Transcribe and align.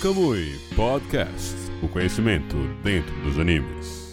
Kamui 0.00 0.56
Podcast 0.76 1.56
o 1.82 1.88
conhecimento 1.88 2.56
dentro 2.84 3.12
dos 3.22 3.36
animes. 3.36 4.07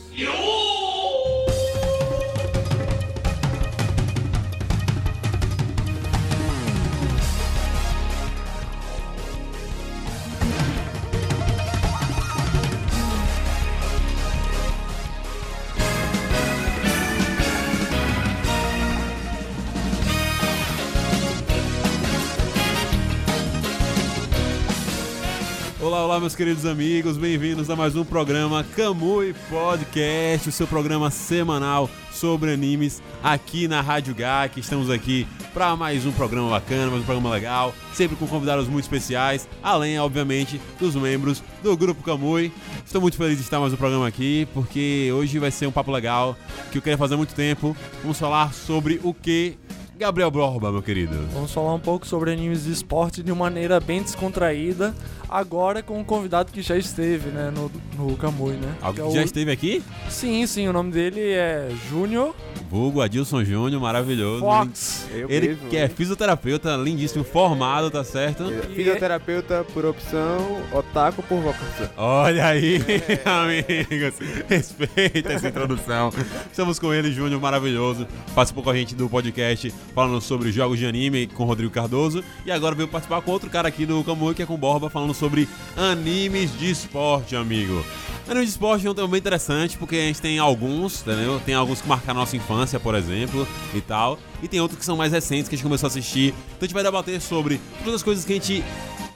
Meus 26.26 26.36
queridos 26.36 26.66
amigos, 26.66 27.18
bem-vindos 27.18 27.70
a 27.70 27.76
mais 27.76 27.96
um 27.96 28.04
programa 28.04 28.64
Kamui 28.76 29.36
Podcast, 29.48 30.50
o 30.50 30.52
seu 30.52 30.66
programa 30.66 31.12
semanal 31.12 31.88
sobre 32.12 32.52
animes 32.52 33.00
aqui 33.22 33.68
na 33.68 33.80
Rádio 33.80 34.16
GAC. 34.16 34.60
Estamos 34.60 34.90
aqui 34.90 35.28
para 35.54 35.76
mais 35.76 36.04
um 36.04 36.12
programa 36.12 36.50
bacana, 36.50 36.88
mais 36.88 37.04
um 37.04 37.06
programa 37.06 37.30
legal, 37.30 37.76
sempre 37.94 38.16
com 38.16 38.26
convidados 38.26 38.68
muito 38.68 38.86
especiais, 38.86 39.48
além, 39.62 40.00
obviamente, 40.00 40.60
dos 40.80 40.96
membros 40.96 41.44
do 41.62 41.78
Grupo 41.78 42.02
Kamui. 42.02 42.52
Estou 42.84 43.00
muito 43.00 43.18
feliz 43.18 43.38
de 43.38 43.44
estar 43.44 43.60
mais 43.60 43.72
um 43.72 43.78
programa 43.78 44.08
aqui, 44.08 44.48
porque 44.52 45.12
hoje 45.14 45.38
vai 45.38 45.52
ser 45.52 45.68
um 45.68 45.72
papo 45.72 45.92
legal 45.92 46.36
que 46.72 46.80
eu 46.80 46.82
queria 46.82 46.98
fazer 46.98 47.14
há 47.14 47.18
muito 47.18 47.36
tempo. 47.36 47.78
Vamos 48.02 48.18
falar 48.18 48.52
sobre 48.52 49.00
o 49.04 49.14
que 49.14 49.60
Gabriel 49.98 50.30
Borba, 50.30 50.72
meu 50.72 50.82
querido. 50.82 51.16
Vamos 51.34 51.54
falar 51.54 51.74
um 51.74 51.80
pouco 51.80 52.06
sobre 52.06 52.32
animes 52.32 52.66
de 52.66 52.72
esporte 52.72 53.24
de 53.24 53.32
maneira 53.32 53.80
bem 53.80 54.02
descontraída, 54.04 54.94
agora 55.30 55.82
com 55.82 55.98
um 55.98 56.04
convidado 56.04 56.52
que 56.52 56.62
já 56.62 56.76
esteve, 56.78 57.30
né, 57.30 57.50
no, 57.56 57.72
no 57.98 58.18
Kamui, 58.18 58.54
né? 58.54 58.76
Algo 58.82 58.96
Que 58.96 59.08
é 59.08 59.12
já 59.12 59.22
o- 59.22 59.24
esteve 59.24 59.52
aqui? 59.52 59.82
Sim, 60.10 60.46
sim, 60.48 60.68
o 60.68 60.74
nome 60.74 60.92
dele 60.92 61.22
é 61.22 61.70
Júnior 61.90 62.36
Vulgo 62.70 63.00
Adilson 63.02 63.44
Júnior, 63.46 63.80
maravilhoso. 63.82 64.42
Fox. 64.42 65.08
Eu 65.14 65.30
Ele 65.30 65.50
mesmo, 65.50 65.70
que 65.70 65.78
é 65.78 65.84
né? 65.84 65.88
fisioterapeuta, 65.88 66.76
lindíssimo, 66.76 67.24
formado, 67.24 67.90
tá 67.90 68.04
certo? 68.04 68.44
Fisioterapeuta 68.76 69.64
por 69.74 69.86
opção, 69.86 70.62
otaku 70.74 71.24
por 71.24 71.40
vocação. 71.42 71.88
Olha 71.96 72.48
aí, 72.48 72.80
amigos. 73.24 74.16
Respeita 74.50 75.32
essa 75.34 75.48
introdução. 75.48 76.12
Estamos 76.52 76.78
com 76.80 76.94
ele, 76.94 77.12
Júnior, 77.14 77.40
maravilhoso. 77.40 78.06
Participou 78.34 78.64
com 78.64 78.72
a 78.72 78.76
gente 78.76 78.94
do 78.96 79.08
podcast 79.08 79.72
falando 79.94 80.22
sobre 80.22 80.52
jogos 80.52 80.80
de 80.80 80.86
anime 80.86 81.28
com 81.28 81.46
Rodrigo 81.46 81.72
Cardoso. 81.72 82.24
E 82.46 82.52
agora 82.52 82.76
veio 82.76 82.88
participar 82.88 83.22
com 83.22 83.32
outro 83.32 83.50
cara 83.50 83.68
aqui 83.68 83.86
do 83.86 84.04
Kamui, 84.04 84.34
que 84.34 84.44
é 84.44 84.46
com 84.46 84.58
Borba, 84.58 84.90
falando 84.90 85.14
sobre 85.14 85.48
animes 85.76 86.58
de 86.58 86.72
esporte, 86.72 87.36
amigo. 87.36 87.84
Animes 88.28 88.48
de 88.48 88.52
esporte 88.54 88.88
é 88.88 88.90
um 88.90 88.96
tema 88.96 89.08
bem 89.08 89.20
interessante, 89.20 89.78
porque 89.78 89.96
a 89.96 90.00
gente 90.00 90.22
tem 90.22 90.40
alguns, 90.40 91.02
entendeu? 91.02 91.40
Tem 91.46 91.54
alguns 91.54 91.82
que 91.82 91.88
marcaram 91.88 92.20
nossa 92.20 92.36
infância, 92.36 92.80
por 92.80 92.96
exemplo, 92.96 93.48
e 93.74 93.82
tal. 93.82 94.18
E 94.42 94.48
tem 94.48 94.60
outros 94.60 94.80
que 94.80 94.86
são 94.86 94.98
mais 94.98 95.12
recentes, 95.12 95.48
que 95.48 95.56
a 95.56 95.58
gente 95.58 95.64
começou 95.64 95.88
a 95.88 95.90
assistir. 95.90 96.30
Então 96.30 96.62
a 96.62 96.66
gente 96.66 96.74
vai 96.74 96.84
debater 96.84 97.22
sobre 97.22 97.62
todas 97.80 97.96
as 97.96 98.04
coisas 98.04 98.26
que 98.26 98.34
a 98.34 98.36
gente 98.36 98.64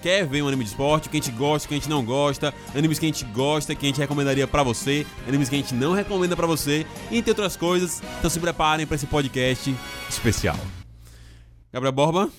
quer 0.02 0.26
ver 0.26 0.42
um 0.42 0.48
anime 0.48 0.64
de 0.64 0.70
esporte, 0.72 1.08
o 1.08 1.12
que 1.12 1.18
a 1.18 1.22
gente 1.22 1.32
gosta, 1.36 1.66
o 1.66 1.70
que 1.70 1.76
a 1.76 1.78
gente 1.78 1.90
não 1.90 2.04
gosta, 2.04 2.54
animes 2.76 2.98
que 3.00 3.06
a 3.06 3.10
gente 3.10 3.26
gosta, 3.26 3.76
que 3.76 3.86
a 3.86 3.90
gente 3.90 4.00
recomendaria 4.00 4.48
pra 4.48 4.64
você, 4.64 5.06
animes 5.28 5.50
que 5.50 5.56
a 5.56 5.58
gente 5.60 5.74
não 5.74 5.94
recomenda 5.94 6.36
pra 6.36 6.48
você, 6.48 6.86
entre 7.12 7.32
outras 7.32 7.56
coisas. 7.58 8.02
Então 8.20 8.30
se 8.30 8.40
preparem 8.40 8.86
pra 8.88 8.96
esse 8.96 9.06
podcast 9.08 9.76
especial. 10.10 10.58
Gabriel 11.72 11.92
Borba, 11.94 12.30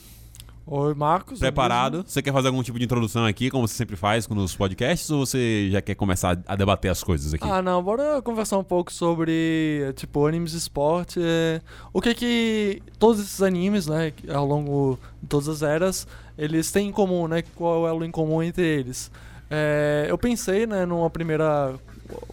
Oi, 0.67 0.95
Marcos. 0.95 1.39
preparado? 1.41 2.05
Você 2.07 2.23
quer 2.23 2.33
fazer 2.33 2.49
algum 2.49 2.63
tipo 2.63 2.79
de 2.79 2.85
introdução 2.85 3.25
aqui, 3.25 3.51
como 3.51 3.67
você 3.67 3.75
sempre 3.75 3.97
faz 3.97 4.29
nos 4.29 4.55
podcasts, 4.55 5.11
ou 5.11 5.25
você 5.27 5.69
já 5.71 5.81
quer 5.81 5.95
começar 5.97 6.39
a 6.47 6.55
debater 6.55 6.91
as 6.91 7.03
coisas 7.03 7.35
aqui? 7.35 7.45
Ah, 7.49 7.61
não, 7.61 7.83
bora 7.83 8.23
conversar 8.23 8.57
um 8.59 8.63
pouco 8.65 8.93
sobre, 8.93 9.93
tipo, 9.97 10.25
animes 10.27 10.53
de 10.53 10.59
esporte. 10.59 11.19
é, 11.23 11.61
O 11.93 12.01
que 12.01 12.15
que 12.15 12.83
todos 13.01 13.21
esses 13.21 13.43
animes, 13.43 13.87
né, 13.89 14.13
ao 14.33 14.47
longo 14.47 14.99
de 15.21 15.29
todas 15.29 15.49
as 15.49 15.63
eras, 15.63 16.07
eles 16.41 16.73
têm 16.73 16.89
em 16.89 16.93
comum, 16.93 17.29
né? 17.29 17.43
Qual 17.55 17.87
é 17.87 17.93
o 17.93 18.03
em 18.03 18.11
comum 18.11 18.43
entre 18.43 18.65
eles? 18.65 19.11
É, 19.51 20.07
eu 20.09 20.17
pensei, 20.17 20.67
né, 20.67 20.87
numa 20.87 21.11
primeira 21.11 21.75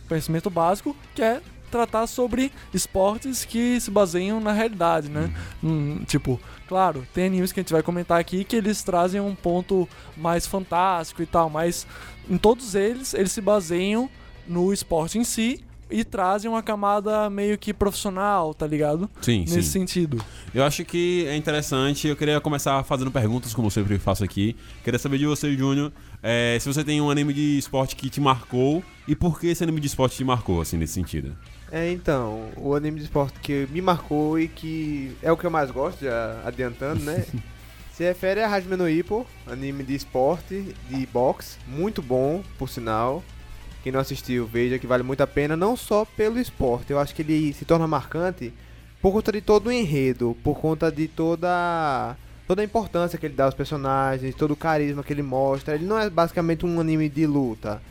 pensamento 0.08 0.50
básico, 0.50 0.96
que 1.14 1.22
é 1.22 1.42
tratar 1.70 2.08
sobre 2.08 2.52
esportes 2.74 3.44
que 3.44 3.80
se 3.82 3.92
baseiam 3.92 4.40
na 4.40 4.54
realidade, 4.54 5.10
né? 5.10 5.30
Hum, 5.62 6.02
tipo, 6.08 6.40
claro, 6.68 7.06
tem 7.14 7.26
animes 7.26 7.52
que 7.52 7.60
a 7.60 7.64
gente 7.64 7.74
vai 7.74 7.84
comentar 7.84 8.18
aqui 8.18 8.46
que 8.46 8.56
eles 8.56 8.82
trazem 8.82 9.20
um 9.20 9.36
ponto 9.36 9.88
mais 10.16 10.48
fantástico 10.48 11.22
e 11.22 11.26
tal, 11.26 11.50
mas 11.50 11.86
em 12.30 12.38
todos 12.38 12.74
eles, 12.74 13.14
eles 13.14 13.34
se 13.34 13.42
baseiam 13.42 14.10
no 14.48 14.72
esporte 14.72 15.20
em 15.20 15.26
si 15.26 15.62
e 15.90 16.04
trazem 16.04 16.50
uma 16.50 16.62
camada 16.62 17.30
meio 17.30 17.58
que 17.58 17.74
profissional, 17.74 18.54
tá 18.54 18.68
ligado? 18.68 19.10
Sim, 19.22 19.42
Nesse 19.42 19.64
sim. 19.64 19.80
sentido. 19.80 20.24
Eu 20.54 20.64
acho 20.64 20.84
que 20.86 21.26
é 21.28 21.36
interessante. 21.36 22.08
Eu 22.08 22.16
queria 22.16 22.40
começar 22.42 22.84
fazendo 22.84 23.12
perguntas, 23.12 23.54
como 23.54 23.68
eu 23.68 23.72
sempre 23.72 23.98
faço 23.98 24.24
aqui. 24.24 24.56
Queria 24.84 25.00
saber 25.00 25.18
de 25.18 25.26
você, 25.26 25.56
Júnior, 25.56 25.92
é, 26.22 26.58
se 26.60 26.68
você 26.68 26.84
tem 26.84 27.00
um 27.02 27.10
anime 27.10 27.34
de 27.34 27.58
esporte 27.58 27.96
que 27.96 28.10
te 28.10 28.20
marcou 28.20 28.84
e 29.08 29.16
por 29.16 29.40
que 29.40 29.48
esse 29.48 29.64
anime 29.64 29.80
de 29.80 29.88
esporte 29.88 30.18
te 30.18 30.24
marcou, 30.24 30.62
assim, 30.62 30.78
nesse 30.78 30.94
sentido. 30.94 31.36
É, 31.72 31.92
então, 31.92 32.50
o 32.56 32.74
anime 32.76 33.00
de 33.00 33.06
esporte 33.06 33.40
que 33.40 33.68
me 33.72 33.82
marcou 33.82 34.40
e 34.40 34.48
que 34.48 35.16
é 35.22 35.32
o 35.32 35.38
que 35.38 35.46
eu 35.46 35.52
mais 35.52 35.70
gosto, 35.70 36.04
já 36.04 36.42
adiantando, 36.46 37.04
né? 37.04 37.26
Se 37.94 38.04
refere 38.04 38.42
a 38.42 38.54
Hajime 38.54 38.76
no 38.76 38.88
Ippo, 38.88 39.26
anime 39.48 39.84
de 39.84 39.96
esporte, 39.96 40.76
de 40.88 41.06
boxe, 41.08 41.58
muito 41.68 42.00
bom, 42.00 42.44
por 42.56 42.70
sinal. 42.70 43.24
Quem 43.88 43.92
não 43.94 44.02
assistiu, 44.02 44.46
veja 44.46 44.78
que 44.78 44.86
vale 44.86 45.02
muito 45.02 45.22
a 45.22 45.28
pena, 45.28 45.56
não 45.56 45.78
só 45.78 46.04
pelo 46.04 46.38
esporte, 46.38 46.92
eu 46.92 47.00
acho 47.00 47.16
que 47.16 47.22
ele 47.22 47.54
se 47.54 47.64
torna 47.64 47.88
marcante 47.88 48.52
por 49.02 49.14
conta 49.14 49.32
de 49.32 49.40
todo 49.40 49.68
o 49.68 49.72
enredo, 49.72 50.36
por 50.44 50.60
conta 50.60 50.92
de 50.92 51.08
toda 51.08 52.14
toda 52.46 52.62
a 52.62 52.66
importância 52.66 53.18
que 53.18 53.26
ele 53.26 53.34
dá 53.34 53.46
aos 53.46 53.54
personagens, 53.54 54.36
todo 54.36 54.52
o 54.52 54.58
carisma 54.58 55.06
que 55.06 55.14
ele 55.14 55.22
mostra. 55.24 55.74
Ele 55.76 55.86
não 55.86 55.98
é 55.98 56.10
basicamente 56.10 56.66
um 56.66 56.82
anime 56.82 57.08
de 57.08 57.26
luta. 57.26 57.82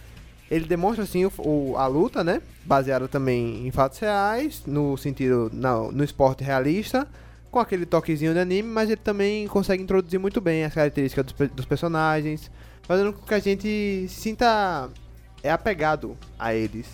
Ele 0.50 0.66
demonstra 0.66 1.04
assim 1.04 1.24
o, 1.24 1.32
o- 1.38 1.78
a 1.78 1.86
luta, 1.86 2.22
né? 2.22 2.42
Baseada 2.62 3.08
também 3.08 3.66
em 3.66 3.70
fatos 3.70 3.98
reais, 3.98 4.64
no 4.66 4.98
sentido 4.98 5.50
no 5.94 6.04
esporte 6.04 6.44
realista, 6.44 7.08
com 7.50 7.58
aquele 7.58 7.86
toquezinho 7.86 8.34
de 8.34 8.38
anime, 8.40 8.68
mas 8.68 8.90
ele 8.90 9.00
também 9.00 9.48
consegue 9.48 9.82
introduzir 9.82 10.20
muito 10.20 10.42
bem 10.42 10.62
as 10.62 10.74
características 10.74 11.24
dos, 11.24 11.48
dos 11.52 11.64
personagens, 11.64 12.50
fazendo 12.82 13.14
com 13.14 13.24
que 13.26 13.32
a 13.32 13.38
gente 13.38 14.06
se 14.10 14.20
sinta 14.20 14.90
é 15.46 15.50
apegado 15.52 16.16
a 16.38 16.54
eles. 16.54 16.86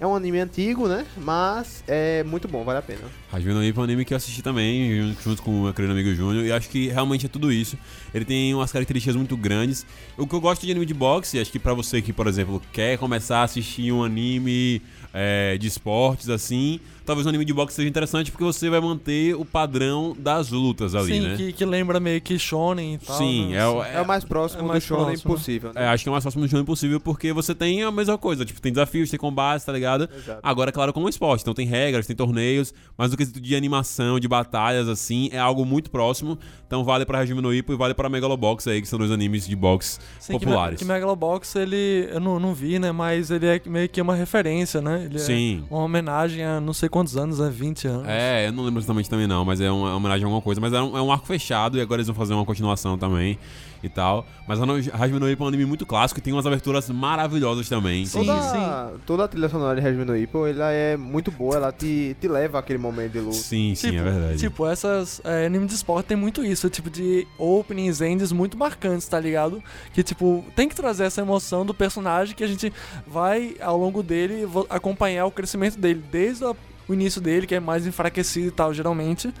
É 0.00 0.06
um 0.06 0.16
anime 0.16 0.40
antigo, 0.40 0.88
né? 0.88 1.06
Mas 1.16 1.84
é 1.86 2.24
muito 2.24 2.48
bom, 2.48 2.64
vale 2.64 2.80
a 2.80 2.82
pena. 2.82 3.02
Hajime 3.32 3.54
no 3.54 3.62
é 3.64 3.72
um 3.76 3.82
anime 3.84 4.04
que 4.04 4.12
eu 4.12 4.16
assisti 4.16 4.42
também, 4.42 5.14
junto- 5.22 5.40
com 5.42 5.60
o 5.60 5.62
meu 5.64 5.72
querido 5.74 5.92
amigo 5.92 6.12
Júnior, 6.12 6.44
e 6.44 6.50
acho 6.50 6.68
que 6.68 6.88
realmente 6.88 7.26
é 7.26 7.28
tudo 7.28 7.52
isso. 7.52 7.78
Ele 8.12 8.24
tem 8.24 8.52
umas 8.52 8.72
características 8.72 9.14
muito 9.14 9.36
grandes. 9.36 9.86
O 10.18 10.26
que 10.26 10.34
eu 10.34 10.40
gosto 10.40 10.66
de 10.66 10.72
anime 10.72 10.86
de 10.86 10.94
boxe, 10.94 11.38
acho 11.38 11.52
que 11.52 11.58
pra 11.58 11.72
você 11.72 12.02
que, 12.02 12.12
por 12.12 12.26
exemplo, 12.26 12.60
quer 12.72 12.98
começar 12.98 13.38
a 13.38 13.42
assistir 13.44 13.92
um 13.92 14.02
anime 14.02 14.82
é, 15.14 15.56
de 15.56 15.68
esportes, 15.68 16.28
assim, 16.28 16.80
talvez 17.04 17.26
um 17.26 17.28
anime 17.28 17.44
de 17.44 17.52
boxe 17.52 17.74
seja 17.76 17.88
interessante 17.88 18.30
porque 18.30 18.44
você 18.44 18.68
vai 18.70 18.80
manter 18.80 19.34
o 19.34 19.44
padrão 19.44 20.14
das 20.18 20.50
lutas 20.50 20.94
ali, 20.94 21.12
Sim, 21.14 21.20
né? 21.20 21.36
que, 21.36 21.52
que 21.52 21.64
lembra 21.64 21.98
meio 22.00 22.20
que 22.20 22.38
shonen 22.38 22.94
e 22.94 22.98
tal. 22.98 23.16
Sim, 23.18 23.48
né? 23.50 23.56
é, 23.58 23.66
o- 23.66 23.82
É, 23.82 24.00
o 24.00 24.06
mais 24.06 24.24
próximo 24.24 24.62
é 24.62 24.66
mais 24.66 24.82
do 24.82 24.86
shonen 24.86 25.04
próximo, 25.06 25.30
né? 25.30 25.36
possível, 25.36 25.70
É, 25.74 25.80
né? 25.80 25.86
acho 25.88 26.02
que 26.04 26.08
é 26.08 26.10
o 26.10 26.12
mais 26.12 26.24
próximo 26.24 26.44
do 26.44 26.48
jogo 26.50 26.62
impossível 26.62 27.00
porque 27.00 27.32
você 27.32 27.54
tem 27.54 27.82
a 27.82 27.90
mesma 27.90 28.16
coisa, 28.18 28.44
tipo, 28.44 28.60
tem 28.60 28.72
desafios, 28.72 29.10
tem 29.10 29.18
combates, 29.18 29.64
tá 29.64 29.72
ligado? 29.72 30.08
Exato. 30.16 30.40
Agora, 30.42 30.70
é 30.70 30.72
claro, 30.72 30.92
como 30.92 31.06
um 31.06 31.08
esporte, 31.08 31.42
então 31.42 31.54
tem 31.54 31.66
regras, 31.66 32.06
tem 32.06 32.14
torneios, 32.16 32.72
mas 32.96 33.10
no 33.10 33.16
quesito 33.16 33.40
de 33.40 33.54
animação, 33.56 34.18
de 34.20 34.28
batalhas, 34.28 34.88
assim, 34.88 35.28
é 35.32 35.38
algo 35.38 35.64
muito 35.64 35.90
próximo. 35.90 36.38
Então 36.66 36.84
vale 36.84 37.04
pra 37.04 37.18
Hajime 37.18 37.40
no 37.42 37.52
Ippo 37.52 37.72
e 37.72 37.76
vale 37.76 37.92
pra 37.92 38.08
Megalobox 38.08 38.66
aí, 38.66 38.80
que 38.80 38.88
são 38.88 38.98
dois 38.98 39.10
animes 39.10 39.46
de 39.46 39.54
boxe 39.54 39.98
Sim, 40.18 40.32
que, 40.38 40.44
populares. 40.44 40.72
Me- 40.74 40.78
que 40.78 40.84
Megalobox, 40.86 41.54
ele. 41.56 42.08
Eu 42.10 42.18
não, 42.20 42.40
não 42.40 42.54
vi, 42.54 42.78
né? 42.78 42.90
Mas 42.92 43.30
ele 43.30 43.46
é 43.46 43.60
meio 43.66 43.88
que 43.90 44.00
uma 44.00 44.14
referência, 44.14 44.80
né? 44.80 45.04
Ele 45.04 45.18
Sim. 45.18 45.64
é 45.70 45.74
uma 45.74 45.84
homenagem 45.84 46.42
a 46.42 46.60
não 46.60 46.72
sei 46.72 46.88
quantos 46.92 47.16
anos, 47.16 47.40
né? 47.40 47.50
20 47.50 47.88
anos. 47.88 48.06
É, 48.06 48.46
eu 48.46 48.52
não 48.52 48.64
lembro 48.64 48.78
exatamente 48.80 49.10
também 49.10 49.26
não, 49.26 49.44
mas 49.44 49.60
é 49.60 49.70
uma, 49.70 49.88
é 49.88 49.90
uma 49.90 49.96
homenagem 49.96 50.22
a 50.22 50.26
alguma 50.26 50.42
coisa. 50.42 50.60
Mas 50.60 50.72
é 50.72 50.80
um, 50.80 50.96
é 50.96 51.02
um 51.02 51.10
arco 51.10 51.26
fechado 51.26 51.76
e 51.76 51.80
agora 51.80 52.00
eles 52.00 52.06
vão 52.06 52.14
fazer 52.14 52.34
uma 52.34 52.44
continuação 52.44 52.96
também 52.96 53.38
e 53.82 53.88
tal. 53.88 54.26
Mas 54.46 54.58
Hajime 54.60 55.18
no 55.18 55.30
Ippo 55.30 55.42
é 55.42 55.46
um 55.46 55.48
anime 55.48 55.64
muito 55.64 55.84
clássico 55.84 56.20
e 56.20 56.22
tem 56.22 56.32
umas 56.32 56.46
aberturas 56.46 56.88
maravilhosas 56.88 57.68
também. 57.68 58.06
Sim, 58.06 58.24
toda, 58.24 58.92
toda 59.06 59.24
a 59.24 59.28
trilha 59.28 59.48
sonora 59.48 59.80
de 59.80 59.86
Hajime 59.86 60.04
no 60.04 60.16
Ippo, 60.16 60.46
ela 60.46 60.70
é 60.70 60.96
muito 60.96 61.30
boa, 61.30 61.56
ela 61.56 61.72
te, 61.72 62.16
te 62.20 62.28
leva 62.28 62.58
àquele 62.58 62.78
momento 62.78 63.12
de 63.12 63.20
luta. 63.20 63.36
Sim, 63.36 63.74
sim, 63.74 63.90
tipo, 63.90 64.00
é 64.00 64.10
verdade. 64.10 64.38
Tipo, 64.38 64.66
essas 64.66 65.20
é, 65.24 65.46
anime 65.46 65.66
de 65.66 65.74
esporte 65.74 66.06
tem 66.06 66.16
muito 66.16 66.44
isso, 66.44 66.68
tipo 66.70 66.90
de 66.90 67.26
openings, 67.38 68.00
ends 68.00 68.32
muito 68.32 68.56
marcantes, 68.56 69.06
tá 69.08 69.18
ligado? 69.18 69.62
Que 69.92 70.02
tipo, 70.02 70.44
tem 70.54 70.68
que 70.68 70.74
trazer 70.74 71.04
essa 71.04 71.20
emoção 71.20 71.64
do 71.64 71.74
personagem 71.74 72.34
que 72.34 72.44
a 72.44 72.48
gente 72.48 72.72
vai 73.06 73.56
ao 73.60 73.76
longo 73.76 74.02
dele 74.02 74.48
acompanhar 74.68 75.26
o 75.26 75.30
crescimento 75.30 75.78
dele 75.78 76.02
desde 76.10 76.44
a 76.44 76.54
o 76.88 76.94
início 76.94 77.20
dele, 77.20 77.46
que 77.46 77.54
é 77.54 77.60
mais 77.60 77.86
enfraquecido 77.86 78.48
e 78.48 78.50
tal, 78.50 78.72
geralmente, 78.74 79.32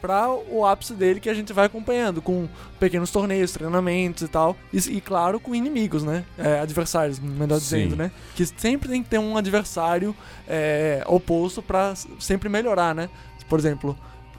para 0.00 0.28
o 0.28 0.64
ápice 0.64 0.94
dele 0.94 1.20
que 1.20 1.28
a 1.28 1.34
gente 1.34 1.52
vai 1.52 1.66
acompanhando, 1.66 2.22
com 2.22 2.48
pequenos 2.78 3.10
torneios, 3.10 3.52
treinamentos 3.52 4.22
e 4.22 4.28
tal. 4.28 4.56
E, 4.72 4.78
e 4.78 5.00
claro, 5.00 5.38
com 5.38 5.54
inimigos, 5.54 6.02
né? 6.02 6.24
É, 6.38 6.60
adversários, 6.60 7.18
melhor 7.18 7.60
Sim. 7.60 7.76
dizendo, 7.76 7.96
né? 7.96 8.10
Que 8.34 8.46
sempre 8.46 8.88
tem 8.88 9.02
que 9.02 9.08
ter 9.08 9.18
um 9.18 9.36
adversário 9.36 10.14
é, 10.48 11.02
oposto 11.06 11.62
para 11.62 11.94
sempre 12.18 12.48
melhorar, 12.48 12.94
né? 12.94 13.08
Por 13.48 13.58
exemplo, 13.58 13.98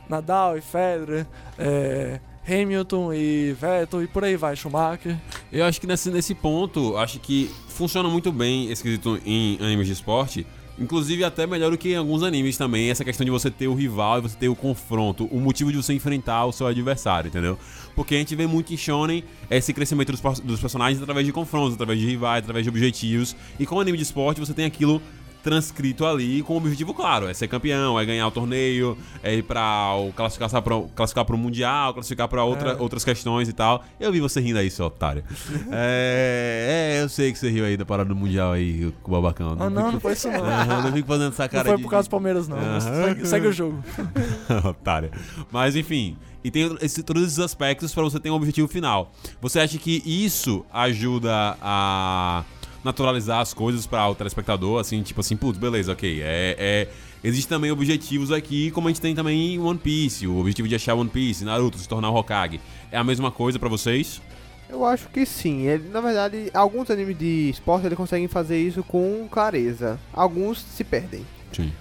Nadal 0.09 0.57
e 0.57 0.61
Federer, 0.61 1.27
é, 1.57 2.19
Hamilton 2.47 3.13
e 3.13 3.53
Vettel 3.53 4.03
e 4.03 4.07
por 4.07 4.23
aí 4.23 4.35
vai, 4.35 4.55
Schumacher. 4.55 5.17
Eu 5.51 5.65
acho 5.65 5.79
que 5.79 5.87
nesse, 5.87 6.09
nesse 6.09 6.33
ponto, 6.33 6.97
acho 6.97 7.19
que 7.19 7.51
funciona 7.67 8.09
muito 8.09 8.31
bem 8.31 8.71
esse 8.71 8.81
quesito 8.81 9.19
em 9.25 9.57
animes 9.61 9.87
de 9.87 9.93
esporte. 9.93 10.45
Inclusive 10.81 11.23
até 11.23 11.45
melhor 11.45 11.69
do 11.69 11.77
que 11.77 11.89
em 11.89 11.95
alguns 11.95 12.23
animes 12.23 12.57
também, 12.57 12.89
essa 12.89 13.05
questão 13.05 13.23
de 13.23 13.29
você 13.29 13.51
ter 13.51 13.67
o 13.67 13.75
rival 13.75 14.17
e 14.17 14.21
você 14.21 14.35
ter 14.35 14.49
o 14.49 14.55
confronto, 14.55 15.25
o 15.25 15.39
motivo 15.39 15.71
de 15.71 15.77
você 15.77 15.93
enfrentar 15.93 16.45
o 16.45 16.51
seu 16.51 16.65
adversário, 16.65 17.27
entendeu? 17.27 17.55
Porque 17.95 18.15
a 18.15 18.17
gente 18.17 18.35
vê 18.35 18.47
muito 18.47 18.73
em 18.73 18.77
Shonen 18.77 19.23
esse 19.47 19.73
crescimento 19.73 20.11
dos, 20.11 20.39
dos 20.39 20.59
personagens 20.59 20.99
através 20.99 21.23
de 21.23 21.31
confrontos, 21.31 21.75
através 21.75 21.99
de 21.99 22.07
rivais, 22.07 22.39
através 22.39 22.65
de 22.65 22.69
objetivos. 22.69 23.35
E 23.59 23.65
com 23.65 23.75
o 23.75 23.79
anime 23.79 23.95
de 23.95 24.03
esporte 24.03 24.39
você 24.39 24.55
tem 24.55 24.65
aquilo 24.65 24.99
transcrito 25.43 26.05
ali 26.05 26.41
com 26.43 26.53
o 26.53 26.57
objetivo 26.57 26.93
claro, 26.93 27.27
é 27.27 27.33
ser 27.33 27.47
campeão, 27.47 27.99
é 27.99 28.05
ganhar 28.05 28.27
o 28.27 28.31
torneio, 28.31 28.97
é 29.23 29.35
ir 29.35 29.43
pra 29.43 29.93
o 29.95 30.11
classificar 30.13 30.61
para 30.61 30.81
classificar 30.95 31.25
pro 31.25 31.37
mundial, 31.37 31.93
classificar 31.93 32.27
para 32.27 32.43
outra, 32.43 32.71
É. 32.71 32.75
outras 32.81 33.03
questões 33.03 33.49
e 33.49 33.53
tal. 33.53 33.83
Eu 33.99 34.11
vi 34.11 34.19
você 34.19 34.39
rindo 34.39 34.59
aí, 34.59 34.69
seu 34.69 34.85
otário. 34.85 35.23
é, 35.71 36.97
é, 36.99 37.03
eu 37.03 37.09
sei 37.09 37.31
que 37.31 37.39
você 37.39 37.49
riu 37.49 37.65
aí 37.65 37.75
da 37.77 37.85
parada 37.85 38.09
do 38.09 38.15
mundial 38.15 38.51
aí, 38.53 38.93
com 39.01 39.11
o 39.11 39.13
babacão. 39.15 39.55
Ah, 39.59 39.69
não, 39.69 39.91
não 39.91 39.99
foi 39.99 40.13
isso 40.13 40.29
não. 40.29 40.81
Não 40.83 40.91
fico 40.93 41.07
fazendo 41.07 41.31
essa 41.31 41.43
Não 41.43 41.49
cara 41.49 41.67
foi 41.69 41.77
de- 41.77 41.83
por 41.83 41.89
causa 41.89 42.07
do 42.07 42.11
Palmeiras, 42.11 42.47
não. 42.47 42.57
Segue, 42.79 43.25
segue 43.27 43.47
o 43.47 43.51
jogo. 43.53 43.83
Otário. 44.69 45.11
Mas 45.51 45.75
enfim, 45.75 46.17
e 46.43 46.51
tem 46.51 46.75
esse- 46.81 47.03
todos 47.03 47.23
esses 47.23 47.39
aspectos 47.39 47.93
para 47.93 48.03
você 48.03 48.19
ter 48.19 48.29
um 48.29 48.35
objetivo 48.35 48.67
final. 48.67 49.11
Você 49.41 49.59
acha 49.59 49.77
que 49.77 50.01
isso 50.05 50.65
ajuda 50.71 51.57
a 51.61 52.43
naturalizar 52.83 53.39
as 53.39 53.53
coisas 53.53 53.85
para 53.85 54.07
o 54.09 54.15
telespectador, 54.15 54.79
assim, 54.79 55.01
tipo 55.01 55.21
assim, 55.21 55.35
putz, 55.35 55.57
beleza, 55.57 55.91
ok. 55.91 56.21
É, 56.21 56.55
é, 56.57 56.87
Existem 57.23 57.55
também 57.55 57.71
objetivos 57.71 58.31
aqui, 58.31 58.71
como 58.71 58.87
a 58.87 58.91
gente 58.91 58.99
tem 58.99 59.13
também 59.13 59.53
em 59.53 59.59
One 59.59 59.77
Piece, 59.77 60.25
o 60.25 60.39
objetivo 60.39 60.67
de 60.67 60.73
achar 60.73 60.95
One 60.95 61.09
Piece, 61.09 61.45
Naruto, 61.45 61.77
se 61.77 61.87
tornar 61.87 62.09
o 62.09 62.15
Hokage. 62.15 62.59
É 62.91 62.97
a 62.97 63.03
mesma 63.03 63.29
coisa 63.29 63.59
para 63.59 63.69
vocês? 63.69 64.19
Eu 64.67 64.83
acho 64.83 65.07
que 65.09 65.23
sim. 65.23 65.67
Ele, 65.67 65.87
na 65.89 66.01
verdade, 66.01 66.49
alguns 66.51 66.89
animes 66.89 67.15
de 67.19 67.51
esporte 67.51 67.85
eles 67.85 67.97
conseguem 67.97 68.27
fazer 68.27 68.57
isso 68.59 68.83
com 68.83 69.27
clareza. 69.29 69.99
Alguns 70.11 70.61
se 70.61 70.83
perdem. 70.83 71.23
Sim. 71.51 71.71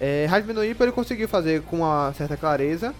É, 0.00 0.26
Hajime 0.28 0.52
no 0.52 0.64
Ippo 0.64 0.82
ele 0.82 0.90
conseguiu 0.90 1.28
fazer 1.28 1.62
com 1.62 1.76
uma 1.76 2.12
certa 2.14 2.36
clareza. 2.36 2.92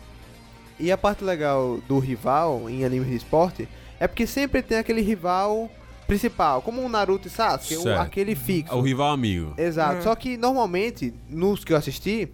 E 0.79 0.93
a 0.93 0.99
parte 0.99 1.25
legal 1.25 1.81
do 1.89 1.99
rival 1.99 2.71
em 2.71 2.85
animes 2.85 3.09
de 3.09 3.17
esporte 3.17 3.69
é 3.99 4.07
porque 4.07 4.25
sempre 4.25 4.63
tem 4.63 4.79
aquele 4.79 5.01
rival 5.01 5.69
principal, 6.09 6.61
como 6.63 6.83
o 6.83 6.89
Naruto 6.89 7.29
e 7.29 7.31
Sasuke, 7.31 7.77
o- 7.77 8.01
aquele 8.01 8.35
fixo. 8.35 8.75
O 8.75 8.81
rival 8.81 9.13
amigo. 9.13 9.55
Exato. 9.57 9.99
É. 9.99 10.01
Só 10.01 10.15
que 10.17 10.37
normalmente, 10.37 11.15
nos 11.29 11.63
que 11.65 11.73
eu 11.73 11.77
assisti, 11.77 12.29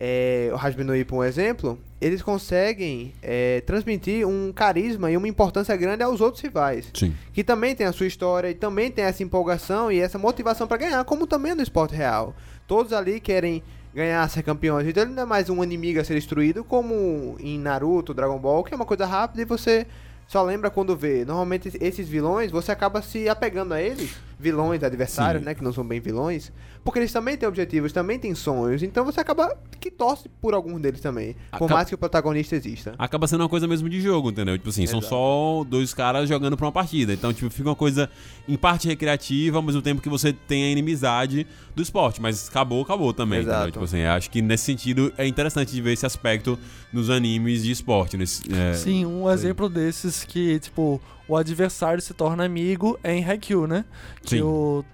é, 0.00 0.50
o 0.52 0.56
Hajime 0.56 0.84
no 0.84 0.96
Ippo, 0.96 1.16
um 1.16 1.22
exemplo, 1.24 1.78
eles 2.00 2.22
conseguem 2.22 3.12
é, 3.22 3.60
transmitir 3.66 4.26
um 4.26 4.52
carisma 4.52 5.10
e 5.10 5.16
uma 5.16 5.28
importância 5.28 5.76
grande 5.76 6.02
aos 6.02 6.20
outros 6.20 6.42
rivais. 6.42 6.90
Sim. 6.94 7.14
Que 7.32 7.44
também 7.44 7.74
tem 7.76 7.86
a 7.86 7.92
sua 7.92 8.06
história 8.06 8.48
e 8.48 8.54
também 8.54 8.90
tem 8.90 9.04
essa 9.04 9.22
empolgação 9.22 9.92
e 9.92 10.00
essa 10.00 10.18
motivação 10.18 10.66
pra 10.66 10.76
ganhar, 10.76 11.04
como 11.04 11.26
também 11.26 11.54
no 11.54 11.62
esporte 11.62 11.94
real. 11.94 12.34
Todos 12.66 12.92
ali 12.92 13.20
querem 13.20 13.62
ganhar, 13.94 14.26
ser 14.30 14.42
campeões. 14.42 14.86
Então 14.88 15.02
ele 15.02 15.12
não 15.12 15.22
é 15.22 15.26
mais 15.26 15.48
um 15.50 15.62
inimigo 15.62 16.00
a 16.00 16.04
ser 16.04 16.14
destruído, 16.14 16.64
como 16.64 17.36
em 17.38 17.58
Naruto, 17.58 18.14
Dragon 18.14 18.38
Ball, 18.38 18.64
que 18.64 18.72
é 18.72 18.76
uma 18.76 18.86
coisa 18.86 19.04
rápida 19.06 19.42
e 19.42 19.44
você 19.44 19.86
só 20.32 20.42
lembra 20.42 20.70
quando 20.70 20.96
vê. 20.96 21.26
Normalmente 21.26 21.70
esses 21.78 22.08
vilões, 22.08 22.50
você 22.50 22.72
acaba 22.72 23.02
se 23.02 23.28
apegando 23.28 23.74
a 23.74 23.82
eles, 23.82 24.16
vilões, 24.40 24.82
adversários, 24.82 25.42
Sim. 25.42 25.44
né, 25.44 25.54
que 25.54 25.62
não 25.62 25.74
são 25.74 25.84
bem 25.84 26.00
vilões, 26.00 26.50
porque 26.84 26.98
eles 26.98 27.12
também 27.12 27.36
têm 27.36 27.48
objetivos, 27.48 27.92
também 27.92 28.18
têm 28.18 28.34
sonhos, 28.34 28.82
então 28.82 29.04
você 29.04 29.20
acaba 29.20 29.56
que 29.80 29.90
torce 29.90 30.28
por 30.40 30.52
alguns 30.54 30.80
deles 30.80 31.00
também, 31.00 31.34
por 31.50 31.56
Acaba- 31.56 31.74
mais 31.74 31.88
que 31.88 31.94
o 31.94 31.98
protagonista 31.98 32.56
exista. 32.56 32.94
acaba 32.98 33.26
sendo 33.26 33.40
uma 33.42 33.48
coisa 33.48 33.66
mesmo 33.68 33.88
de 33.88 34.00
jogo, 34.00 34.30
entendeu? 34.30 34.56
Tipo 34.58 34.70
assim, 34.70 34.86
são 34.86 34.98
Exato. 34.98 35.14
só 35.14 35.64
dois 35.68 35.94
caras 35.94 36.28
jogando 36.28 36.56
pra 36.56 36.66
uma 36.66 36.72
partida. 36.72 37.12
Então, 37.12 37.32
tipo, 37.32 37.50
fica 37.50 37.68
uma 37.68 37.76
coisa 37.76 38.10
em 38.48 38.56
parte 38.56 38.88
recreativa, 38.88 39.58
ao 39.58 39.62
mesmo 39.62 39.80
tempo 39.82 40.00
que 40.02 40.08
você 40.08 40.32
tem 40.32 40.64
a 40.64 40.70
inimizade 40.70 41.46
do 41.74 41.82
esporte. 41.82 42.20
Mas 42.20 42.48
acabou, 42.48 42.82
acabou 42.82 43.12
também, 43.12 43.40
Exato. 43.40 43.54
entendeu? 43.56 43.72
Tipo 43.72 43.84
assim, 43.84 44.02
acho 44.02 44.30
que 44.30 44.42
nesse 44.42 44.64
sentido 44.64 45.12
é 45.16 45.26
interessante 45.26 45.72
de 45.72 45.80
ver 45.80 45.92
esse 45.92 46.04
aspecto 46.06 46.58
nos 46.92 47.10
animes 47.10 47.62
de 47.62 47.70
esporte. 47.70 48.16
Nesse, 48.16 48.42
é, 48.52 48.74
Sim, 48.74 49.06
um 49.06 49.30
exemplo 49.30 49.68
desses 49.68 50.24
que, 50.24 50.58
tipo, 50.60 51.00
o 51.28 51.36
adversário 51.36 52.02
se 52.02 52.12
torna 52.12 52.44
amigo 52.44 52.98
é 53.02 53.14
em 53.14 53.24
Haikyuu, 53.24 53.66
né? 53.66 53.84
Que 54.22 54.36
Sim. 54.36 54.42
o. 54.42 54.84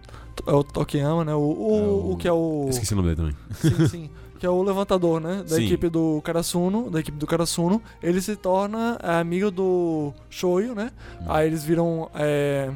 É 0.47 0.53
o 0.53 0.63
Tokiyama, 0.65 1.25
né? 1.25 1.35
O, 1.35 1.39
o, 1.39 1.77
É 1.77 1.83
o- 1.83 2.11
o 2.13 2.17
que 2.17 2.29
é 2.29 2.33
o. 2.33 2.67
Esqueci 2.71 2.93
o 2.93 2.97
nome 2.97 3.15
dele 3.15 3.35
também. 3.35 3.77
Sim, 3.77 3.89
sim. 3.89 4.11
Que 4.39 4.47
é 4.47 4.49
o 4.51 4.63
levantador, 4.63 5.21
né? 5.21 5.43
Da 5.49 5.57
Sim. 5.57 5.65
equipe 5.65 5.89
do 5.89 6.21
Karasuno, 6.23 6.89
da 6.91 7.01
equipe 7.01 7.19
do 7.19 7.27
Karasuno. 7.27 7.83
Ele 8.01 8.21
se 8.23 8.37
torna 8.37 8.97
é, 9.03 9.15
amigo 9.19 9.51
do 9.51 10.13
Shoyo, 10.31 10.77
né? 10.77 10.93
Hum. 11.21 11.25
Aí 11.29 11.47
eles 11.49 11.65
viram. 11.65 12.09
é, 12.15 12.71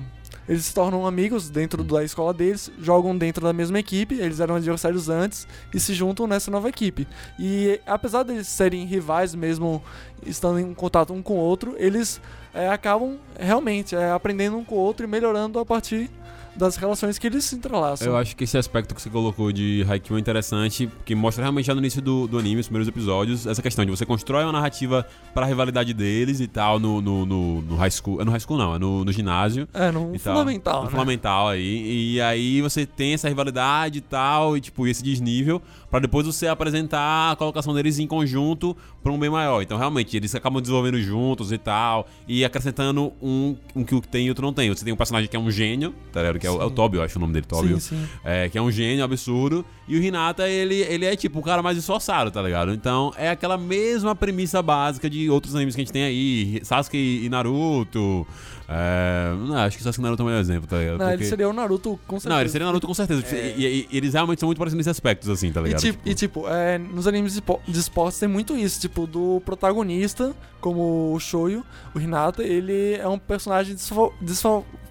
eles 0.49 0.64
se 0.64 0.75
tornam 0.75 1.06
amigos 1.06 1.49
dentro 1.49 1.85
da 1.85 2.03
escola 2.03 2.35
deles, 2.35 2.69
jogam 2.81 3.17
dentro 3.17 3.44
da 3.44 3.53
mesma 3.53 3.79
equipe, 3.79 4.17
eles 4.17 4.41
eram 4.41 4.56
adversários 4.56 5.08
antes 5.08 5.47
e 5.73 5.79
se 5.79 5.94
juntam 5.94 6.26
nessa 6.26 6.50
nova 6.50 6.69
equipe. 6.69 7.06
E 7.38 7.79
apesar 7.87 8.25
deles 8.25 8.49
serem 8.49 8.85
rivais 8.85 9.32
mesmo, 9.37 9.81
estando 10.26 10.58
em 10.58 10.75
contato 10.75 11.12
um 11.12 11.23
com 11.23 11.35
o 11.35 11.38
outro, 11.41 11.76
eles 11.79 12.20
é, 12.53 12.69
acabam 12.69 13.19
realmente 13.38 13.94
é, 13.94 14.11
aprendendo 14.11 14.56
um 14.56 14.65
com 14.65 14.75
o 14.75 14.79
outro 14.79 15.06
e 15.06 15.08
melhorando 15.08 15.61
a 15.61 15.65
partir 15.65 16.11
das 16.54 16.76
relações 16.76 17.19
que 17.19 17.26
eles 17.26 17.44
se 17.44 17.54
entrelaçam. 17.54 18.06
Eu 18.06 18.16
acho 18.16 18.37
que 18.37 18.44
esse 18.44 18.58
aspecto 18.58 18.94
que 18.94 19.00
você 19.00 19.08
colocou 19.08 19.50
de 19.52 19.84
Haikyuu 19.88 20.16
é 20.16 20.20
interessante, 20.20 20.88
que 21.04 21.14
mostra 21.14 21.43
realmente 21.43 21.66
já 21.66 21.75
no 21.75 21.81
início 21.81 22.02
do, 22.02 22.26
do 22.26 22.38
anime, 22.38 22.60
os 22.60 22.66
primeiros 22.66 22.88
episódios, 22.88 23.46
essa 23.46 23.62
questão 23.62 23.84
de 23.84 23.90
você 23.90 24.04
constrói 24.04 24.44
uma 24.44 24.52
narrativa 24.52 25.06
para 25.32 25.46
a 25.46 25.49
rivalidade 25.49 25.94
deles 25.94 26.40
e 26.40 26.46
tal 26.46 26.78
no, 26.78 27.00
no, 27.00 27.25
no, 27.25 27.62
no 27.62 27.76
high 27.76 27.90
school. 27.90 28.20
É 28.20 28.25
no 28.25 28.31
high 28.31 28.40
school 28.40 28.58
não, 28.58 28.75
é 28.75 28.78
no, 28.78 29.04
no 29.04 29.12
ginásio. 29.12 29.66
É, 29.72 29.90
no 29.90 30.12
tal. 30.19 30.34
fundamental, 30.34 30.78
No 30.81 30.84
né? 30.84 30.90
fundamental 30.90 31.49
aí. 31.49 32.14
E 32.14 32.20
aí 32.20 32.60
você 32.60 32.84
tem 32.84 33.14
essa 33.14 33.28
rivalidade 33.28 33.98
e 33.98 34.02
tal, 34.02 34.56
e 34.56 34.60
tipo, 34.60 34.87
esse 34.87 35.02
desnível, 35.02 35.62
pra 35.93 36.00
depois 36.00 36.25
você 36.25 36.47
apresentar 36.47 37.33
a 37.33 37.37
colocação 37.37 37.75
deles 37.75 37.99
em 37.99 38.06
conjunto 38.06 38.75
pra 39.03 39.12
um 39.12 39.19
bem 39.19 39.29
maior. 39.29 39.61
Então, 39.61 39.77
realmente, 39.77 40.17
eles 40.17 40.34
acabam 40.34 40.58
desenvolvendo 40.58 40.99
juntos 41.03 41.53
e 41.53 41.58
tal, 41.58 42.08
e 42.27 42.46
acrescentando 42.46 43.13
um, 43.20 43.55
um 43.77 43.84
que 43.84 43.94
o 43.94 44.01
tem 44.01 44.27
e 44.27 44.31
outro 44.31 44.46
não 44.46 44.55
tem. 44.55 44.70
Você 44.70 44.87
tem 44.87 44.94
um 44.94 44.96
personagem 44.96 45.29
que 45.29 45.37
é 45.37 45.39
um 45.39 45.51
gênio, 45.51 45.94
tá 46.11 46.20
ligado? 46.20 46.39
Que 46.39 46.46
é 46.46 46.51
o, 46.51 46.63
é 46.63 46.65
o. 46.65 46.70
Toby, 46.70 46.96
eu 46.96 47.03
acho 47.03 47.19
o 47.19 47.20
nome 47.20 47.34
dele, 47.34 47.44
Toby. 47.44 47.75
Sim, 47.75 47.81
sim. 47.81 48.08
É, 48.25 48.49
que 48.49 48.56
é 48.56 48.63
um 48.63 48.70
gênio 48.70 49.05
absurdo. 49.05 49.67
E 49.87 49.94
o 49.94 50.03
Hinata, 50.03 50.49
ele, 50.49 50.77
ele 50.77 51.05
é 51.05 51.15
tipo 51.15 51.41
o 51.41 51.43
cara 51.43 51.63
mais 51.63 51.77
esforçado, 51.77 52.31
tá 52.31 52.41
ligado? 52.41 52.72
Então 52.72 53.13
é 53.15 53.29
aquela 53.29 53.58
mesma 53.58 54.15
premissa 54.15 54.63
básica 54.63 55.11
de 55.11 55.29
outros 55.29 55.55
animes 55.55 55.75
que 55.75 55.82
a 55.82 55.84
gente 55.84 55.93
tem 55.93 56.05
aí. 56.05 56.61
Sasuke 56.65 56.96
e 56.96 57.29
Naruto. 57.29 58.27
É, 58.69 59.32
não, 59.36 59.56
acho 59.58 59.76
que 59.76 59.82
Sasuke 59.82 60.00
e 60.00 60.02
Naruto 60.04 60.22
é 60.22 60.24
o 60.24 60.26
melhor 60.28 60.40
exemplo, 60.40 60.66
tá 60.69 60.78
ligado? 60.78 60.98
Não, 60.98 61.06
Porque- 61.08 61.22
ele 61.24 61.31
seria 61.31 61.48
o 61.48 61.52
Naruto 61.52 61.98
com 62.06 62.16
certeza. 62.19 62.34
Não, 62.34 62.40
ele 62.40 62.48
seria 62.50 62.66
Naruto 62.66 62.86
com 62.86 62.94
certeza. 62.94 63.24
É. 63.34 63.54
E, 63.56 63.64
e- 63.66 63.88
e 63.90 63.96
eles 63.96 64.14
realmente 64.14 64.40
são 64.40 64.46
muito 64.46 64.58
parecidos 64.58 64.78
nesses 64.86 64.96
aspectos, 64.96 65.28
assim, 65.28 65.52
tá 65.52 65.60
E 65.60 65.64
ligado? 65.64 65.81
tipo, 65.81 66.08
e, 66.08 66.14
tipo, 66.14 66.48
é, 66.48 66.78
nos 66.78 67.06
animes 67.06 67.32
de 67.32 67.38
espo- 67.40 67.60
de 67.66 67.78
esportes 67.78 68.19
tem 68.19 68.28
muito 68.28 68.56
isso, 68.56 68.81
tipo, 68.81 69.06
do 69.06 69.42
protagonista, 69.44 70.34
como 70.60 71.12
o 71.14 71.19
Shoyo, 71.20 71.64
o 71.94 71.98
Hinata, 72.00 72.42
ele 72.42 72.94
é 72.94 73.06
um 73.08 73.19
personagem 73.19 73.74
desfa- 73.74 74.10
desfavoreci- 74.20 74.81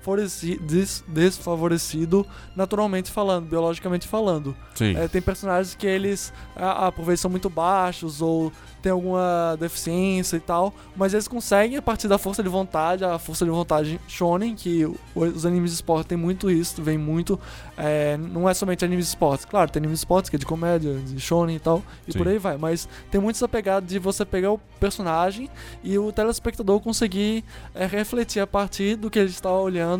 des- 0.61 1.03
desfavorecido 1.07 2.25
naturalmente 2.55 3.11
falando, 3.11 3.45
biologicamente 3.47 4.07
falando. 4.07 4.55
É, 4.95 5.07
tem 5.07 5.21
personagens 5.21 5.75
que 5.75 5.85
eles, 5.87 6.33
ah, 6.55 6.91
por 6.91 7.05
vezes, 7.05 7.21
são 7.21 7.29
muito 7.31 7.49
baixos 7.49 8.21
ou 8.21 8.51
tem 8.81 8.91
alguma 8.91 9.55
deficiência 9.59 10.37
e 10.37 10.39
tal, 10.39 10.73
mas 10.95 11.13
eles 11.13 11.27
conseguem, 11.27 11.77
a 11.77 11.81
partir 11.83 12.07
da 12.07 12.17
força 12.17 12.41
de 12.41 12.49
vontade, 12.49 13.05
a 13.05 13.19
força 13.19 13.45
de 13.45 13.51
vontade 13.51 14.01
shonen, 14.07 14.55
que 14.55 14.87
os 15.13 15.45
animes 15.45 15.69
de 15.69 15.75
esporte 15.75 16.07
tem 16.07 16.17
muito 16.17 16.49
isso, 16.49 16.81
vem 16.81 16.97
muito, 16.97 17.39
é, 17.77 18.17
não 18.17 18.49
é 18.49 18.53
somente 18.55 18.83
animes 18.83 19.05
de 19.05 19.09
esportes, 19.09 19.45
claro, 19.45 19.69
tem 19.69 19.79
animes 19.81 19.99
de 19.99 20.01
esportes 20.01 20.31
que 20.31 20.35
é 20.35 20.39
de 20.39 20.47
comédia, 20.47 20.95
de 20.95 21.19
shonen 21.19 21.57
e 21.57 21.59
tal, 21.59 21.83
e 22.07 22.11
Sim. 22.11 22.17
por 22.17 22.27
aí 22.27 22.39
vai, 22.39 22.57
mas 22.57 22.89
tem 23.11 23.21
muito 23.21 23.35
essa 23.35 23.47
pegada 23.47 23.85
de 23.85 23.99
você 23.99 24.25
pegar 24.25 24.51
o 24.51 24.57
personagem 24.79 25.47
e 25.83 25.99
o 25.99 26.11
telespectador 26.11 26.79
conseguir 26.79 27.43
é, 27.75 27.85
refletir 27.85 28.39
a 28.39 28.47
partir 28.47 28.95
do 28.95 29.11
que 29.11 29.19
ele 29.19 29.29
está 29.29 29.51
olhando, 29.51 29.90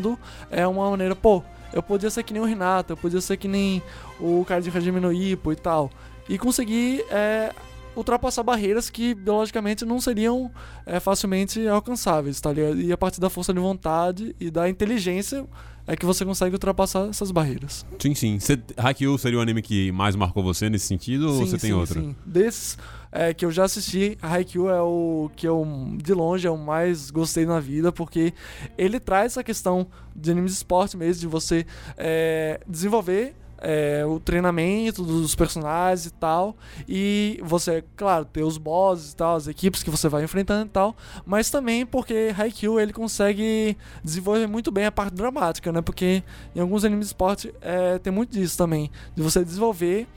é 0.50 0.66
uma 0.66 0.90
maneira, 0.90 1.14
pô, 1.14 1.42
eu 1.72 1.82
podia 1.82 2.10
ser 2.10 2.22
que 2.22 2.32
nem 2.32 2.42
o 2.42 2.44
Renato, 2.44 2.92
eu 2.92 2.96
podia 2.96 3.20
ser 3.20 3.36
que 3.36 3.48
nem 3.48 3.82
o 4.20 4.44
cara 4.46 4.60
de 4.60 4.70
Hajime 4.70 5.00
no 5.00 5.12
Ippo 5.12 5.52
e 5.52 5.56
tal. 5.56 5.90
E 6.28 6.38
conseguir 6.38 7.04
é, 7.10 7.52
ultrapassar 7.94 8.42
barreiras 8.42 8.88
que 8.88 9.14
biologicamente 9.14 9.84
não 9.84 10.00
seriam 10.00 10.50
é, 10.86 10.98
facilmente 10.98 11.66
alcançáveis, 11.68 12.40
tá 12.40 12.52
ligado? 12.52 12.80
E 12.80 12.92
a 12.92 12.96
partir 12.96 13.20
da 13.20 13.30
força 13.30 13.52
de 13.52 13.60
vontade 13.60 14.34
e 14.40 14.50
da 14.50 14.68
inteligência 14.68 15.46
é 15.86 15.96
que 15.96 16.06
você 16.06 16.24
consegue 16.24 16.54
ultrapassar 16.54 17.08
essas 17.08 17.30
barreiras. 17.30 17.84
Sim, 17.98 18.14
sim. 18.14 18.38
Haikyuu 18.76 19.18
seria 19.18 19.38
o 19.38 19.42
anime 19.42 19.60
que 19.60 19.90
mais 19.92 20.14
marcou 20.14 20.42
você 20.42 20.70
nesse 20.70 20.86
sentido 20.86 21.28
ou 21.28 21.46
você 21.46 21.58
tem 21.58 21.70
sim, 21.70 21.72
outro? 21.72 22.00
Sim. 22.00 22.14
Desses 22.24 22.78
é, 23.10 23.34
que 23.34 23.44
eu 23.44 23.50
já 23.50 23.64
assisti, 23.64 24.16
Haikyuu 24.22 24.70
é 24.70 24.80
o 24.80 25.30
que 25.34 25.46
eu, 25.46 25.66
de 25.96 26.14
longe, 26.14 26.46
é 26.46 26.50
o 26.50 26.56
mais 26.56 27.10
gostei 27.10 27.44
na 27.44 27.58
vida, 27.58 27.90
porque 27.90 28.32
ele 28.78 29.00
traz 29.00 29.32
essa 29.32 29.44
questão 29.44 29.86
de 30.14 30.30
animes 30.30 30.52
de 30.52 30.56
esporte 30.58 30.96
mesmo, 30.96 31.20
de 31.20 31.26
você 31.26 31.66
é, 31.96 32.60
desenvolver 32.66 33.34
é, 33.62 34.04
o 34.04 34.18
treinamento 34.18 35.04
dos 35.04 35.34
personagens 35.34 36.06
e 36.06 36.10
tal. 36.10 36.56
E 36.88 37.40
você, 37.42 37.84
claro, 37.96 38.24
ter 38.24 38.42
os 38.42 38.58
bosses 38.58 39.12
e 39.12 39.16
tal, 39.16 39.36
as 39.36 39.46
equipes 39.46 39.82
que 39.82 39.90
você 39.90 40.08
vai 40.08 40.24
enfrentando 40.24 40.66
e 40.66 40.70
tal. 40.70 40.96
Mas 41.24 41.48
também 41.48 41.86
porque 41.86 42.34
Haikyuu 42.36 42.80
ele 42.80 42.92
consegue 42.92 43.76
desenvolver 44.02 44.48
muito 44.48 44.70
bem 44.72 44.86
a 44.86 44.92
parte 44.92 45.14
dramática, 45.14 45.70
né? 45.70 45.80
Porque 45.80 46.22
em 46.54 46.60
alguns 46.60 46.84
animes 46.84 47.06
de 47.06 47.10
esporte 47.10 47.54
é, 47.60 47.98
tem 47.98 48.12
muito 48.12 48.32
disso 48.32 48.58
também. 48.58 48.90
De 49.14 49.22
você 49.22 49.44
desenvolver 49.44 50.08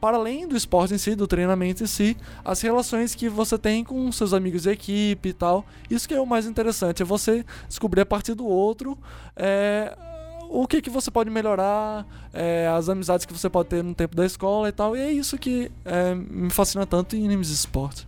para 0.00 0.16
além 0.16 0.48
do 0.48 0.56
esporte 0.56 0.92
em 0.92 0.98
si, 0.98 1.14
do 1.14 1.28
treinamento 1.28 1.84
em 1.84 1.86
si, 1.86 2.16
as 2.44 2.60
relações 2.60 3.14
que 3.14 3.28
você 3.28 3.56
tem 3.56 3.84
com 3.84 4.10
seus 4.10 4.32
amigos 4.32 4.62
de 4.62 4.70
equipe 4.70 5.28
e 5.28 5.32
tal. 5.32 5.64
Isso 5.88 6.08
que 6.08 6.14
é 6.14 6.20
o 6.20 6.26
mais 6.26 6.44
interessante, 6.44 7.02
é 7.02 7.04
você 7.04 7.44
descobrir 7.68 8.00
a 8.00 8.06
partir 8.06 8.34
do 8.34 8.44
outro 8.44 8.98
é, 9.36 9.96
o 10.52 10.66
que, 10.66 10.82
que 10.82 10.90
você 10.90 11.10
pode 11.10 11.30
melhorar, 11.30 12.06
é, 12.32 12.68
as 12.68 12.88
amizades 12.88 13.24
que 13.24 13.32
você 13.32 13.48
pode 13.48 13.70
ter 13.70 13.82
no 13.82 13.94
tempo 13.94 14.14
da 14.14 14.26
escola 14.26 14.68
e 14.68 14.72
tal. 14.72 14.94
E 14.94 15.00
é 15.00 15.10
isso 15.10 15.38
que 15.38 15.70
é, 15.84 16.14
me 16.14 16.50
fascina 16.50 16.86
tanto 16.86 17.16
em 17.16 17.24
animes 17.24 17.48
de 17.48 17.54
esporte. 17.54 18.06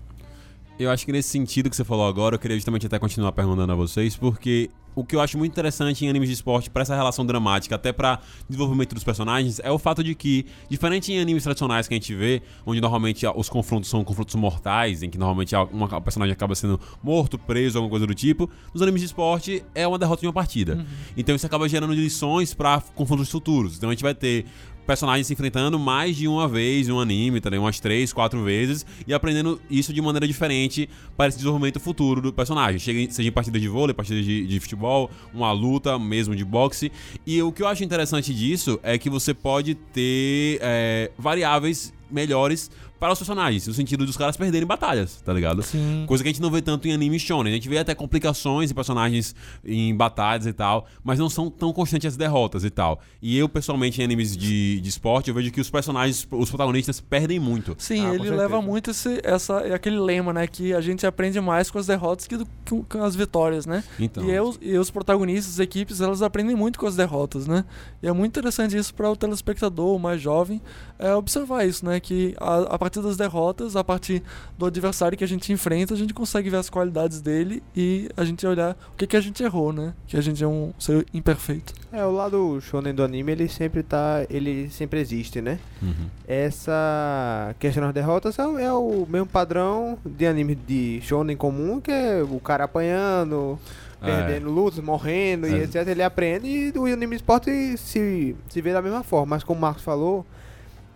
Eu 0.79 0.91
acho 0.91 1.07
que 1.07 1.13
nesse 1.13 1.29
sentido 1.29 1.71
que 1.71 1.77
você 1.77 1.85
falou 1.85 2.07
agora, 2.07 2.35
eu 2.35 2.39
queria 2.39 2.57
justamente 2.57 2.87
até 2.87 2.99
continuar 2.99 3.33
perguntando 3.33 3.73
a 3.73 3.77
vocês, 3.77 4.17
porque 4.17 4.71
o 4.95 5.05
que 5.05 5.17
eu 5.17 5.21
acho 5.21 5.37
muito 5.37 5.53
interessante 5.53 6.05
em 6.05 6.09
animes 6.09 6.29
de 6.29 6.35
esporte 6.35 6.71
para 6.71 6.83
essa 6.83 6.95
relação 6.95 7.25
dramática, 7.25 7.75
até 7.75 7.93
para 7.93 8.21
desenvolvimento 8.49 8.95
dos 8.95 9.05
personagens, 9.05 9.61
é 9.63 9.71
o 9.71 9.79
fato 9.79 10.03
de 10.03 10.15
que, 10.15 10.47
diferente 10.69 11.13
em 11.13 11.21
animes 11.21 11.43
tradicionais 11.43 11.89
que 11.89 11.95
a 11.95 11.97
gente 11.97 12.15
vê, 12.15 12.43
onde 12.65 12.81
normalmente 12.81 13.27
os 13.35 13.49
confrontos 13.49 13.91
são 13.91 14.05
confrontos 14.05 14.35
mortais, 14.35 15.03
em 15.03 15.11
que 15.11 15.19
normalmente 15.19 15.55
uma 15.73 16.01
personagem 16.01 16.33
acaba 16.33 16.55
sendo 16.55 16.81
morto, 17.03 17.39
preso, 17.39 17.79
alguma 17.79 17.91
coisa 17.91 18.07
do 18.07 18.15
tipo, 18.15 18.51
nos 18.73 18.83
animes 18.83 19.01
de 19.01 19.07
esporte 19.07 19.65
é 19.75 19.87
uma 19.87 19.99
derrota 19.99 20.21
de 20.21 20.27
uma 20.27 20.33
partida. 20.33 20.77
Uhum. 20.77 20.85
Então 21.17 21.35
isso 21.35 21.47
acaba 21.47 21.69
gerando 21.69 21.93
lições 21.93 22.55
para 22.55 22.81
confrontos 22.95 23.31
futuros. 23.31 23.77
Então 23.77 23.91
a 23.91 23.93
gente 23.93 24.03
vai 24.03 24.15
ter 24.15 24.47
personagens 24.87 25.27
se 25.27 25.33
enfrentando 25.33 25.79
mais 25.79 26.17
de 26.17 26.29
uma 26.29 26.47
vez 26.47 26.89
em 26.89 26.93
um 26.93 27.01
anime, 27.01 27.41
tá 27.41 27.55
Umas 27.55 27.79
três, 27.79 28.13
quatro 28.13 28.43
vezes, 28.43 28.85
e 29.07 29.15
aprendendo 29.15 29.61
isso 29.71 29.93
de 29.93 30.03
maneira 30.03 30.27
diferente 30.27 30.89
para 31.17 31.29
esse 31.29 31.39
desenvolvimento 31.39 31.79
futuro 31.79 32.21
do 32.21 32.33
personagem. 32.33 32.79
Chega, 32.79 33.11
seja 33.11 33.29
em 33.29 33.33
partidas 33.33 33.61
de 33.61 33.69
vôlei, 33.69 33.95
partidas 33.95 34.25
de, 34.25 34.47
de 34.47 34.61
futebol, 34.61 35.11
uma 35.33 35.53
luta 35.53 35.99
mesmo 35.99 36.35
de 36.35 36.45
boxe. 36.45 36.91
E 37.27 37.41
o 37.43 37.53
que 37.53 37.63
eu 37.63 37.69
acho 37.69 37.85
interessante 37.85 38.35
disso 38.35 38.79
é 38.83 38.99
que 38.99 39.09
você 39.09 39.33
pode 39.33 39.75
ter 39.75 40.59
é, 40.61 41.11
variáveis 41.17 41.93
melhores 42.11 42.71
para 43.05 43.13
os 43.13 43.19
personagens, 43.19 43.67
no 43.67 43.75
sentido 43.75 44.07
dos 44.07 44.17
caras 44.17 44.35
perderem 44.35 44.67
batalhas, 44.67 45.21
tá 45.21 45.31
ligado? 45.31 45.63
Sim. 45.63 46.05
Coisa 46.07 46.25
que 46.25 46.31
a 46.31 46.33
gente 46.33 46.41
não 46.41 46.51
vê 46.51 46.63
tanto 46.63 46.89
em 46.89 46.93
anime 46.95 47.19
shonen. 47.19 47.53
A 47.53 47.55
gente 47.55 47.69
vê 47.69 47.77
até 47.77 47.95
complicações 47.95 48.71
em 48.71 48.75
personagens 48.75 49.35
em 49.63 49.95
batalhas 49.95 50.47
e 50.47 50.55
tal, 50.55 50.87
mas 51.03 51.19
não 51.19 51.29
são 51.29 51.51
tão 51.51 51.71
constantes 51.71 52.07
as 52.07 52.17
derrotas 52.17 52.65
e 52.65 52.71
tal. 52.71 52.99
E 53.21 53.37
eu, 53.37 53.47
pessoalmente, 53.47 54.01
em 54.01 54.05
animes 54.05 54.35
de, 54.35 54.81
de 54.81 54.89
esporte, 54.89 55.29
eu 55.29 55.35
vejo 55.35 55.51
que 55.51 55.61
os 55.61 55.69
personagens, 55.69 56.27
os 56.31 56.49
protagonistas, 56.49 56.99
perdem 56.99 57.39
muito. 57.39 57.77
Sim, 57.77 58.07
ah, 58.07 58.15
ele 58.15 58.31
leva 58.31 58.63
muito 58.63 58.91
esse, 58.91 59.21
essa, 59.23 59.59
aquele 59.75 59.99
lema, 59.99 60.33
né? 60.33 60.47
Que 60.47 60.73
a 60.73 60.81
gente 60.81 61.07
aprende 61.07 61.39
mais 61.43 61.71
com 61.71 61.79
as 61.79 61.87
derrotas 61.87 62.27
que, 62.27 62.39
do, 62.39 62.47
com 62.89 63.05
as 63.05 63.15
vitórias, 63.15 63.67
né? 63.67 63.85
Então. 64.01 64.25
E, 64.25 64.31
eu, 64.31 64.57
e 64.63 64.79
os 64.79 64.91
protagonistas, 64.91 65.53
as 65.53 65.59
equipes, 65.59 66.01
elas 66.01 66.23
aprendem 66.23 66.57
muito 66.57 66.79
com 66.79 66.87
as 66.87 66.97
derrotas, 66.97 67.47
né? 67.47 67.67
E 68.03 68.09
é 68.09 68.13
muito 68.15 68.31
interessante 68.33 68.75
isso 68.75 68.95
para 68.95 69.11
o 69.11 69.15
telespectador, 69.15 69.95
o 69.95 69.99
mais 69.99 70.23
jovem, 70.23 70.63
é 70.99 71.15
observar 71.15 71.67
isso, 71.67 71.85
né? 71.85 72.01
Que 72.01 72.35
a, 72.41 72.61
a 72.61 72.79
partir 72.79 72.94
das 73.03 73.17
derrotas, 73.17 73.77
a 73.77 73.85
partir 73.85 74.23
do 74.59 74.67
adversário 74.67 75.17
que 75.17 75.25
a 75.25 75.29
gente 75.29 75.53
enfrenta, 75.53 75.95
a 75.95 75.97
gente 75.97 76.15
consegue 76.15 76.51
ver 76.51 76.57
as 76.57 76.71
qualidades 76.71 77.21
dele 77.21 77.63
e 77.77 78.09
a 78.17 78.25
gente 78.25 78.47
olhar 78.47 78.77
o 78.93 78.97
que, 78.97 79.07
que 79.07 79.17
a 79.17 79.21
gente 79.21 79.43
errou, 79.43 79.73
né? 79.73 79.95
Que 80.07 80.17
a 80.17 80.21
gente 80.21 80.43
é 80.43 80.47
um 80.47 80.73
ser 80.79 81.07
imperfeito. 81.13 81.73
É, 81.93 82.05
o 82.05 82.13
lado 82.13 82.61
shonen 82.61 82.95
do 82.95 83.03
anime, 83.03 83.33
ele 83.33 83.49
sempre 83.49 83.83
tá. 83.83 84.25
ele 84.29 84.69
sempre 84.71 85.01
existe, 85.01 85.41
né? 85.41 85.59
Uhum. 85.83 86.07
Essa 86.27 87.55
questão 87.59 87.85
das 87.85 87.95
derrotas 87.95 88.39
é, 88.39 88.43
é, 88.43 88.73
o 88.73 89.07
mesmo 89.09 89.27
padrão 89.27 89.99
de 90.05 90.27
anime 90.27 90.55
de 90.55 91.01
shonen 91.03 91.37
comum, 91.37 91.81
que 91.81 91.91
é 91.91 92.23
o 92.23 92.41
cara 92.41 92.65
apanhando 92.65 93.59
perdendo 94.05 94.49
é. 94.49 94.51
lutas, 94.51 94.81
morrendo 94.81 95.47
é. 95.47 95.51
e 95.51 95.63
etc. 95.63 95.87
Ele 95.89 96.03
aprende 96.03 96.47
e 96.47 96.79
o 96.79 96.85
anime 96.85 97.17
esporte 97.17 97.77
se, 97.79 98.37
se 98.49 98.61
vê 98.61 98.73
da 98.73 98.83
mesma 98.83 99.03
forma. 99.03 99.37
Mas 99.37 99.45
como 99.45 99.59
o 99.59 99.61
Marcos 99.63 99.83
falou, 99.83 100.27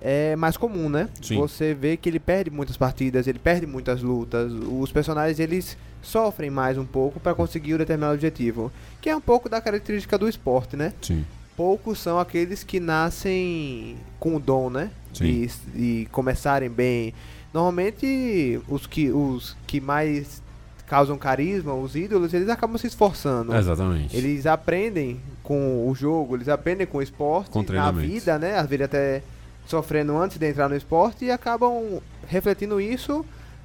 é 0.00 0.36
mais 0.36 0.56
comum, 0.56 0.88
né? 0.88 1.08
Sim. 1.20 1.36
Você 1.36 1.74
vê 1.74 1.96
que 1.96 2.08
ele 2.08 2.20
perde 2.20 2.50
muitas 2.50 2.76
partidas, 2.76 3.26
ele 3.26 3.38
perde 3.38 3.66
muitas 3.66 4.02
lutas. 4.02 4.52
Os 4.52 4.92
personagens 4.92 5.38
eles 5.38 5.76
sofrem 6.00 6.50
mais 6.50 6.78
um 6.78 6.84
pouco 6.84 7.18
para 7.18 7.34
conseguir 7.34 7.74
um 7.74 7.78
determinado 7.78 8.14
objetivo, 8.14 8.70
que 9.00 9.10
é 9.10 9.16
um 9.16 9.20
pouco 9.20 9.48
da 9.48 9.60
característica 9.60 10.16
do 10.16 10.28
esporte, 10.28 10.76
né? 10.76 10.92
Sim. 11.02 11.24
Poucos 11.56 11.98
são 11.98 12.20
aqueles 12.20 12.62
que 12.62 12.78
nascem 12.78 13.96
com 14.20 14.36
o 14.36 14.40
dom, 14.40 14.70
né? 14.70 14.90
Sim. 15.12 15.48
E, 15.74 16.02
e 16.02 16.06
começarem 16.12 16.70
bem. 16.70 17.12
Normalmente 17.52 18.60
os 18.68 18.86
que 18.86 19.10
os 19.10 19.56
que 19.66 19.80
mais 19.80 20.40
causam 20.86 21.18
carisma, 21.18 21.74
os 21.74 21.94
ídolos, 21.94 22.32
eles 22.32 22.48
acabam 22.48 22.78
se 22.78 22.86
esforçando. 22.86 23.54
Exatamente. 23.54 24.16
Eles 24.16 24.46
aprendem 24.46 25.20
com 25.42 25.88
o 25.88 25.94
jogo, 25.94 26.36
eles 26.36 26.48
aprendem 26.48 26.86
com 26.86 26.98
o 26.98 27.02
esporte, 27.02 27.50
com 27.50 27.62
na 27.72 27.90
vida, 27.90 28.38
né? 28.38 28.56
Às 28.56 28.68
vezes 28.68 28.84
até 28.84 29.22
sofrendo 29.68 30.16
antes 30.16 30.38
de 30.38 30.48
entrar 30.48 30.68
no 30.68 30.74
esporte 30.74 31.26
e 31.26 31.30
acabam 31.30 32.00
refletindo 32.26 32.80
isso 32.80 33.24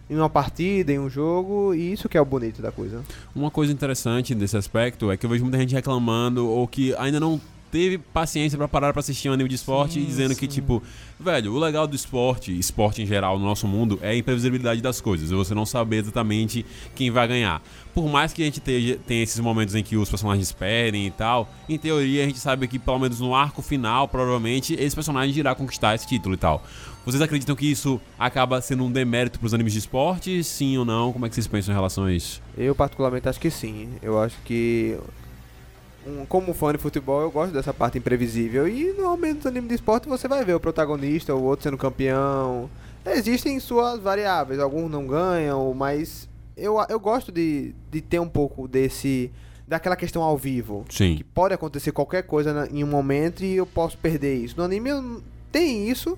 em 0.09 0.15
uma 0.15 0.29
partida, 0.29 0.91
em 0.91 0.99
um 0.99 1.09
jogo, 1.09 1.73
e 1.73 1.93
isso 1.93 2.09
que 2.09 2.17
é 2.17 2.21
o 2.21 2.25
bonito 2.25 2.61
da 2.61 2.71
coisa. 2.71 3.01
Uma 3.33 3.49
coisa 3.49 3.71
interessante 3.71 4.35
desse 4.35 4.57
aspecto 4.57 5.09
é 5.09 5.15
que 5.15 5.25
eu 5.25 5.29
vejo 5.29 5.43
muita 5.43 5.57
gente 5.57 5.73
reclamando 5.73 6.47
ou 6.47 6.67
que 6.67 6.93
ainda 6.97 7.19
não 7.19 7.39
teve 7.73 7.97
paciência 7.97 8.55
para 8.55 8.67
parar 8.67 8.93
para 8.93 8.99
assistir 8.99 9.31
um 9.31 9.33
anime 9.33 9.49
de 9.49 9.55
esporte 9.55 9.95
sim, 9.95 10.01
e 10.01 10.05
dizendo 10.05 10.35
sim. 10.35 10.39
que, 10.39 10.47
tipo, 10.47 10.83
velho, 11.19 11.51
o 11.51 11.57
legal 11.57 11.87
do 11.87 11.95
esporte, 11.95 12.55
esporte 12.55 13.01
em 13.01 13.05
geral 13.07 13.39
no 13.39 13.45
nosso 13.45 13.67
mundo, 13.67 13.97
é 13.99 14.09
a 14.09 14.15
imprevisibilidade 14.15 14.79
das 14.79 15.01
coisas. 15.01 15.31
Você 15.31 15.55
não 15.55 15.65
saber 15.65 16.03
exatamente 16.03 16.63
quem 16.93 17.09
vai 17.09 17.27
ganhar. 17.27 17.63
Por 17.91 18.07
mais 18.07 18.31
que 18.31 18.43
a 18.43 18.45
gente 18.45 18.59
tenha, 18.59 18.95
tenha 18.97 19.23
esses 19.23 19.39
momentos 19.39 19.73
em 19.73 19.81
que 19.81 19.97
os 19.97 20.07
personagens 20.07 20.51
perdem 20.51 21.07
e 21.07 21.11
tal, 21.11 21.51
em 21.67 21.79
teoria 21.79 22.23
a 22.23 22.27
gente 22.27 22.37
sabe 22.37 22.67
que, 22.67 22.77
pelo 22.77 22.99
menos 22.99 23.19
no 23.19 23.33
arco 23.33 23.63
final, 23.63 24.07
provavelmente, 24.07 24.75
esse 24.75 24.95
personagem 24.95 25.35
irá 25.35 25.55
conquistar 25.55 25.95
esse 25.95 26.05
título 26.05 26.35
e 26.35 26.37
tal. 26.37 26.63
Vocês 27.03 27.23
acreditam 27.23 27.55
que 27.55 27.65
isso 27.65 27.99
acaba 28.19 28.61
sendo 28.61 28.83
um 28.83 28.91
demérito 28.91 29.39
para 29.39 29.47
os 29.47 29.53
animes 29.53 29.73
de 29.73 29.79
esporte? 29.79 30.43
Sim 30.43 30.77
ou 30.77 30.85
não? 30.85 31.11
Como 31.11 31.25
é 31.25 31.29
que 31.29 31.33
vocês 31.33 31.47
pensam 31.47 31.73
em 31.73 31.75
relação 31.75 32.03
a 32.03 32.13
isso? 32.13 32.39
Eu, 32.55 32.75
particularmente, 32.75 33.27
acho 33.27 33.39
que 33.39 33.49
sim. 33.49 33.89
Eu 34.01 34.21
acho 34.21 34.37
que 34.45 34.95
um, 36.05 36.25
como 36.25 36.53
fã 36.53 36.71
de 36.71 36.77
futebol, 36.77 37.21
eu 37.21 37.31
gosto 37.31 37.53
dessa 37.53 37.73
parte 37.73 37.97
imprevisível. 37.97 38.67
E 38.67 38.93
normalmente 38.93 39.43
no 39.43 39.49
anime 39.49 39.67
de 39.67 39.75
esporte 39.75 40.07
você 40.07 40.27
vai 40.27 40.43
ver 40.43 40.55
o 40.55 40.59
protagonista, 40.59 41.33
o 41.33 41.43
outro 41.43 41.63
sendo 41.63 41.77
campeão. 41.77 42.69
Existem 43.05 43.59
suas 43.59 43.99
variáveis, 43.99 44.59
alguns 44.59 44.89
não 44.89 45.05
ganham, 45.05 45.73
mas 45.73 46.29
eu, 46.55 46.77
eu 46.89 46.99
gosto 46.99 47.31
de, 47.31 47.73
de 47.91 48.01
ter 48.01 48.19
um 48.19 48.29
pouco 48.29 48.67
desse. 48.67 49.31
daquela 49.67 49.95
questão 49.95 50.21
ao 50.21 50.37
vivo. 50.37 50.85
Sim. 50.89 51.17
Que 51.17 51.23
pode 51.23 51.53
acontecer 51.53 51.91
qualquer 51.91 52.23
coisa 52.23 52.53
na, 52.53 52.67
em 52.67 52.83
um 52.83 52.87
momento 52.87 53.43
e 53.43 53.55
eu 53.55 53.65
posso 53.65 53.97
perder 53.97 54.35
isso. 54.35 54.55
No 54.57 54.63
anime 54.63 54.89
tem 55.51 55.89
isso, 55.89 56.17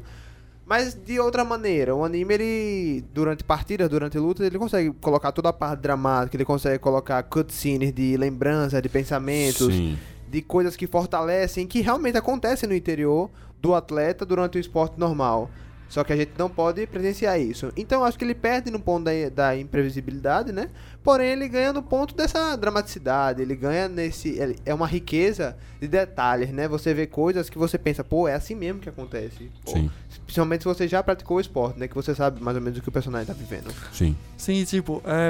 mas 0.65 0.95
de 0.95 1.19
outra 1.19 1.45
maneira, 1.45 1.95
o 1.95 2.03
anime, 2.03 2.33
ele, 2.33 3.05
durante 3.13 3.43
partidas, 3.43 3.87
durante 3.87 4.17
lutas, 4.17 4.45
ele 4.45 4.57
consegue 4.57 4.91
colocar 4.99 5.31
toda 5.31 5.49
a 5.49 5.53
parte 5.53 5.81
dramática, 5.81 6.35
ele 6.35 6.45
consegue 6.45 6.79
colocar 6.79 7.21
cutscenes 7.23 7.93
de 7.93 8.17
lembranças, 8.17 8.81
de 8.81 8.89
pensamentos, 8.89 9.71
Sim. 9.71 9.97
de 10.27 10.41
coisas 10.41 10.75
que 10.75 10.87
fortalecem, 10.87 11.67
que 11.67 11.81
realmente 11.81 12.17
acontecem 12.17 12.67
no 12.67 12.73
interior 12.73 13.29
do 13.61 13.75
atleta 13.75 14.25
durante 14.25 14.57
o 14.57 14.59
esporte 14.59 14.99
normal. 14.99 15.51
Só 15.87 16.03
que 16.03 16.11
a 16.11 16.15
gente 16.15 16.31
não 16.37 16.49
pode 16.49 16.87
presenciar 16.87 17.39
isso. 17.39 17.71
Então 17.77 18.03
acho 18.03 18.17
que 18.17 18.25
ele 18.25 18.33
perde 18.33 18.71
no 18.71 18.79
ponto 18.79 19.05
da, 19.05 19.11
da 19.33 19.55
imprevisibilidade, 19.57 20.51
né? 20.51 20.69
Porém, 21.05 21.33
ele 21.33 21.47
ganha 21.47 21.71
no 21.71 21.83
ponto 21.83 22.15
dessa 22.15 22.55
dramaticidade, 22.55 23.39
ele 23.39 23.55
ganha 23.55 23.87
nesse. 23.87 24.39
É 24.65 24.73
uma 24.73 24.87
riqueza 24.87 25.55
de 25.79 25.87
detalhes, 25.87 26.49
né? 26.49 26.67
Você 26.67 26.95
vê 26.95 27.05
coisas 27.05 27.47
que 27.47 27.59
você 27.59 27.77
pensa, 27.77 28.03
pô, 28.03 28.27
é 28.27 28.33
assim 28.33 28.55
mesmo 28.55 28.79
que 28.79 28.89
acontece. 28.89 29.51
Pô, 29.63 29.73
Principalmente 30.25 30.61
se 30.61 30.67
você 30.67 30.87
já 30.87 31.03
praticou 31.03 31.37
o 31.37 31.39
esporte, 31.39 31.79
né? 31.79 31.87
Que 31.87 31.93
você 31.93 32.15
sabe 32.15 32.41
mais 32.41 32.57
ou 32.57 32.63
menos 32.63 32.79
o 32.79 32.81
que 32.81 32.89
o 32.89 32.91
personagem 32.91 33.27
tá 33.27 33.33
vivendo. 33.33 33.71
Sim. 33.93 34.17
Sim, 34.35 34.63
tipo, 34.65 35.01
é 35.05 35.25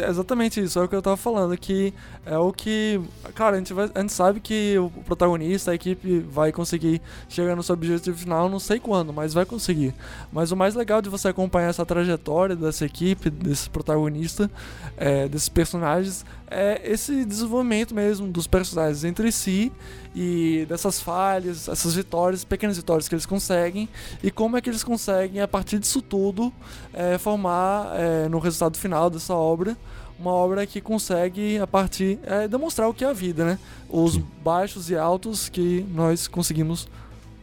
é 0.00 0.08
exatamente 0.08 0.60
isso, 0.60 0.78
é 0.78 0.84
o 0.84 0.88
que 0.88 0.94
eu 0.94 1.02
tava 1.02 1.16
falando, 1.16 1.56
que 1.56 1.94
é 2.24 2.36
o 2.38 2.52
que. 2.52 3.00
Cara, 3.34 3.56
a 3.56 3.58
gente, 3.58 3.72
vai, 3.72 3.90
a 3.94 4.00
gente 4.00 4.12
sabe 4.12 4.40
que 4.40 4.78
o 4.78 4.90
protagonista, 5.04 5.70
a 5.70 5.74
equipe 5.74 6.20
vai 6.20 6.52
conseguir 6.52 7.00
chegar 7.28 7.56
no 7.56 7.62
seu 7.62 7.74
objetivo 7.74 8.16
final, 8.16 8.48
não 8.48 8.58
sei 8.58 8.78
quando, 8.78 9.12
mas 9.12 9.32
vai 9.32 9.44
conseguir. 9.44 9.94
Mas 10.32 10.52
o 10.52 10.56
mais 10.56 10.74
legal 10.74 11.00
de 11.00 11.08
você 11.08 11.28
acompanhar 11.28 11.68
essa 11.68 11.84
trajetória 11.86 12.56
dessa 12.56 12.84
equipe, 12.84 13.30
desse 13.30 13.68
protagonista, 13.70 14.50
é, 14.96 15.19
desses 15.28 15.48
personagens, 15.48 16.24
é 16.50 16.80
esse 16.84 17.24
desenvolvimento 17.24 17.94
mesmo 17.94 18.28
dos 18.28 18.46
personagens 18.46 19.04
entre 19.04 19.30
si 19.30 19.72
e 20.14 20.66
dessas 20.68 21.00
falhas, 21.00 21.68
essas 21.68 21.94
vitórias, 21.94 22.44
pequenas 22.44 22.76
vitórias 22.76 23.08
que 23.08 23.14
eles 23.14 23.26
conseguem 23.26 23.88
e 24.22 24.30
como 24.30 24.56
é 24.56 24.60
que 24.60 24.68
eles 24.68 24.84
conseguem, 24.84 25.40
a 25.40 25.48
partir 25.48 25.78
disso 25.78 26.02
tudo, 26.02 26.52
é, 26.92 27.18
formar 27.18 27.92
é, 27.94 28.28
no 28.28 28.38
resultado 28.38 28.76
final 28.76 29.08
dessa 29.08 29.34
obra 29.34 29.76
uma 30.20 30.32
obra 30.32 30.66
que 30.66 30.82
consegue, 30.82 31.58
a 31.58 31.66
partir, 31.66 32.18
é, 32.24 32.46
demonstrar 32.46 32.86
o 32.90 32.92
que 32.92 33.02
é 33.02 33.08
a 33.08 33.12
vida, 33.12 33.42
né? 33.42 33.58
Os 33.88 34.18
baixos 34.18 34.90
e 34.90 34.96
altos 34.96 35.48
que 35.48 35.84
nós 35.94 36.28
conseguimos 36.28 36.86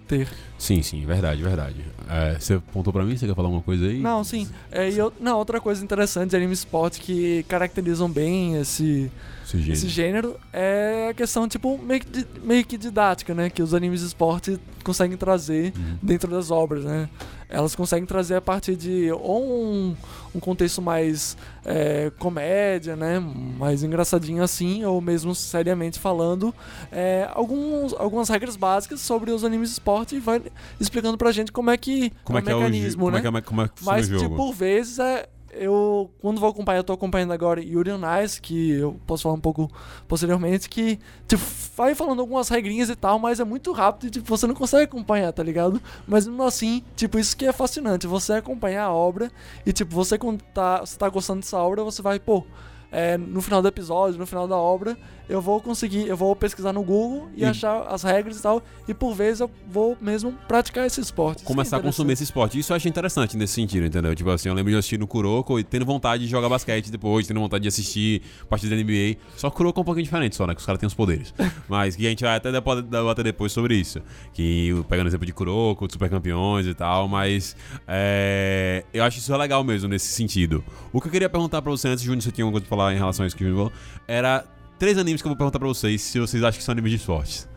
ter. 0.08 0.28
Sim, 0.58 0.82
sim, 0.82 1.06
verdade, 1.06 1.44
verdade. 1.44 1.76
É, 2.10 2.38
você 2.40 2.56
apontou 2.56 2.92
pra 2.94 3.04
mim? 3.04 3.16
Você 3.18 3.28
quer 3.28 3.36
falar 3.36 3.48
alguma 3.48 3.62
coisa 3.64 3.86
aí? 3.86 4.00
Não, 4.00 4.24
sim. 4.24 4.48
É, 4.72 4.90
e 4.90 4.98
eu, 4.98 5.12
não, 5.20 5.38
outra 5.38 5.60
coisa 5.62 5.84
interessante 5.84 6.32
de 6.32 6.36
anime 6.36 6.54
esporte 6.54 7.00
que 7.00 7.44
caracterizam 7.48 8.10
bem 8.10 8.56
esse, 8.56 9.12
Esse 9.44 9.58
gênero. 9.60 9.74
esse 9.74 9.88
gênero 9.90 10.36
é 10.52 11.10
a 11.12 11.14
questão, 11.14 11.48
tipo, 11.48 11.78
meio 11.78 12.00
que, 12.02 12.26
meio 12.44 12.66
que 12.66 12.78
didática, 12.78 13.34
né? 13.36 13.50
Que 13.50 13.62
os 13.62 13.74
animes 13.74 14.02
esporte 14.02 14.60
conseguem 14.84 15.18
trazer 15.18 15.74
Uhum. 15.78 15.98
dentro 16.02 16.32
das 16.32 16.50
obras, 16.50 16.84
né? 16.86 17.10
Elas 17.50 17.76
conseguem 17.76 18.06
trazer 18.06 18.36
a 18.36 18.42
partir 18.42 18.76
de 18.76 19.10
ou 19.12 19.44
um, 19.44 19.96
um 20.36 20.40
contexto 20.40 20.82
mais 20.82 21.38
é, 21.66 22.12
comédia, 22.20 22.96
né? 22.96 23.20
Mais 23.20 23.84
engraçadinho 23.84 24.44
assim, 24.44 24.84
ou 24.84 25.00
mesmo 25.00 25.34
seriamente 25.34 26.00
falando, 26.00 26.54
é, 26.92 27.30
alguns, 27.34 27.94
algumas 27.94 28.28
regras 28.30 28.56
básicas 28.56 29.00
sobre 29.00 29.32
os 29.32 29.44
animes 29.44 29.70
de 29.70 29.74
esporte 29.74 30.16
e 30.16 30.20
vai 30.20 30.42
explicando 30.80 31.18
pra 31.18 31.32
gente 31.32 31.52
como 31.52 31.70
é 31.70 31.78
que 31.78 32.12
Como 32.24 32.38
é 32.38 32.42
que 32.42 32.50
é 32.50 32.56
o 32.56 32.58
o 32.58 32.62
mecanismo, 32.62 33.02
como 33.06 33.12
né? 33.12 33.20
é 33.20 33.22
que 33.22 33.28
é, 33.28 33.42
como 33.42 33.62
é 33.62 33.68
que 33.68 33.80
funciona 33.80 33.98
Mas, 33.98 34.12
o 34.12 34.18
tipo, 34.18 34.36
por 34.36 34.54
vezes 34.54 35.00
é. 35.00 35.28
Eu, 35.60 36.10
quando 36.22 36.40
vou 36.40 36.50
acompanhar, 36.50 36.80
eu 36.80 36.84
tô 36.84 36.94
acompanhando 36.94 37.34
agora 37.34 37.62
Yuri 37.62 37.92
on 37.92 38.02
Ice, 38.24 38.42
que 38.42 38.72
eu 38.72 39.00
posso 39.06 39.24
falar 39.24 39.36
um 39.36 39.40
pouco 39.40 39.72
posteriormente, 40.08 40.70
que, 40.70 41.00
tipo, 41.28 41.44
vai 41.76 41.96
falando 41.96 42.20
algumas 42.20 42.50
regrinhas 42.50 42.90
e 42.90 42.96
tal, 42.96 43.20
mas 43.20 43.40
é 43.40 43.44
muito 43.44 43.72
rápido 43.72 44.08
e, 44.08 44.12
tipo, 44.12 44.28
você 44.28 44.46
não 44.48 44.56
consegue 44.56 44.84
acompanhar, 44.84 45.32
tá 45.34 45.44
ligado? 45.44 45.82
Mas 46.08 46.28
mesmo 46.28 46.44
assim, 46.44 46.84
tipo, 46.96 47.18
isso 47.20 47.36
que 47.36 47.46
é 47.46 47.54
fascinante, 47.54 48.08
você 48.08 48.34
acompanhar 48.34 48.86
a 48.86 48.94
obra 48.94 49.32
e, 49.66 49.74
tipo, 49.74 49.94
você 49.94 50.18
quando 50.18 50.42
tá, 50.54 50.80
você 50.80 50.98
tá 50.98 51.10
gostando 51.10 51.42
dessa 51.42 51.58
obra, 51.58 51.84
você 51.84 52.02
vai, 52.02 52.20
pô, 52.20 52.44
é, 52.92 53.18
no 53.18 53.42
final 53.42 53.62
do 53.62 53.68
episódio, 53.68 54.18
no 54.20 54.26
final 54.26 54.48
da 54.48 54.56
obra, 54.58 54.98
eu 55.30 55.42
vou 55.42 55.60
conseguir, 55.60 56.08
eu 56.08 56.16
vou 56.16 56.34
pesquisar 56.38 56.72
no 56.72 56.82
Google 56.82 57.28
e, 57.36 57.42
E- 57.42 57.46
achar 57.46 57.82
as 57.90 58.02
regras 58.04 58.40
e 58.40 58.42
tal, 58.42 58.64
e 58.88 58.94
por 58.94 59.14
vezes 59.14 59.42
eu 59.42 59.52
vou 59.70 59.98
mesmo 60.00 60.32
praticar 60.48 60.88
esse 60.88 61.02
esporte. 61.02 61.44
É 61.44 61.46
começar 61.46 61.78
a 61.78 61.80
consumir 61.82 62.14
esse 62.14 62.24
esporte. 62.24 62.58
Isso 62.58 62.72
eu 62.72 62.78
acho 62.78 62.88
interessante 62.88 63.36
nesse 63.36 63.54
sentido, 63.54 63.86
entendeu? 63.86 64.16
Tipo 64.16 64.30
assim, 64.30 64.48
eu 64.48 64.56
lembro 64.56 64.72
de 64.72 64.78
assistir 64.78 64.98
no 64.98 65.06
Kuroko 65.06 65.60
e 65.60 65.64
tendo 65.66 65.86
vontade 65.86 66.24
de 66.24 66.30
jogar 66.32 66.48
basquete 66.48 66.90
depois, 66.90 67.28
tendo 67.28 67.42
vontade 67.42 67.64
de 67.64 67.68
assistir 67.68 68.22
partida 68.50 68.74
da 68.74 68.82
NBA. 68.82 69.18
Só 69.36 69.50
Kuroko 69.52 69.80
é 69.80 69.82
um 69.82 69.86
pouquinho 69.86 70.06
diferente 70.06 70.36
só, 70.38 70.48
né? 70.48 70.54
Que 70.56 70.62
os 70.62 70.66
caras 70.66 70.80
têm 70.80 70.88
os 70.88 70.94
poderes. 70.94 71.34
Mas 71.68 71.96
que 71.98 72.08
a 72.08 72.10
gente 72.10 72.24
vai 72.24 72.38
até 72.38 72.50
debater 72.52 73.24
depois 73.26 73.52
sobre 73.52 73.76
isso. 73.76 74.02
Que 74.34 74.70
eu- 74.70 74.84
pegando 74.86 75.08
o 75.08 75.10
exemplo 75.10 75.26
de 75.26 75.34
Kuroko, 75.34 75.88
de 75.88 75.94
super 75.94 76.10
campeões 76.10 76.66
e 76.66 76.74
tal, 76.74 77.08
mas 77.10 77.54
é, 77.86 78.84
eu 78.94 79.04
acho 79.04 79.20
isso 79.20 79.36
legal 79.36 79.64
mesmo 79.64 79.90
nesse 79.90 80.08
sentido. 80.08 80.64
O 80.94 81.02
que 81.02 81.08
eu 81.08 81.12
queria 81.12 81.30
perguntar 81.30 81.62
pra 81.62 81.72
você 81.72 81.90
antes, 81.90 82.04
Júnior, 82.04 82.22
você 82.22 82.32
tinha 82.32 82.46
alguma 82.46 82.60
coisa 82.62 82.68
pra 82.68 82.77
falar 82.78 82.94
em 82.94 82.98
relação 82.98 83.24
a 83.24 83.28
isso 83.28 83.36
que 83.36 83.44
falou, 83.44 83.72
era 84.08 84.46
três 84.78 84.98
animes 84.98 85.22
que 85.22 85.28
eu 85.28 85.30
vou 85.32 85.38
perguntar 85.38 85.58
pra 85.60 85.68
vocês 85.68 86.02
se 86.02 86.20
vocês 86.20 86.44
acham 86.44 86.58
que 86.60 86.64
são 86.64 86.72
animes 86.74 86.92
de 86.92 86.98
esportes. 86.98 87.48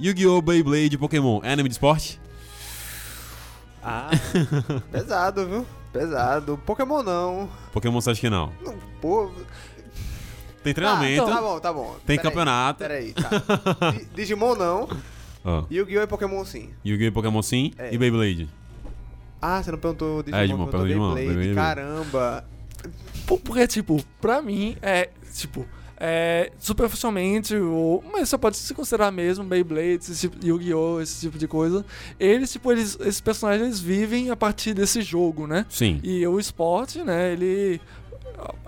Yu-Gi-Oh! 0.00 0.42
Beyblade 0.42 0.94
e 0.94 0.98
Pokémon 0.98 1.40
é 1.42 1.52
anime 1.52 1.68
de 1.68 1.74
esporte? 1.74 2.20
Ah, 3.82 4.10
pesado, 4.92 5.46
viu? 5.46 5.66
Pesado. 5.92 6.58
Pokémon 6.64 7.02
não. 7.02 7.48
Pokémon 7.72 8.00
você 8.00 8.10
acha 8.10 8.20
que 8.20 8.30
não? 8.30 8.52
não 8.64 8.74
pô. 9.00 9.30
Tem 10.62 10.72
treinamento, 10.72 11.24
Ah, 11.24 11.34
tá 11.34 11.40
bom, 11.42 11.60
tá 11.60 11.72
bom. 11.72 11.96
tem 12.06 12.16
Pera 12.16 12.28
campeonato. 12.28 12.78
Pera 12.78 12.94
aí, 12.94 13.12
tá. 13.12 13.90
Di- 13.90 14.04
Digimon 14.14 14.54
não. 14.54 14.88
Ó, 15.44 15.64
Yu-Gi-Oh! 15.70 16.02
e 16.02 16.06
Pokémon 16.06 16.44
sim. 16.44 16.70
Yu-Gi-Oh! 16.84 17.08
e 17.08 17.10
Pokémon 17.10 17.42
sim 17.42 17.72
É. 17.76 17.92
e 17.92 17.98
Beyblade. 17.98 18.48
Ah, 19.40 19.60
você 19.60 19.72
não 19.72 19.78
perguntou 19.78 20.22
Digimon, 20.22 20.38
É, 20.38 20.46
Digimon, 20.46 20.66
perguntou 20.68 20.86
Beyblade. 21.14 21.26
Beyblade. 21.26 21.54
Caramba. 21.54 22.44
Por- 23.26 23.40
Porque, 23.40 23.66
tipo, 23.66 24.02
pra 24.20 24.40
mim, 24.42 24.76
é, 24.82 25.08
tipo, 25.34 25.64
é, 25.96 26.50
superficialmente, 26.58 27.54
ou, 27.56 28.02
mas 28.12 28.28
só 28.28 28.36
pode 28.36 28.56
se 28.56 28.74
considerar 28.74 29.10
mesmo 29.12 29.44
Beyblade, 29.44 29.98
esse 30.00 30.28
tipo, 30.28 30.44
Yu-Gi-Oh!, 30.44 31.00
esse 31.00 31.20
tipo 31.20 31.38
de 31.38 31.46
coisa. 31.46 31.84
Eles, 32.18 32.50
tipo, 32.52 32.72
eles, 32.72 32.98
esses 33.00 33.20
personagens 33.20 33.64
eles 33.66 33.80
vivem 33.80 34.30
a 34.30 34.36
partir 34.36 34.74
desse 34.74 35.00
jogo, 35.02 35.46
né? 35.46 35.64
Sim. 35.68 36.00
E 36.02 36.26
o 36.26 36.38
esporte, 36.40 37.02
né, 37.02 37.32
ele... 37.32 37.80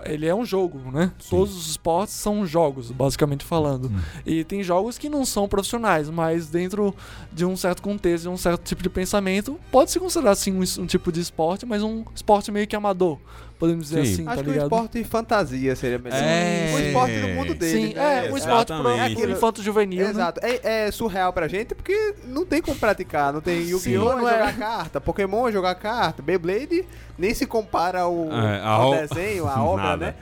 Ele 0.05 0.25
é 0.25 0.33
um 0.33 0.45
jogo, 0.45 0.79
né? 0.89 1.11
Sim. 1.19 1.31
Todos 1.31 1.53
os 1.57 1.67
esportes 1.71 2.13
são 2.13 2.45
jogos, 2.45 2.91
basicamente 2.91 3.43
falando. 3.43 3.89
Hum. 3.89 3.99
E 4.25 4.43
tem 4.45 4.63
jogos 4.63 4.97
que 4.97 5.09
não 5.09 5.25
são 5.25 5.49
profissionais, 5.49 6.09
mas 6.09 6.47
dentro 6.47 6.95
de 7.33 7.43
um 7.45 7.57
certo 7.57 7.81
contexto, 7.81 8.23
de 8.23 8.29
um 8.29 8.37
certo 8.37 8.63
tipo 8.63 8.81
de 8.81 8.89
pensamento, 8.89 9.59
pode 9.71 9.91
se 9.91 9.99
considerar 9.99 10.35
sim 10.35 10.53
um, 10.53 10.61
um 10.81 10.85
tipo 10.85 11.11
de 11.11 11.19
esporte, 11.19 11.65
mas 11.65 11.83
um 11.83 12.05
esporte 12.15 12.51
meio 12.53 12.65
que 12.67 12.75
amador, 12.75 13.19
podemos 13.59 13.85
dizer 13.89 14.05
Sim. 14.05 14.13
assim, 14.13 14.27
Acho 14.27 14.35
tá 14.37 14.43
que 14.43 14.49
um 14.49 14.53
ligado? 14.53 14.65
esporte 14.65 14.99
seria 14.99 15.75
seria 15.75 15.97
melhor. 15.99 16.17
É. 16.21 16.71
Um 16.73 16.79
esporte 16.79 17.17
no 17.17 17.27
mundo 17.29 17.53
dele. 17.55 17.87
Sim, 17.89 17.93
né? 17.93 18.27
é, 18.27 18.31
um 18.31 18.37
esporte 18.37 18.67
pro 18.73 18.87
aquele 19.05 19.31
infanto 19.33 19.63
juvenil, 19.63 20.03
né? 20.05 20.09
Exato. 20.11 20.39
É, 20.43 20.85
é 20.87 20.91
surreal 20.91 21.31
pra 21.33 21.47
gente 21.47 21.73
porque 21.75 22.15
não 22.25 22.45
tem 22.45 22.61
como 22.61 22.77
praticar. 22.77 23.31
Não 23.33 23.41
tem 23.41 23.61
Yu-Gi-Oh! 23.61 23.79
Sim. 23.79 23.97
é 24.27 24.27
é. 24.27 24.37
jogar 24.39 24.57
carta, 24.57 25.01
Pokémon 25.01 25.47
é 25.47 25.51
jogar 25.51 25.75
carta, 25.75 26.21
Beyblade 26.21 26.85
nem 27.17 27.33
se 27.33 27.45
compara 27.45 28.01
ao, 28.01 28.29
É, 28.31 28.59
a 28.59 28.67
ao 28.67 28.91
o- 28.91 28.95
desenho, 29.07 29.47
à 29.47 29.61
obra, 29.63 29.83
Nada. 29.83 30.05
né? 30.07 30.15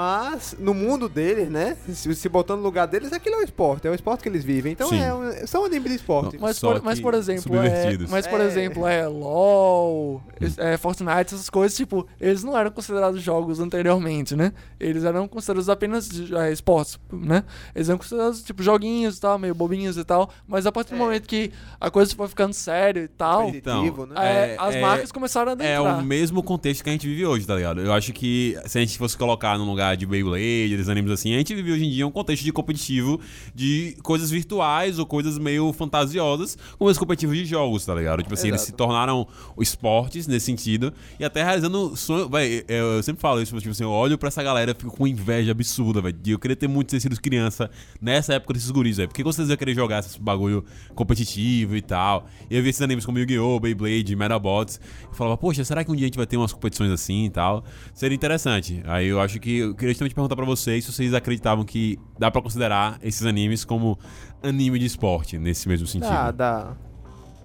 Mas 0.00 0.56
no 0.58 0.72
mundo 0.72 1.10
deles, 1.10 1.50
né? 1.50 1.76
Se, 1.92 2.14
se 2.14 2.28
botando 2.28 2.60
no 2.60 2.64
lugar 2.64 2.86
deles, 2.86 3.12
aquilo 3.12 3.34
é 3.36 3.38
o 3.40 3.42
esporte, 3.44 3.86
é 3.86 3.90
o 3.90 3.94
esporte 3.94 4.22
que 4.22 4.30
eles 4.30 4.42
vivem. 4.42 4.72
Então 4.72 4.88
Sim. 4.88 4.98
é 5.00 5.12
um, 5.12 5.46
são 5.46 5.62
anime 5.64 5.90
de 5.90 5.96
esporte. 5.96 6.38
Mas 6.40 6.56
Só 6.56 6.72
por, 6.72 6.82
mas 6.82 6.98
por 6.98 7.12
exemplo, 7.12 7.54
é, 7.56 7.98
mas 8.08 8.26
por 8.26 8.40
É. 8.40 8.44
exemplo, 8.46 8.86
é 8.86 9.06
LoL, 9.06 10.22
es- 10.40 10.56
é, 10.56 10.78
Fortnite, 10.78 11.34
essas 11.34 11.50
coisas, 11.50 11.76
tipo, 11.76 12.06
eles 12.18 12.42
não 12.42 12.56
eram 12.56 12.70
considerados 12.70 13.22
jogos 13.22 13.60
anteriormente, 13.60 14.34
né? 14.34 14.54
Eles 14.78 15.04
eram 15.04 15.28
considerados 15.28 15.68
apenas 15.68 16.08
é, 16.32 16.50
esportes, 16.50 16.98
né? 17.12 17.44
Eles 17.74 17.90
eram 17.90 17.98
considerados 17.98 18.42
tipo 18.42 18.62
joguinhos 18.62 19.18
e 19.18 19.20
tal, 19.20 19.38
meio 19.38 19.54
bobinhos 19.54 19.98
e 19.98 20.04
tal, 20.04 20.30
mas 20.48 20.64
a 20.64 20.72
partir 20.72 20.90
do 20.90 20.96
É. 20.96 20.98
momento 20.98 21.26
que 21.28 21.52
a 21.78 21.90
coisa 21.90 22.14
foi 22.16 22.26
ficando 22.26 22.54
séria 22.54 23.00
e 23.00 23.08
tal, 23.08 23.46
Competitivo, 23.46 24.06
né? 24.06 24.14
é, 24.16 24.54
É, 24.54 24.56
as 24.58 24.74
é- 24.76 24.80
marcas 24.80 25.12
começaram 25.12 25.50
a 25.52 25.52
É 25.62 25.76
adentrar. 25.76 25.98
o 26.00 26.02
mesmo 26.02 26.42
contexto 26.42 26.82
que 26.82 26.88
a 26.88 26.92
gente 26.92 27.06
vive 27.06 27.26
hoje, 27.26 27.46
tá 27.46 27.54
ligado? 27.54 27.80
Eu 27.82 27.92
acho 27.92 28.12
que 28.14 28.56
se 28.66 28.78
a 28.78 28.80
gente 28.80 28.96
fosse 28.96 29.16
colocar 29.16 29.58
no 29.58 29.64
lugar 29.64 29.89
de 29.94 30.06
Beyblade, 30.06 30.76
dos 30.76 30.88
animes 30.88 31.10
assim, 31.10 31.34
a 31.34 31.38
gente 31.38 31.54
vive 31.54 31.72
hoje 31.72 31.84
em 31.84 31.90
dia 31.90 32.06
um 32.06 32.10
contexto 32.10 32.44
de 32.44 32.52
competitivo 32.52 33.20
de 33.54 33.96
coisas 34.02 34.30
virtuais 34.30 34.98
ou 34.98 35.06
coisas 35.06 35.38
meio 35.38 35.72
fantasiosas, 35.72 36.56
como 36.78 36.90
esse 36.90 36.98
competitivo 36.98 37.34
de 37.34 37.44
jogos, 37.44 37.84
tá 37.84 37.94
ligado? 37.94 38.22
Tipo 38.22 38.34
assim, 38.34 38.48
eles 38.48 38.60
Exato. 38.60 38.72
se 38.72 38.76
tornaram 38.76 39.26
esportes 39.58 40.26
nesse 40.26 40.46
sentido 40.46 40.92
e 41.18 41.24
até 41.24 41.42
realizando 41.42 41.96
sonho. 41.96 42.28
Véi, 42.28 42.64
eu, 42.68 42.96
eu 42.96 43.02
sempre 43.02 43.20
falo 43.20 43.40
isso, 43.40 43.56
tipo 43.58 43.70
assim, 43.70 43.84
eu 43.84 43.90
olho 43.90 44.16
pra 44.18 44.28
essa 44.28 44.42
galera 44.42 44.72
e 44.72 44.74
fico 44.74 44.96
com 44.96 45.06
inveja 45.06 45.52
absurda, 45.52 46.00
velho. 46.00 46.16
de 46.16 46.32
Eu 46.32 46.38
queria 46.38 46.56
ter 46.56 46.68
muito 46.68 46.90
ter 46.90 47.00
sido 47.00 47.20
criança 47.20 47.70
nessa 48.00 48.34
época 48.34 48.54
desses 48.54 48.70
guris, 48.70 48.96
velho. 48.96 49.08
Por 49.08 49.14
que 49.14 49.24
vocês 49.24 49.48
iam 49.48 49.56
querer 49.56 49.74
jogar 49.74 50.00
esse 50.00 50.20
bagulho 50.20 50.64
competitivo 50.94 51.76
e 51.76 51.82
tal? 51.82 52.26
E 52.50 52.56
eu 52.56 52.62
vi 52.62 52.70
esses 52.70 52.82
animes 52.82 53.04
como 53.04 53.18
Yu-Gi-Oh!, 53.18 53.60
Beyblade, 53.60 54.14
Metabots. 54.16 54.80
Eu 55.04 55.14
falava, 55.14 55.36
poxa, 55.36 55.64
será 55.64 55.84
que 55.84 55.90
um 55.90 55.96
dia 55.96 56.06
a 56.06 56.08
gente 56.08 56.16
vai 56.16 56.26
ter 56.26 56.36
umas 56.36 56.52
competições 56.52 56.90
assim 56.90 57.24
e 57.24 57.30
tal? 57.30 57.64
Seria 57.94 58.14
interessante. 58.14 58.82
Aí 58.86 59.06
eu 59.06 59.20
acho 59.20 59.38
que 59.38 59.69
eu 59.70 59.74
queria 59.74 59.92
justamente 59.92 60.14
perguntar 60.14 60.36
pra 60.36 60.44
vocês 60.44 60.84
se 60.84 60.92
vocês 60.92 61.14
acreditavam 61.14 61.64
que 61.64 61.98
dá 62.18 62.30
pra 62.30 62.42
considerar 62.42 62.98
esses 63.02 63.24
animes 63.24 63.64
como 63.64 63.98
anime 64.42 64.78
de 64.78 64.86
esporte, 64.86 65.38
nesse 65.38 65.68
mesmo 65.68 65.86
sentido. 65.86 66.10
Dá, 66.10 66.30
dá. 66.30 66.76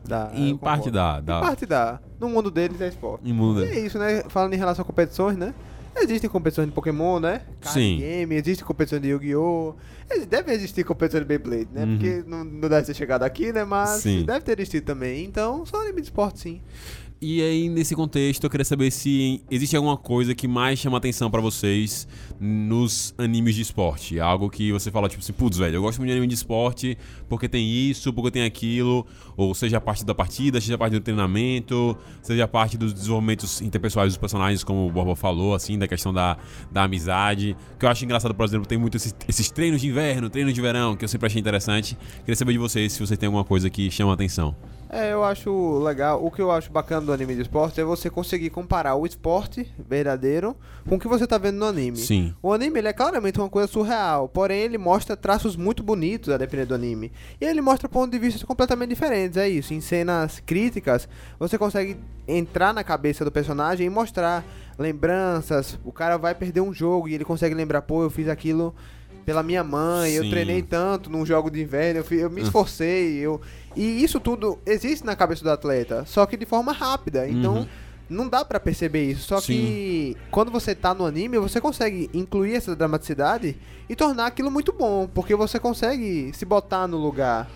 Dá. 0.04 0.32
Em 0.36 0.56
parte 0.56 0.92
dá, 0.92 1.20
dá. 1.20 1.38
Em 1.38 1.42
parte 1.42 1.66
dá. 1.66 2.00
No 2.20 2.30
mundo 2.30 2.52
deles 2.52 2.80
é 2.80 2.88
esporte. 2.88 3.28
Em 3.28 3.34
mundo. 3.34 3.64
E 3.66 3.70
é 3.70 3.80
isso, 3.80 3.98
né? 3.98 4.24
Falando 4.30 4.54
em 4.54 4.58
relação 4.58 4.84
a 4.84 4.86
competições, 4.86 5.38
né? 5.38 5.54
Existem 5.98 6.30
competições 6.30 6.68
de 6.68 6.74
Pokémon, 6.74 7.20
né? 7.20 7.42
Card 7.62 7.80
Sim. 7.80 7.98
Game, 8.00 8.36
existe 8.36 8.66
competição 8.66 9.00
de 9.00 9.08
Yu-Gi-Oh! 9.08 9.76
Deve 10.30 10.52
existir 10.52 10.84
competição 10.84 11.22
de 11.22 11.26
Beyblade, 11.26 11.70
né? 11.72 11.86
Uhum. 11.86 11.92
Porque 11.94 12.24
não, 12.28 12.44
não 12.44 12.70
deve 12.70 12.86
ter 12.86 12.94
chegado 12.94 13.24
aqui, 13.24 13.54
né? 13.54 13.64
Mas 13.64 14.02
Sim. 14.02 14.26
deve 14.26 14.42
ter 14.42 14.60
existido 14.60 14.86
também. 14.86 15.24
Então, 15.24 15.66
só 15.66 15.82
anime 15.82 16.02
de 16.02 16.08
esporte, 16.08 16.40
sim. 16.42 16.62
E 17.28 17.42
aí, 17.42 17.70
nesse 17.70 17.96
contexto, 17.96 18.44
eu 18.44 18.50
queria 18.52 18.64
saber 18.64 18.92
se 18.92 19.42
existe 19.50 19.76
alguma 19.76 19.98
coisa 19.98 20.36
que 20.36 20.48
mais 20.48 20.78
chama 20.78 21.00
atenção 21.00 21.32
pra 21.32 21.42
vocês 21.42 22.08
nos 22.40 23.16
animes 23.18 23.56
de 23.56 23.64
esporte. 23.64 24.20
Algo 24.20 24.48
que 24.48 24.72
você 24.72 24.92
fala, 24.92 25.10
tipo 25.10 25.24
assim, 25.24 25.34
putz, 25.34 25.58
velho, 25.58 25.78
eu 25.78 25.82
gosto 25.82 25.98
muito 25.98 26.10
de 26.10 26.18
anime 26.18 26.28
de 26.28 26.36
esporte 26.36 26.96
porque 27.28 27.50
tem 27.50 27.68
isso, 27.68 28.14
porque 28.14 28.30
tem 28.30 28.44
aquilo, 28.44 29.08
ou 29.36 29.56
seja 29.56 29.78
a 29.78 29.82
parte 29.82 30.06
da 30.06 30.14
partida, 30.14 30.62
seja 30.62 30.76
a 30.76 30.78
parte 30.78 30.94
do 30.94 31.00
treinamento, 31.00 31.98
seja 32.22 32.44
a 32.44 32.48
parte 32.48 32.78
dos 32.78 32.94
desenvolvimentos 32.94 33.60
interpessoais 33.60 34.10
dos 34.10 34.18
personagens, 34.18 34.64
como 34.64 34.88
o 34.88 34.92
Borba 34.92 35.16
falou, 35.16 35.56
assim, 35.56 35.80
da 35.80 35.88
questão 35.88 36.14
da, 36.14 36.38
da 36.72 36.84
amizade. 36.84 37.58
Que 37.80 37.88
eu 37.88 37.90
acho 37.90 38.06
engraçado, 38.06 38.36
por 38.36 38.46
exemplo, 38.46 38.68
tem 38.68 38.78
muito 38.78 38.98
esses, 38.98 39.16
esses 39.28 39.50
treinos 39.50 39.82
de 39.82 39.88
inverno, 39.88 40.30
treinos 40.30 40.54
de 40.54 40.62
verão, 40.62 40.96
que 40.96 41.04
eu 41.04 41.10
sempre 41.10 41.26
achei 41.26 41.42
interessante. 41.42 41.98
Queria 42.20 42.36
saber 42.36 42.52
de 42.52 42.60
vocês 42.60 42.94
se 42.94 43.00
vocês 43.00 43.18
têm 43.18 43.26
alguma 43.26 43.44
coisa 43.44 43.68
que 43.68 43.90
chama 43.90 44.14
atenção. 44.14 44.56
É, 44.90 45.12
eu 45.12 45.24
acho 45.24 45.80
legal. 45.80 46.24
O 46.24 46.32
que 46.32 46.42
eu 46.42 46.52
acho 46.52 46.72
bacana 46.72 47.06
do 47.06 47.12
anime 47.12 47.36
de 47.36 47.42
esporte 47.42 47.82
é 47.82 47.84
você 47.84 48.10
conseguir 48.10 48.50
comparar 48.50 48.96
o 48.96 49.06
esporte 49.06 49.70
verdadeiro 49.78 50.56
com 50.88 50.96
o 50.96 51.00
que 51.00 51.08
você 51.08 51.26
tá 51.26 51.38
vendo 51.38 51.58
no 51.58 51.66
anime. 51.66 51.98
Sim. 51.98 52.34
O 52.42 52.54
anime 52.54 52.80
ele 52.80 52.88
é 52.88 52.94
claramente 52.94 53.40
uma 53.40 53.50
coisa 53.50 53.68
surreal, 53.68 54.30
porém 54.30 54.62
ele 54.62 54.78
mostra 54.78 55.18
traços 55.18 55.56
muito 55.56 55.82
bonitos 55.82 56.30
a 56.30 56.38
depender 56.38 56.66
do 56.66 56.76
anime. 56.76 57.12
E 57.42 57.46
ele 57.46 57.62
mostra 57.62 57.90
pontos 57.90 58.12
de 58.12 58.20
vista 58.20 58.46
completamente 58.46 58.90
diferentes, 58.90 59.38
é 59.38 59.50
isso. 59.50 59.74
Em 59.74 59.82
cenas 59.82 60.42
críticas, 60.46 61.10
você 61.40 61.58
consegue 61.58 61.98
entrar 62.28 62.74
na 62.74 62.84
cabeça 62.84 63.26
do 63.26 63.32
personagem 63.32 63.88
e 63.88 63.90
mostrar 63.90 64.46
lembranças. 64.78 65.80
O 65.84 65.92
cara 65.92 66.18
vai 66.18 66.36
perder 66.36 66.62
um 66.62 66.74
jogo 66.74 67.08
e 67.08 67.14
ele 67.14 67.26
consegue 67.26 67.56
lembrar, 67.56 67.82
pô, 67.82 68.04
eu 68.04 68.10
fiz 68.10 68.28
aquilo 68.28 68.74
pela 69.26 69.42
minha 69.42 69.64
mãe, 69.64 70.12
eu 70.14 70.24
Sim. 70.24 70.30
treinei 70.30 70.62
tanto 70.62 71.10
num 71.10 71.26
jogo 71.26 71.50
de 71.50 71.62
inverno, 71.62 72.00
eu, 72.02 72.04
fi- 72.04 72.18
eu 72.20 72.30
me 72.30 72.42
esforcei, 72.42 73.16
eu... 73.18 73.42
E 73.76 74.04
isso 74.04 74.20
tudo 74.20 74.60
existe 74.66 75.06
na 75.06 75.16
cabeça 75.16 75.44
do 75.44 75.50
atleta, 75.50 76.06
só 76.06 76.26
que 76.26 76.38
de 76.38 76.46
forma 76.46 76.72
rápida. 76.72 77.28
Então, 77.28 77.56
Uhum. 77.58 77.68
não 78.10 78.30
dá 78.30 78.46
pra 78.46 78.60
perceber 78.60 79.04
isso. 79.12 79.28
Só 79.28 79.42
que 79.42 80.16
quando 80.32 80.52
você 80.52 80.74
tá 80.76 80.94
no 80.94 81.06
anime, 81.06 81.38
você 81.40 81.60
consegue 81.60 82.10
incluir 82.14 82.54
essa 82.56 82.76
dramaticidade 82.76 83.58
e 83.90 83.96
tornar 83.96 84.28
aquilo 84.28 84.50
muito 84.52 84.72
bom, 84.72 85.08
porque 85.14 85.36
você 85.36 85.60
consegue 85.60 86.32
se 86.34 86.46
botar 86.46 86.88
no 86.88 86.98
lugar 86.98 87.50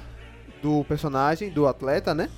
do 0.61 0.83
personagem, 0.85 1.49
do 1.51 1.67
atleta, 1.67 2.13
né? 2.13 2.29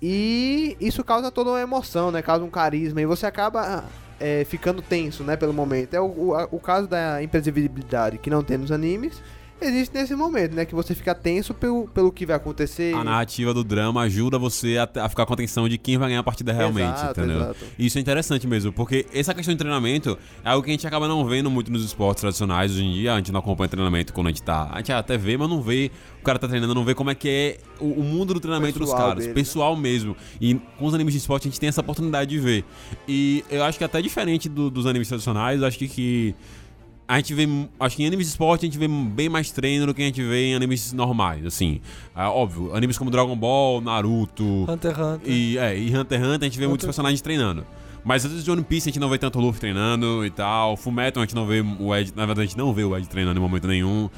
E 0.00 0.76
isso 0.80 1.02
causa 1.02 1.30
toda 1.30 1.50
uma 1.50 1.60
emoção, 1.60 2.10
né? 2.10 2.22
Causa 2.22 2.44
um 2.44 2.50
carisma 2.50 3.00
e 3.00 3.06
você 3.06 3.26
acaba 3.26 3.84
é, 4.20 4.44
ficando 4.44 4.82
tenso, 4.82 5.22
né? 5.22 5.36
Pelo 5.36 5.52
momento. 5.52 5.94
É 5.94 6.00
o, 6.00 6.06
o, 6.06 6.48
o 6.52 6.60
caso 6.60 6.86
da 6.86 7.22
imprevisibilidade 7.22 8.18
que 8.18 8.30
não 8.30 8.42
tem 8.42 8.58
nos 8.58 8.72
animes. 8.72 9.22
Existe 9.58 9.94
nesse 9.94 10.14
momento, 10.14 10.54
né? 10.54 10.66
Que 10.66 10.74
você 10.74 10.94
fica 10.94 11.14
tenso 11.14 11.54
pelo, 11.54 11.88
pelo 11.88 12.12
que 12.12 12.26
vai 12.26 12.36
acontecer. 12.36 12.94
A 12.94 13.02
narrativa 13.02 13.54
do 13.54 13.64
drama 13.64 14.02
ajuda 14.02 14.38
você 14.38 14.76
a, 14.76 15.04
a 15.04 15.08
ficar 15.08 15.24
com 15.24 15.32
a 15.32 15.34
atenção 15.34 15.66
de 15.66 15.78
quem 15.78 15.96
vai 15.96 16.08
ganhar 16.08 16.20
a 16.20 16.22
partida 16.22 16.52
realmente, 16.52 16.92
Exato, 16.98 17.20
entendeu? 17.20 17.40
exato. 17.40 17.64
Isso 17.78 17.96
é 17.96 18.00
interessante 18.02 18.46
mesmo, 18.46 18.70
porque 18.70 19.06
essa 19.14 19.32
questão 19.32 19.54
de 19.54 19.58
treinamento 19.58 20.18
é 20.44 20.50
algo 20.50 20.62
que 20.62 20.68
a 20.70 20.72
gente 20.74 20.86
acaba 20.86 21.08
não 21.08 21.24
vendo 21.24 21.50
muito 21.50 21.72
nos 21.72 21.82
esportes 21.82 22.20
tradicionais 22.20 22.70
hoje 22.72 22.84
em 22.84 22.92
dia. 22.92 23.14
A 23.14 23.16
gente 23.16 23.32
não 23.32 23.40
acompanha 23.40 23.68
treinamento 23.68 24.12
quando 24.12 24.26
a 24.26 24.30
gente 24.30 24.42
tá. 24.42 24.68
A 24.72 24.76
gente 24.78 24.92
até 24.92 25.16
vê, 25.16 25.38
mas 25.38 25.48
não 25.48 25.62
vê. 25.62 25.90
O 26.20 26.24
cara 26.26 26.38
tá 26.38 26.46
treinando, 26.46 26.74
não 26.74 26.84
vê 26.84 26.94
como 26.94 27.08
é 27.10 27.14
que 27.14 27.28
é 27.28 27.58
o, 27.80 27.86
o 28.00 28.02
mundo 28.02 28.34
do 28.34 28.40
treinamento 28.40 28.78
dos 28.78 28.90
Pessoal 28.90 29.08
caras. 29.08 29.18
dele, 29.24 29.28
né? 29.28 29.34
pessoal 29.34 29.74
mesmo. 29.76 30.14
E 30.38 30.54
com 30.78 30.84
os 30.84 30.92
animes 30.92 31.14
de 31.14 31.18
esporte 31.18 31.48
a 31.48 31.50
gente 31.50 31.58
tem 31.60 31.68
essa 31.70 31.80
oportunidade 31.80 32.28
de 32.28 32.38
ver. 32.38 32.62
E 33.08 33.42
eu 33.50 33.64
acho 33.64 33.78
que 33.78 33.84
até 33.84 34.02
diferente 34.02 34.48
do- 34.50 34.70
dos 34.70 34.84
animes 34.86 35.08
tradicionais, 35.08 35.60
eu 35.62 35.66
acho 35.66 35.78
que. 35.78 35.88
que 35.88 36.34
a 37.08 37.16
gente 37.18 37.34
vê, 37.34 37.46
acho 37.78 37.96
que 37.96 38.02
em 38.02 38.06
animes 38.06 38.26
de 38.26 38.30
esporte 38.32 38.62
a 38.64 38.68
gente 38.68 38.78
vê 38.78 38.88
bem 38.88 39.28
mais 39.28 39.50
treino 39.50 39.86
do 39.86 39.94
que 39.94 40.02
a 40.02 40.06
gente 40.06 40.22
vê 40.22 40.46
em 40.46 40.54
animes 40.54 40.92
normais, 40.92 41.44
assim. 41.46 41.80
Ah, 42.14 42.30
óbvio, 42.30 42.74
animes 42.74 42.98
como 42.98 43.10
Dragon 43.10 43.36
Ball, 43.36 43.80
Naruto 43.80 44.44
Hunter 44.68 44.92
x 44.92 45.00
Hunter. 45.00 45.30
e, 45.32 45.56
é, 45.58 45.78
e 45.78 45.96
Hunter 45.96 46.18
x 46.18 46.28
Hunter 46.28 46.40
a 46.42 46.44
gente 46.44 46.58
vê 46.58 46.66
muitos 46.66 46.84
Hunter- 46.84 46.88
personagens 46.88 47.20
treinando. 47.20 47.64
Mas 48.04 48.24
às 48.24 48.30
vezes 48.30 48.44
de 48.44 48.50
One 48.52 48.62
Piece 48.62 48.88
a 48.88 48.92
gente 48.92 49.00
não 49.00 49.08
vê 49.08 49.18
tanto 49.18 49.36
o 49.36 49.42
Luffy 49.42 49.58
treinando 49.60 50.24
e 50.24 50.30
tal. 50.30 50.76
Fullmetal 50.76 51.24
a 51.24 51.26
gente 51.26 51.34
não 51.34 51.44
vê 51.44 51.60
o 51.60 51.92
Ed, 51.92 52.12
na 52.14 52.24
verdade 52.24 52.42
a 52.42 52.46
gente 52.46 52.56
não 52.56 52.72
vê 52.72 52.84
o 52.84 52.96
Ed 52.96 53.08
treinando 53.08 53.36
em 53.40 53.42
momento 53.42 53.66
nenhum. 53.66 54.08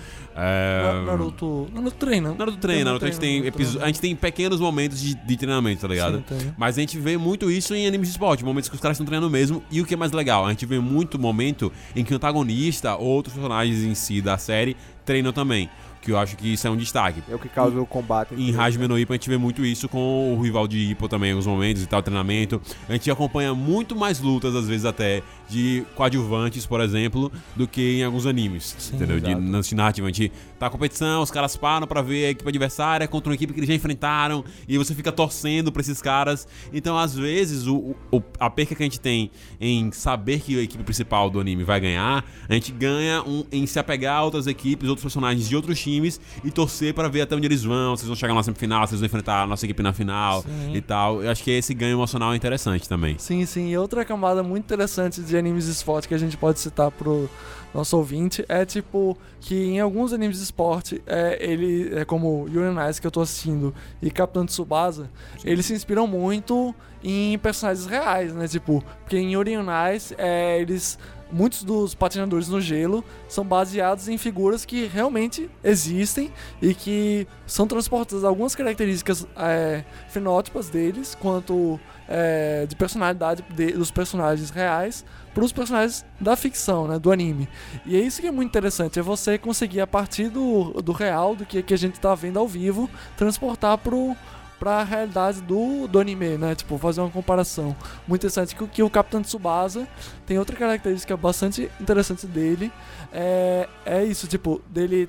É... 0.40 0.82
Na- 0.82 1.02
Naruto. 1.12 1.68
Naruto 1.74 1.96
treina. 1.96 2.32
Naruto 2.34 2.58
treina, 2.58 2.84
Naruto 2.84 3.04
a 3.04 3.08
gente 3.08 3.20
tem, 3.20 3.40
Naruto 3.40 3.56
episo- 3.60 3.82
a 3.82 3.86
gente 3.88 4.00
tem 4.00 4.14
pequenos 4.14 4.60
momentos 4.60 5.00
de, 5.00 5.14
de 5.14 5.36
treinamento, 5.36 5.80
tá 5.82 5.88
ligado? 5.88 6.22
Sim. 6.28 6.52
Mas 6.56 6.78
a 6.78 6.80
gente 6.80 6.98
vê 6.98 7.16
muito 7.18 7.50
isso 7.50 7.74
em 7.74 7.86
animes 7.86 8.08
de 8.08 8.12
esporte, 8.12 8.44
momentos 8.44 8.68
que 8.68 8.74
os 8.76 8.80
caras 8.80 8.94
estão 8.96 9.06
treinando 9.06 9.30
mesmo. 9.30 9.62
E 9.70 9.80
o 9.80 9.84
que 9.86 9.94
é 9.94 9.96
mais 9.96 10.12
legal, 10.12 10.46
a 10.46 10.50
gente 10.50 10.64
vê 10.64 10.78
muito 10.78 11.18
momento 11.18 11.72
em 11.96 12.04
que 12.04 12.12
o 12.12 12.16
antagonista 12.16 12.94
ou 12.96 13.06
outros 13.08 13.34
personagens 13.34 13.82
em 13.82 13.94
si 13.94 14.22
da 14.22 14.38
série 14.38 14.76
treinam 15.04 15.32
também. 15.32 15.68
Que 16.00 16.12
eu 16.12 16.18
acho 16.18 16.36
que 16.36 16.52
isso 16.54 16.64
é 16.66 16.70
um 16.70 16.76
destaque. 16.76 17.20
É 17.28 17.34
o 17.34 17.38
que 17.40 17.48
causa 17.48 17.78
o 17.78 17.84
combate. 17.84 18.32
Em 18.34 18.54
Hajime 18.56 18.86
no 18.86 18.96
Ippo 18.96 19.12
a 19.12 19.16
gente 19.16 19.28
vê 19.28 19.36
muito 19.36 19.64
isso 19.66 19.88
com 19.88 20.32
o 20.32 20.40
rival 20.40 20.68
de 20.68 20.78
Ippo 20.78 21.08
também, 21.08 21.30
em 21.30 21.32
alguns 21.32 21.46
momentos 21.46 21.82
e 21.82 21.86
tal, 21.86 22.00
treinamento. 22.00 22.62
A 22.88 22.92
gente 22.92 23.10
acompanha 23.10 23.52
muito 23.52 23.96
mais 23.96 24.20
lutas, 24.20 24.54
às 24.54 24.68
vezes 24.68 24.84
até, 24.86 25.22
de 25.48 25.84
coadjuvantes, 25.94 26.66
por 26.66 26.80
exemplo, 26.80 27.30
do 27.56 27.66
que 27.66 28.00
em 28.00 28.04
alguns 28.04 28.26
animes. 28.26 28.74
Sim, 28.78 28.96
entendeu? 28.96 29.18
De, 29.20 29.34
na 29.34 29.60
narrativa, 29.74 30.06
a 30.06 30.10
gente 30.10 30.32
tá 30.58 30.66
a 30.66 30.70
competição, 30.70 31.22
os 31.22 31.30
caras 31.30 31.56
param 31.56 31.86
pra 31.86 32.02
ver 32.02 32.26
a 32.26 32.30
equipe 32.30 32.48
adversária 32.48 33.06
contra 33.08 33.30
uma 33.30 33.34
equipe 33.34 33.52
que 33.52 33.60
eles 33.60 33.68
já 33.68 33.74
enfrentaram, 33.74 34.44
e 34.68 34.76
você 34.76 34.94
fica 34.94 35.10
torcendo 35.12 35.70
pra 35.72 35.80
esses 35.80 36.02
caras. 36.02 36.46
Então, 36.72 36.98
às 36.98 37.14
vezes, 37.14 37.66
o, 37.66 37.94
o- 38.10 38.22
a 38.38 38.50
perca 38.50 38.74
que 38.74 38.82
a 38.82 38.86
gente 38.86 39.00
tem 39.00 39.30
em 39.60 39.90
saber 39.92 40.40
que 40.40 40.58
a 40.58 40.62
equipe 40.62 40.82
principal 40.84 41.30
do 41.30 41.40
anime 41.40 41.64
vai 41.64 41.80
ganhar, 41.80 42.24
a 42.48 42.54
gente 42.54 42.72
ganha 42.72 43.22
um- 43.22 43.44
em 43.50 43.66
se 43.66 43.78
apegar 43.78 44.18
a 44.18 44.24
outras 44.24 44.46
equipes, 44.46 44.88
outros 44.88 45.02
personagens 45.02 45.48
de 45.48 45.56
outros 45.56 45.78
times 45.80 46.20
e 46.44 46.50
torcer 46.50 46.92
pra 46.94 47.08
ver 47.08 47.22
até 47.22 47.34
onde 47.36 47.46
eles 47.46 47.62
vão, 47.64 47.96
se 47.96 48.02
eles 48.02 48.08
vão 48.08 48.16
chegar 48.16 48.34
na 48.34 48.42
semifinal, 48.42 48.86
se 48.86 48.92
eles 48.92 49.00
vão 49.00 49.06
enfrentar 49.06 49.42
a 49.42 49.46
nossa 49.46 49.64
equipe 49.64 49.82
na 49.82 49.92
final 49.92 50.42
Sim. 50.42 50.74
e 50.74 50.80
tal. 50.80 51.22
Eu 51.22 51.30
acho 51.30 51.42
que 51.42 51.50
esse 51.50 51.72
ganho 51.74 51.92
emocional 51.92 52.32
é 52.32 52.36
interessante 52.36 52.88
também. 52.88 53.16
Sim, 53.18 53.46
sim. 53.46 53.68
E 53.70 53.78
outra 53.78 54.04
camada 54.04 54.42
muito 54.42 54.64
interessante 54.64 55.20
de 55.20 55.37
animes 55.38 55.66
esporte 55.66 56.08
que 56.08 56.14
a 56.14 56.18
gente 56.18 56.36
pode 56.36 56.60
citar 56.60 56.90
pro 56.90 57.28
nosso 57.72 57.96
ouvinte 57.96 58.44
é 58.48 58.64
tipo 58.64 59.16
que 59.40 59.54
em 59.54 59.80
alguns 59.80 60.12
animes 60.12 60.38
de 60.38 60.44
esporte, 60.44 61.02
é, 61.06 61.38
ele 61.40 61.94
é 61.94 62.04
como 62.04 62.46
Yuri 62.48 62.68
on 62.68 62.88
Ice 62.88 63.00
que 63.00 63.06
eu 63.06 63.10
tô 63.10 63.20
assistindo 63.20 63.74
e 64.00 64.10
Capitão 64.10 64.46
Tsubasa, 64.46 65.10
eles 65.44 65.66
se 65.66 65.74
inspiram 65.74 66.06
muito 66.06 66.74
em 67.02 67.38
personagens 67.38 67.86
reais, 67.86 68.34
né? 68.34 68.48
Tipo, 68.48 68.82
porque 69.00 69.16
em 69.16 69.34
Yuri 69.34 69.56
on 69.56 69.66
Ice, 69.94 70.14
é, 70.18 70.60
eles 70.60 70.98
muitos 71.30 71.62
dos 71.62 71.94
patinadores 71.94 72.48
no 72.48 72.60
gelo 72.60 73.04
são 73.28 73.44
baseados 73.44 74.08
em 74.08 74.16
figuras 74.18 74.64
que 74.64 74.86
realmente 74.86 75.50
existem 75.62 76.32
e 76.60 76.74
que 76.74 77.26
são 77.46 77.66
transportadas 77.66 78.24
algumas 78.24 78.54
características 78.54 79.26
é, 79.36 79.84
fenótipas 80.08 80.68
deles 80.68 81.14
quanto 81.14 81.78
é, 82.08 82.64
de 82.66 82.74
personalidade 82.74 83.44
de- 83.50 83.72
dos 83.72 83.90
personagens 83.90 84.50
reais 84.50 85.04
para 85.34 85.44
os 85.44 85.52
personagens 85.52 86.04
da 86.18 86.34
ficção, 86.34 86.88
né, 86.88 86.98
do 86.98 87.12
anime. 87.12 87.48
E 87.84 87.96
é 87.96 88.00
isso 88.00 88.20
que 88.20 88.26
é 88.26 88.30
muito 88.32 88.48
interessante, 88.48 88.98
é 88.98 89.02
você 89.02 89.36
conseguir 89.38 89.80
a 89.80 89.86
partir 89.86 90.28
do, 90.30 90.72
do 90.82 90.92
real, 90.92 91.36
do 91.36 91.44
que, 91.44 91.62
que 91.62 91.74
a 91.74 91.78
gente 91.78 91.94
está 91.94 92.14
vendo 92.14 92.38
ao 92.38 92.48
vivo, 92.48 92.88
transportar 93.16 93.76
pro 93.78 94.16
pra 94.58 94.82
realidade 94.82 95.40
do, 95.42 95.86
do 95.86 95.98
anime, 96.00 96.36
né? 96.38 96.54
Tipo, 96.54 96.76
fazer 96.78 97.00
uma 97.00 97.10
comparação. 97.10 97.76
Muito 98.06 98.22
interessante 98.22 98.54
que, 98.56 98.64
o- 98.64 98.68
que 98.68 98.82
o 98.82 98.90
Capitão 98.90 99.22
Tsubasa 99.22 99.86
tem 100.26 100.38
outra 100.38 100.56
característica 100.56 101.16
bastante 101.16 101.70
interessante 101.80 102.26
dele. 102.26 102.70
É, 103.12 103.68
é 103.86 104.04
isso, 104.04 104.26
tipo, 104.26 104.60
dele 104.68 105.08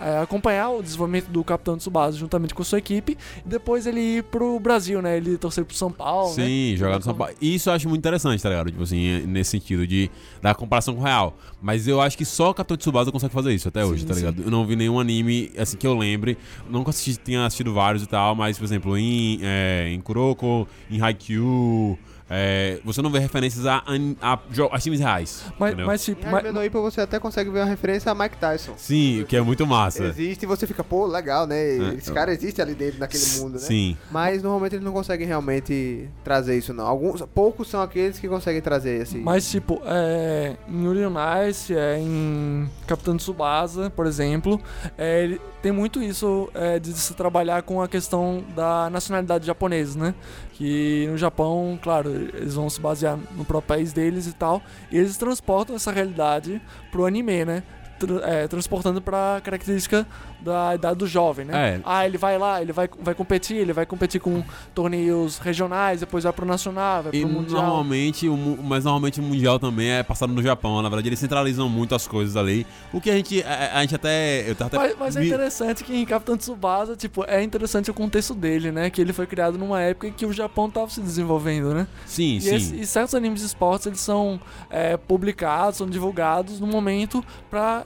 é, 0.00 0.18
acompanhar 0.18 0.70
o 0.70 0.82
desenvolvimento 0.82 1.28
do 1.28 1.42
Capitão 1.42 1.76
Tsubasa 1.76 2.16
juntamente 2.16 2.54
com 2.54 2.62
sua 2.62 2.78
equipe 2.78 3.16
e 3.44 3.48
depois 3.48 3.86
ele 3.86 4.00
ir 4.18 4.22
pro 4.24 4.58
Brasil, 4.60 5.02
né? 5.02 5.16
Ele 5.16 5.36
torcer 5.36 5.64
pro 5.64 5.74
São 5.74 5.90
Paulo, 5.90 6.28
né? 6.36 6.44
Sim, 6.46 6.74
jogar 6.76 6.96
no 6.96 7.02
São 7.02 7.14
Paulo. 7.14 7.34
Isso 7.40 7.68
eu 7.68 7.74
acho 7.74 7.88
muito 7.88 7.98
interessante, 8.00 8.40
tá 8.42 8.48
ligado? 8.48 8.70
Tipo 8.70 8.82
assim, 8.84 9.26
nesse 9.26 9.50
sentido 9.50 9.86
de 9.86 10.10
da 10.40 10.54
comparação 10.54 10.94
com 10.94 11.00
o 11.00 11.04
real. 11.04 11.36
Mas 11.60 11.88
eu 11.88 12.00
acho 12.00 12.16
que 12.16 12.24
só 12.24 12.50
o 12.50 12.54
Capitão 12.54 12.76
Tsubasa 12.76 13.10
consegue 13.10 13.32
fazer 13.34 13.52
isso 13.52 13.66
até 13.68 13.84
hoje, 13.84 14.02
Sim, 14.02 14.06
tá 14.08 14.14
sim. 14.14 14.20
ligado? 14.20 14.42
Eu 14.42 14.50
não 14.50 14.64
vi 14.64 14.76
nenhum 14.76 15.00
anime, 15.00 15.50
assim, 15.58 15.76
que 15.76 15.86
eu 15.86 15.96
lembre. 15.96 16.38
Nunca 16.68 16.90
assisti, 16.90 17.16
tinha 17.22 17.44
assistido 17.44 17.74
vários 17.74 18.02
e 18.02 18.06
tal, 18.06 18.34
mas, 18.34 18.56
por 18.58 18.64
exemplo, 18.64 18.89
em, 18.96 19.38
é, 19.42 19.88
em 19.90 20.00
Kuroko, 20.00 20.68
em 20.90 21.00
Haikyuu, 21.00 21.98
é, 22.32 22.78
você 22.84 23.02
não 23.02 23.10
vê 23.10 23.18
referências 23.18 23.66
a, 23.66 23.82
a, 24.22 24.38
jo- 24.50 24.68
a 24.70 24.78
times 24.78 25.00
reais. 25.00 25.44
Mas, 25.58 25.70
entendeu? 25.72 25.86
mas 25.86 26.08
Em 26.08 26.14
tipo, 26.14 26.30
mas, 26.30 26.54
no 26.54 26.64
Ippo 26.64 26.80
você 26.80 27.00
até 27.00 27.18
consegue 27.18 27.50
ver 27.50 27.58
uma 27.58 27.64
referência 27.66 28.12
a 28.12 28.14
Mike 28.14 28.36
Tyson. 28.36 28.74
Sim, 28.76 29.22
o 29.22 29.26
que 29.26 29.36
é 29.36 29.40
muito 29.40 29.66
massa. 29.66 30.04
Existe 30.04 30.44
e 30.44 30.46
você 30.46 30.64
fica, 30.66 30.84
pô, 30.84 31.06
legal, 31.06 31.44
né? 31.46 31.58
Esse 31.98 32.12
cara 32.12 32.32
existe 32.32 32.62
ali 32.62 32.74
dentro 32.74 33.00
naquele 33.00 33.24
mundo, 33.38 33.54
né? 33.54 33.58
Sim. 33.58 33.96
Mas 34.12 34.42
normalmente 34.44 34.76
eles 34.76 34.84
não 34.84 34.92
conseguem 34.92 35.26
realmente 35.26 36.08
trazer 36.22 36.56
isso, 36.56 36.72
não. 36.72 36.86
Alguns, 36.86 37.20
poucos 37.34 37.68
são 37.68 37.82
aqueles 37.82 38.18
que 38.20 38.28
conseguem 38.28 38.60
trazer 38.60 39.02
esse. 39.02 39.18
Mas, 39.18 39.50
tipo, 39.50 39.82
é, 39.84 40.54
em 40.68 40.84
Yuri 40.84 41.04
on 41.06 41.14
Ice, 41.48 41.74
é, 41.74 41.98
em 41.98 42.70
Capitão 42.86 43.16
Tsubasa, 43.16 43.90
por 43.90 44.06
exemplo, 44.06 44.60
é, 44.96 45.24
ele 45.24 45.40
tem 45.60 45.72
muito 45.72 46.00
isso 46.00 46.48
é, 46.54 46.78
de 46.78 46.92
se 46.92 47.12
trabalhar 47.14 47.62
com 47.62 47.82
a 47.82 47.88
questão 47.88 48.42
da 48.54 48.88
nacionalidade 48.88 49.46
japonesa, 49.46 49.98
né? 49.98 50.14
Que 50.60 51.06
no 51.08 51.16
Japão, 51.16 51.78
claro, 51.80 52.10
eles 52.10 52.52
vão 52.52 52.68
se 52.68 52.78
basear 52.78 53.18
no 53.34 53.46
próprio 53.46 53.78
país 53.78 53.94
deles 53.94 54.26
e 54.26 54.32
tal, 54.34 54.60
e 54.92 54.98
eles 54.98 55.16
transportam 55.16 55.74
essa 55.74 55.90
realidade 55.90 56.60
pro 56.92 57.06
anime, 57.06 57.46
né? 57.46 57.62
Tra- 58.06 58.20
é, 58.28 58.48
transportando 58.48 59.00
pra 59.00 59.40
característica 59.44 60.06
da 60.40 60.74
idade 60.74 60.96
do 60.98 61.06
jovem, 61.06 61.44
né? 61.44 61.76
É. 61.76 61.80
Ah, 61.84 62.06
ele 62.06 62.16
vai 62.18 62.38
lá, 62.38 62.60
ele 62.62 62.72
vai, 62.72 62.88
vai 63.00 63.14
competir, 63.14 63.56
ele 63.58 63.72
vai 63.72 63.84
competir 63.86 64.20
com 64.20 64.42
torneios 64.74 65.38
regionais, 65.38 66.00
depois 66.00 66.24
vai 66.24 66.32
pro 66.32 66.46
nacional, 66.46 67.02
vai 67.04 67.12
E 67.14 67.20
pro 67.20 67.28
mundial. 67.28 67.62
normalmente, 67.62 68.28
o, 68.28 68.36
mas 68.62 68.84
normalmente 68.84 69.20
o 69.20 69.22
Mundial 69.22 69.58
também 69.58 69.90
é 69.90 70.02
passado 70.02 70.32
no 70.32 70.42
Japão. 70.42 70.80
Na 70.82 70.88
verdade, 70.88 71.08
eles 71.08 71.18
centralizam 71.18 71.68
muito 71.68 71.94
as 71.94 72.06
coisas 72.08 72.36
ali. 72.36 72.66
O 72.92 73.00
que 73.00 73.10
a 73.10 73.14
gente, 73.14 73.42
a, 73.42 73.78
a 73.78 73.80
gente 73.82 73.94
até. 73.94 74.48
Eu 74.48 74.52
até 74.58 74.76
Mas, 74.76 74.96
mas 74.98 75.16
é 75.16 75.24
interessante 75.26 75.84
que 75.84 75.94
em 75.94 76.04
Capitão 76.06 76.36
Tsubasa, 76.36 76.96
tipo, 76.96 77.24
é 77.28 77.42
interessante 77.42 77.90
o 77.90 77.94
contexto 77.94 78.34
dele, 78.34 78.72
né? 78.72 78.88
Que 78.90 79.00
ele 79.00 79.12
foi 79.12 79.26
criado 79.26 79.58
numa 79.58 79.80
época 79.80 80.06
em 80.08 80.12
que 80.12 80.24
o 80.24 80.32
Japão 80.32 80.70
tava 80.70 80.88
se 80.90 81.00
desenvolvendo, 81.00 81.74
né? 81.74 81.86
Sim, 82.06 82.36
E, 82.36 82.40
sim. 82.40 82.54
esse- 82.54 82.80
e 82.80 82.86
certos 82.86 83.14
animes 83.14 83.40
de 83.40 83.46
esportes, 83.46 83.86
eles 83.86 84.00
são 84.00 84.40
é, 84.70 84.96
publicados, 84.96 85.76
são 85.78 85.88
divulgados 85.88 86.60
no 86.60 86.66
momento 86.66 87.22
pra 87.50 87.84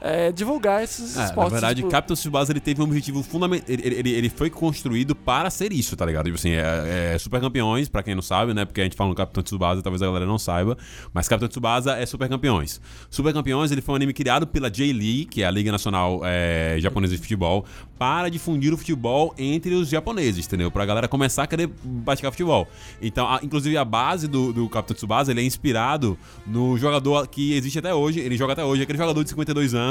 é, 0.00 0.30
divulgar 0.32 0.82
esses 0.82 1.16
É, 1.16 1.24
esportes. 1.24 1.52
na 1.52 1.58
verdade, 1.60 1.76
tipo, 1.80 1.90
Captain 1.90 2.14
Tsubasa 2.14 2.52
ele 2.52 2.60
teve 2.60 2.80
um 2.80 2.84
objetivo 2.84 3.22
fundamental. 3.22 3.64
Ele, 3.68 3.82
ele, 3.98 4.10
ele 4.10 4.28
foi 4.28 4.50
construído 4.50 5.14
para 5.14 5.50
ser 5.50 5.72
isso, 5.72 5.96
tá 5.96 6.04
ligado? 6.06 6.26
Tipo 6.26 6.36
assim, 6.36 6.50
é, 6.50 7.12
é 7.14 7.18
super 7.18 7.40
campeões, 7.40 7.88
pra 7.88 8.02
quem 8.02 8.14
não 8.14 8.22
sabe, 8.22 8.54
né? 8.54 8.64
Porque 8.64 8.80
a 8.80 8.84
gente 8.84 8.96
fala 8.96 9.10
no 9.10 9.16
Capitão 9.16 9.42
Tsubasa, 9.42 9.82
talvez 9.82 10.02
a 10.02 10.06
galera 10.06 10.26
não 10.26 10.38
saiba. 10.38 10.76
Mas 11.12 11.28
Capitão 11.28 11.48
Tsubasa 11.48 11.92
é 11.96 12.06
super 12.06 12.28
campeões. 12.28 12.80
Super 13.10 13.32
campeões, 13.32 13.70
ele 13.70 13.80
foi 13.80 13.92
um 13.92 13.96
anime 13.96 14.12
criado 14.12 14.46
pela 14.46 14.70
J-League, 14.70 15.26
que 15.26 15.42
é 15.42 15.46
a 15.46 15.50
Liga 15.50 15.72
Nacional 15.72 16.20
é, 16.24 16.76
Japonesa 16.80 17.14
de 17.14 17.20
Futebol, 17.22 17.64
para 17.98 18.28
difundir 18.28 18.72
o 18.72 18.76
futebol 18.76 19.34
entre 19.36 19.74
os 19.74 19.88
japoneses, 19.88 20.46
entendeu? 20.46 20.70
Pra 20.70 20.86
galera 20.86 21.08
começar 21.08 21.42
a 21.42 21.46
querer 21.46 21.68
praticar 22.04 22.30
futebol. 22.30 22.68
Então, 23.02 23.26
a- 23.26 23.40
inclusive, 23.42 23.76
a 23.76 23.84
base 23.84 24.28
do, 24.28 24.52
do 24.52 24.68
Capitão 24.68 24.94
Tsubasa 24.96 25.32
ele 25.32 25.40
é 25.40 25.44
inspirado 25.44 26.16
no 26.46 26.76
jogador 26.78 27.26
que 27.26 27.54
existe 27.54 27.78
até 27.80 27.92
hoje. 27.92 28.20
Ele 28.20 28.36
joga 28.36 28.52
até 28.52 28.64
hoje, 28.64 28.82
aquele 28.82 28.98
jogador 28.98 29.22
de 29.24 29.30
52 29.30 29.74
anos, 29.74 29.87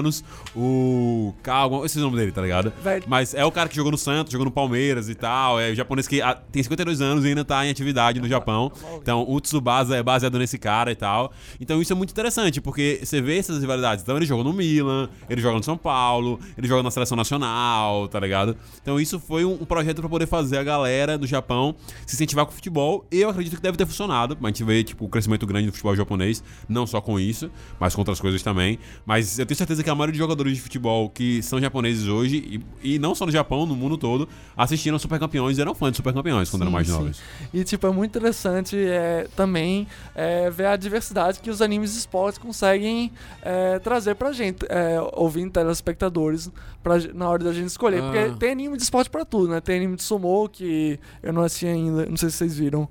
o 0.56 1.34
Calma, 1.44 1.86
esse 1.86 1.98
é 1.98 2.02
o 2.02 2.06
nome 2.06 2.18
dele, 2.18 2.32
tá 2.32 2.42
ligado? 2.42 2.72
Velho. 2.84 3.04
Mas 3.08 3.34
é 3.34 3.46
o 3.46 3.52
cara 3.52 3.70
que 3.70 3.76
jogou 3.76 3.92
no 3.92 3.98
Santos, 3.98 4.32
jogou 4.32 4.46
no 4.46 4.52
Palmeiras 4.52 5.10
e 5.10 5.16
tal. 5.16 5.60
É 5.60 5.72
o 5.72 5.76
japonês 5.76 6.08
que 6.08 6.22
tem 6.52 6.64
52 6.64 7.02
anos 7.02 7.26
e 7.26 7.30
ainda 7.30 7.46
tá 7.46 7.66
em 7.66 7.70
atividade 7.70 8.20
no 8.20 8.28
Japão. 8.28 8.72
Então, 9.02 9.26
o 9.28 9.40
Tsubasa 9.40 9.96
é 9.96 10.04
baseado 10.04 10.38
nesse 10.38 10.58
cara 10.58 10.92
e 10.92 10.96
tal. 10.96 11.32
Então, 11.60 11.82
isso 11.82 11.94
é 11.94 11.96
muito 11.96 12.12
interessante, 12.12 12.62
porque 12.62 13.00
você 13.04 13.22
vê 13.22 13.38
essas 13.38 13.60
rivalidades. 13.60 14.04
Então, 14.04 14.16
ele 14.18 14.26
jogou 14.26 14.44
no 14.44 14.54
Milan, 14.54 15.10
ele 15.30 15.42
joga 15.42 15.58
no 15.58 15.64
São 15.64 15.78
Paulo, 15.78 16.40
ele 16.58 16.68
joga 16.68 16.84
na 16.84 16.92
seleção 16.92 17.16
nacional, 17.16 18.08
tá 18.08 18.20
ligado? 18.20 18.58
Então, 18.82 19.00
isso 19.00 19.20
foi 19.20 19.46
um, 19.46 19.54
um 19.54 19.66
projeto 19.66 20.00
pra 20.00 20.10
poder 20.10 20.28
fazer 20.28 20.58
a 20.58 20.64
galera 20.64 21.18
do 21.18 21.28
Japão 21.28 21.76
se 22.06 22.16
incentivar 22.16 22.46
com 22.46 22.52
o 22.52 22.56
futebol. 22.56 23.06
Eu 23.12 23.30
acredito 23.30 23.56
que 23.56 23.62
deve 23.62 23.78
ter 23.78 23.86
funcionado. 23.86 24.38
A 24.42 24.48
gente 24.48 24.64
vê, 24.64 24.84
tipo, 24.84 25.06
o 25.06 25.10
crescimento 25.10 25.46
grande 25.46 25.68
do 25.68 25.72
futebol 25.72 25.96
japonês, 25.96 26.44
não 26.68 26.86
só 26.86 27.02
com 27.02 27.20
isso, 27.20 27.50
mas 27.80 27.94
com 27.94 28.02
outras 28.02 28.20
coisas 28.20 28.42
também. 28.42 28.80
Mas 29.06 29.40
eu 29.40 29.46
tenho 29.46 29.58
certeza 29.58 29.84
que 29.84 29.87
a 29.90 29.96
maioria 29.96 30.14
de 30.14 30.18
jogadores 30.18 30.56
de 30.56 30.62
futebol 30.62 31.10
que 31.10 31.42
são 31.42 31.60
japoneses 31.60 32.08
hoje, 32.08 32.62
e, 32.82 32.96
e 32.96 33.00
não 33.00 33.16
só 33.16 33.26
no 33.26 33.32
Japão, 33.32 33.66
no 33.66 33.76
mundo 33.76 33.98
todo, 33.98 34.28
assistiram 34.56 34.98
Super 35.00 35.20
Campeões 35.20 35.58
e 35.58 35.62
eram 35.62 35.74
fãs 35.74 35.92
de 35.92 35.98
Super 35.98 36.14
Campeões 36.14 36.50
quando 36.50 36.64
eram 36.64 36.72
Sim, 36.72 36.76
mais 36.76 36.88
sim. 36.88 36.94
novos. 36.94 37.22
E, 37.54 37.64
tipo, 37.64 37.88
é 37.88 37.92
muito 37.92 38.12
interessante 38.12 38.78
é, 38.78 39.28
também 39.36 39.88
é, 40.16 40.50
ver 40.50 40.68
a 40.68 40.76
diversidade 40.76 41.40
que 41.40 41.50
os 41.50 41.62
animes 41.62 41.94
de 41.94 42.00
esportes 42.00 42.38
conseguem 42.38 43.12
é, 43.42 43.80
trazer 43.80 44.16
pra 44.16 44.32
gente, 44.32 44.66
é, 44.70 44.98
ouvindo 45.14 45.52
telespectadores, 45.52 46.52
pra, 46.84 46.96
na 47.14 47.30
hora 47.30 47.44
da 47.44 47.54
gente 47.54 47.68
escolher. 47.68 48.02
Ah. 48.02 48.12
Porque 48.12 48.40
tem 48.40 48.52
anime 48.52 48.78
de 48.78 48.84
esporte 48.84 49.10
pra 49.10 49.26
tudo, 49.26 49.50
né? 49.50 49.62
Tem 49.62 49.78
anime 49.78 49.96
de 49.96 50.04
sumo 50.04 50.48
que 50.50 51.00
eu 51.24 51.34
não 51.34 51.44
assisti 51.44 51.68
ainda, 51.68 52.06
não 52.06 52.18
sei 52.18 52.30
se 52.30 52.38
vocês 52.38 52.58
viram. 52.58 52.88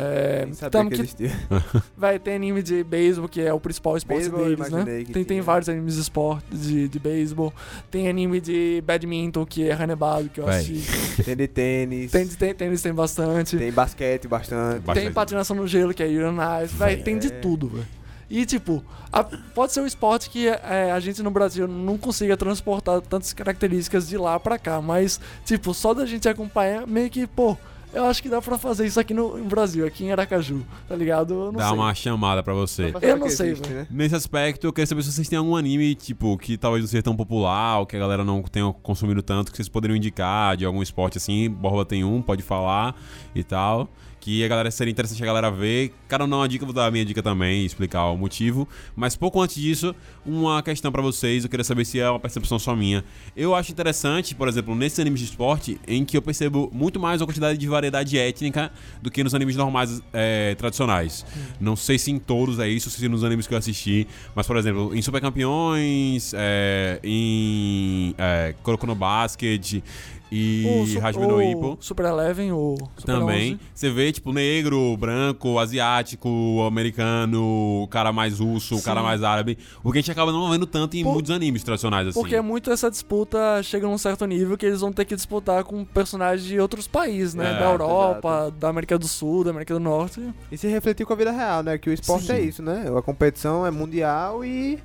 É, 0.00 0.46
tamo 0.70 0.88
que 0.90 1.02
que- 1.04 1.30
vai 1.96 2.20
ter 2.20 2.34
anime 2.34 2.62
de 2.62 2.84
beisebol, 2.84 3.28
que 3.28 3.40
é 3.40 3.52
o 3.52 3.58
principal 3.58 3.96
esporte 3.96 4.28
deles, 4.28 4.70
né? 4.70 4.84
Tem, 5.12 5.24
tem 5.24 5.40
vários 5.40 5.68
animes 5.68 5.94
de 5.96 6.02
esporte, 6.02 6.44
de, 6.56 6.86
de 6.88 6.98
beisebol. 7.00 7.52
Tem 7.90 8.08
anime 8.08 8.40
de 8.40 8.80
badminton, 8.86 9.44
que 9.44 9.68
é 9.68 9.72
Hanebado, 9.72 10.28
que 10.28 10.38
eu 10.40 10.48
assisti. 10.48 10.88
Tem 11.24 11.34
de 11.36 11.48
tênis, 11.48 12.12
Tem, 12.12 12.26
tem, 12.28 12.54
tênis 12.54 12.80
tem 12.80 12.94
bastante. 12.94 13.56
tem 13.58 13.72
basquete 13.72 14.28
bastante. 14.28 14.80
Bastante. 14.80 15.04
Tem 15.04 15.12
patinação 15.12 15.56
no 15.56 15.66
gelo, 15.66 15.92
que 15.92 16.02
é 16.02 16.06
Uranais, 16.06 16.72
velho, 16.72 17.02
tem 17.02 17.18
de 17.18 17.26
É. 17.26 17.30
tudo, 17.30 17.68
velho. 17.68 17.86
E, 18.30 18.44
tipo, 18.46 18.84
a- 19.10 19.24
pode 19.24 19.72
ser 19.72 19.80
um 19.80 19.86
esporte 19.86 20.30
que 20.30 20.46
é, 20.48 20.92
a 20.92 21.00
gente 21.00 21.22
no 21.22 21.30
Brasil 21.30 21.66
não 21.66 21.98
consiga 21.98 22.36
transportar 22.36 23.00
tantas 23.00 23.32
características 23.32 24.06
de 24.08 24.16
lá 24.16 24.38
pra 24.38 24.58
cá, 24.58 24.80
mas, 24.80 25.18
tipo, 25.44 25.74
só 25.74 25.92
da 25.92 26.06
gente 26.06 26.28
acompanhar, 26.28 26.86
meio 26.86 27.10
que, 27.10 27.26
pô, 27.26 27.56
eu 27.92 28.04
acho 28.04 28.22
que 28.22 28.28
dá 28.28 28.40
pra 28.40 28.58
fazer 28.58 28.86
isso 28.86 28.98
aqui 29.00 29.12
no, 29.14 29.38
no 29.38 29.44
Brasil, 29.44 29.86
aqui 29.86 30.04
em 30.04 30.12
Aracaju, 30.12 30.62
tá 30.88 30.94
ligado? 30.94 31.34
Eu 31.34 31.44
não 31.52 31.58
Dá 31.58 31.68
sei. 31.68 31.74
uma 31.76 31.94
chamada 31.94 32.42
pra 32.42 32.54
você. 32.54 32.92
Eu 33.02 33.16
não 33.16 33.28
sei, 33.28 33.50
existe, 33.50 33.68
velho. 33.68 33.80
né? 33.80 33.86
Nesse 33.90 34.14
aspecto, 34.14 34.66
eu 34.66 34.72
queria 34.72 34.86
saber 34.86 35.02
se 35.02 35.12
vocês 35.12 35.28
têm 35.28 35.38
algum 35.38 35.56
anime, 35.56 35.94
tipo, 35.94 36.36
que 36.38 36.56
talvez 36.56 36.82
não 36.84 36.88
seja 36.88 37.02
tão 37.02 37.16
popular, 37.16 37.78
ou 37.80 37.86
que 37.86 37.96
a 37.96 37.98
galera 37.98 38.24
não 38.24 38.42
tenha 38.42 38.72
consumido 38.82 39.22
tanto, 39.22 39.50
que 39.50 39.56
vocês 39.56 39.68
poderiam 39.68 39.96
indicar 39.96 40.56
de 40.56 40.64
algum 40.64 40.82
esporte 40.82 41.18
assim. 41.18 41.48
Borba 41.50 41.84
tem 41.84 42.04
um, 42.04 42.20
pode 42.22 42.42
falar 42.42 42.94
e 43.34 43.42
tal. 43.42 43.88
Que 44.20 44.44
a 44.44 44.48
galera 44.48 44.70
seria 44.70 44.90
interessante 44.90 45.22
a 45.22 45.26
galera 45.26 45.50
ver. 45.50 45.92
Cada 46.08 46.24
um 46.24 46.28
dá 46.28 46.36
uma 46.36 46.48
dica, 46.48 46.64
vou 46.64 46.74
dar 46.74 46.86
a 46.86 46.90
minha 46.90 47.04
dica 47.04 47.22
também 47.22 47.62
e 47.62 47.66
explicar 47.66 48.06
o 48.06 48.16
motivo. 48.16 48.68
Mas 48.94 49.16
pouco 49.16 49.40
antes 49.40 49.56
disso, 49.56 49.94
uma 50.24 50.62
questão 50.62 50.90
pra 50.90 51.00
vocês, 51.00 51.44
eu 51.44 51.50
queria 51.50 51.64
saber 51.64 51.84
se 51.84 52.00
é 52.00 52.08
uma 52.08 52.20
percepção 52.20 52.58
só 52.58 52.74
minha. 52.74 53.04
Eu 53.36 53.54
acho 53.54 53.70
interessante, 53.72 54.34
por 54.34 54.48
exemplo, 54.48 54.74
nesses 54.74 54.98
animes 54.98 55.20
de 55.20 55.26
esporte, 55.26 55.80
em 55.86 56.04
que 56.04 56.16
eu 56.16 56.22
percebo 56.22 56.70
muito 56.72 56.98
mais 56.98 57.22
a 57.22 57.24
quantidade 57.24 57.58
de 57.58 57.66
variedade 57.66 58.18
étnica 58.18 58.70
do 59.02 59.10
que 59.10 59.22
nos 59.22 59.34
animes 59.34 59.56
normais 59.56 60.02
é, 60.12 60.54
tradicionais. 60.56 61.24
Não 61.60 61.76
sei 61.76 61.98
se 61.98 62.10
em 62.10 62.18
todos 62.18 62.58
é 62.58 62.68
isso, 62.68 62.90
se 62.90 63.08
nos 63.08 63.24
animes 63.24 63.46
que 63.46 63.54
eu 63.54 63.58
assisti, 63.58 64.06
mas 64.34 64.46
por 64.46 64.56
exemplo, 64.56 64.94
em 64.94 65.02
Super 65.02 65.20
Campeões, 65.20 66.32
é, 66.34 67.00
em 67.02 68.14
é, 68.18 68.54
Kuroko 68.62 68.86
no 68.86 68.94
Basket 68.94 69.82
e 70.30 70.84
su- 70.92 71.00
Hajime 71.04 71.26
no 71.26 71.42
Ippo. 71.42 71.76
Super 71.80 72.06
Eleven, 72.06 72.52
o 72.52 72.76
Super 72.96 73.18
Também. 73.18 73.54
11. 73.54 73.60
Você 73.74 73.90
vê, 73.90 74.12
tipo, 74.12 74.32
negro, 74.32 74.96
branco, 74.96 75.58
asiático, 75.58 76.28
americano, 76.66 77.82
o 77.82 77.88
cara 77.88 78.12
mais 78.12 78.38
russo, 78.38 78.76
o 78.76 78.82
cara 78.82 79.00
Sim. 79.00 79.06
mais 79.06 79.22
árabe. 79.22 79.58
O 79.82 79.92
que 79.92 79.98
a 79.98 80.00
gente 80.00 80.10
acaba 80.10 80.30
não 80.32 80.50
vendo 80.50 80.66
tanto 80.66 80.96
em 80.96 81.04
Por- 81.04 81.12
muitos 81.14 81.30
animes 81.30 81.62
tradicionais, 81.62 82.08
assim. 82.08 82.20
Porque 82.20 82.40
muito 82.40 82.70
essa 82.70 82.90
disputa 82.90 83.62
chega 83.62 83.86
num 83.86 83.98
certo 83.98 84.26
nível 84.26 84.56
que 84.56 84.66
eles 84.66 84.80
vão 84.80 84.92
ter 84.92 85.04
que 85.04 85.14
disputar 85.16 85.64
com 85.64 85.84
personagens 85.84 86.46
de 86.46 86.58
outros 86.60 86.86
países, 86.86 87.34
né? 87.34 87.52
É, 87.56 87.58
da 87.58 87.70
Europa, 87.70 88.52
da 88.58 88.68
América 88.68 88.98
do 88.98 89.08
Sul, 89.08 89.44
da 89.44 89.50
América 89.50 89.74
do 89.74 89.80
Norte. 89.80 90.20
E 90.52 90.56
se 90.58 90.66
refletir 90.68 91.06
com 91.06 91.12
a 91.12 91.16
vida 91.16 91.30
real, 91.32 91.62
né? 91.62 91.78
Que 91.78 91.90
o 91.90 91.92
esporte 91.92 92.26
Sim. 92.26 92.32
é 92.32 92.40
isso, 92.40 92.62
né? 92.62 92.84
A 92.96 93.02
competição 93.02 93.64
é 93.66 93.70
mundial 93.70 94.44
e. 94.44 94.78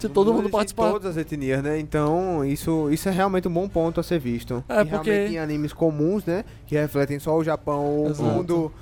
De 0.00 0.08
todo 0.08 0.32
mundo 0.32 0.48
participar. 0.50 0.90
todas 0.92 1.10
as 1.10 1.16
etnias, 1.16 1.62
né? 1.62 1.78
Então, 1.78 2.44
isso, 2.44 2.90
isso 2.90 3.08
é 3.08 3.12
realmente 3.12 3.46
um 3.46 3.52
bom 3.52 3.68
ponto 3.68 4.00
a 4.00 4.02
ser 4.02 4.18
visto. 4.18 4.64
É, 4.68 4.80
e 4.82 4.84
porque- 4.86 5.10
realmente 5.10 5.34
em 5.34 5.38
animes 5.38 5.72
comuns, 5.72 6.24
né? 6.24 6.44
Que 6.66 6.74
refletem 6.74 7.18
só 7.18 7.36
o 7.36 7.44
Japão, 7.44 8.04
o 8.04 8.08
Exato. 8.08 8.22
mundo 8.22 8.72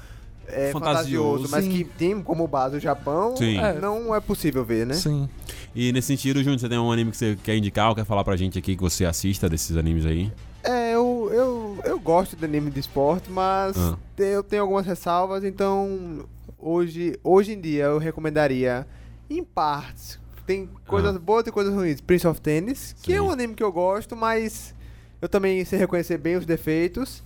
é, 0.46 0.70
Fantasioso. 0.72 1.42
fantasioso, 1.44 1.48
mas 1.50 1.66
que 1.68 1.84
tem 1.84 2.22
como 2.22 2.46
base 2.48 2.76
o 2.76 2.80
Japão, 2.80 3.36
Sim. 3.36 3.58
É. 3.58 3.74
não 3.74 4.14
é 4.14 4.20
possível 4.20 4.64
ver, 4.64 4.86
né? 4.86 4.94
Sim. 4.94 5.28
E 5.74 5.92
nesse 5.92 6.06
sentido, 6.08 6.38
Júnior, 6.42 6.58
você 6.58 6.68
tem 6.68 6.78
um 6.78 6.90
anime 6.90 7.10
que 7.10 7.16
você 7.18 7.36
quer 7.42 7.54
indicar 7.56 7.90
ou 7.90 7.94
quer 7.94 8.04
falar 8.06 8.24
pra 8.24 8.34
gente 8.36 8.58
aqui 8.58 8.74
que 8.74 8.80
você 8.82 9.04
assista 9.04 9.46
desses 9.48 9.76
animes 9.76 10.06
aí? 10.06 10.32
É, 10.64 10.94
eu, 10.94 11.30
eu, 11.32 11.78
eu 11.84 12.00
gosto 12.00 12.34
de 12.34 12.44
anime 12.44 12.70
de 12.70 12.80
esporte, 12.80 13.30
mas 13.30 13.76
Ah. 13.76 13.96
eu 14.16 14.42
tenho 14.42 14.62
algumas 14.62 14.86
ressalvas, 14.86 15.44
então 15.44 16.24
hoje, 16.58 17.18
hoje 17.22 17.52
em 17.52 17.60
dia 17.60 17.84
eu 17.84 17.98
recomendaria 17.98 18.86
em 19.28 19.44
partes. 19.44 20.18
Tem 20.48 20.66
coisas 20.86 21.14
Ah. 21.14 21.18
boas 21.18 21.46
e 21.46 21.52
coisas 21.52 21.74
ruins. 21.74 22.00
Prince 22.00 22.26
of 22.26 22.40
Tennis, 22.40 22.96
que 23.02 23.12
é 23.12 23.20
um 23.20 23.30
anime 23.30 23.54
que 23.54 23.62
eu 23.62 23.70
gosto, 23.70 24.16
mas 24.16 24.74
eu 25.20 25.28
também 25.28 25.62
sei 25.66 25.78
reconhecer 25.78 26.16
bem 26.16 26.36
os 26.36 26.46
defeitos. 26.46 27.22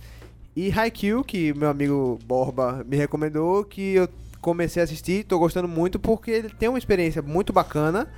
E 0.53 0.69
Haikyuu, 0.69 1.23
que 1.23 1.53
meu 1.53 1.69
amigo 1.69 2.19
Borba 2.25 2.83
me 2.85 2.97
recomendou, 2.97 3.63
que 3.63 3.93
eu 3.95 4.09
comecei 4.41 4.81
a 4.81 4.83
assistir, 4.83 5.23
tô 5.23 5.39
gostando 5.39 5.69
muito 5.69 5.97
porque 5.97 6.31
ele 6.31 6.49
tem 6.49 6.67
uma 6.67 6.77
experiência 6.77 7.21
muito 7.21 7.53
bacana. 7.53 8.09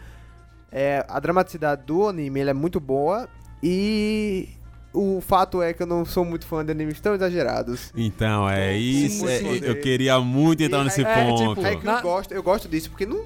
É, 0.72 1.06
a 1.08 1.20
dramaticidade 1.20 1.84
do 1.86 2.08
anime 2.10 2.40
ele 2.40 2.50
é 2.50 2.54
muito 2.54 2.80
boa 2.80 3.30
e 3.62 4.50
o 4.92 5.22
fato 5.22 5.62
é 5.62 5.72
que 5.72 5.84
eu 5.84 5.88
não 5.88 6.04
sou 6.04 6.26
muito 6.26 6.48
fã 6.48 6.66
de 6.66 6.72
animes 6.72 7.00
tão 7.00 7.14
exagerados. 7.14 7.94
Então, 7.96 8.50
é 8.50 8.76
isso. 8.76 9.28
é- 9.28 9.40
eu 9.62 9.80
queria 9.80 10.20
muito 10.20 10.64
entrar 10.64 10.82
E 10.82 10.86
nesse 10.86 11.04
é, 11.04 11.26
ponto. 11.28 11.50
tipo, 11.56 11.66
Haikyuu 11.68 11.86
Na- 11.86 11.98
eu 12.00 12.02
gosto, 12.02 12.32
eu 12.34 12.42
gosto 12.44 12.68
disso 12.68 12.90
porque 12.90 13.06
não, 13.06 13.24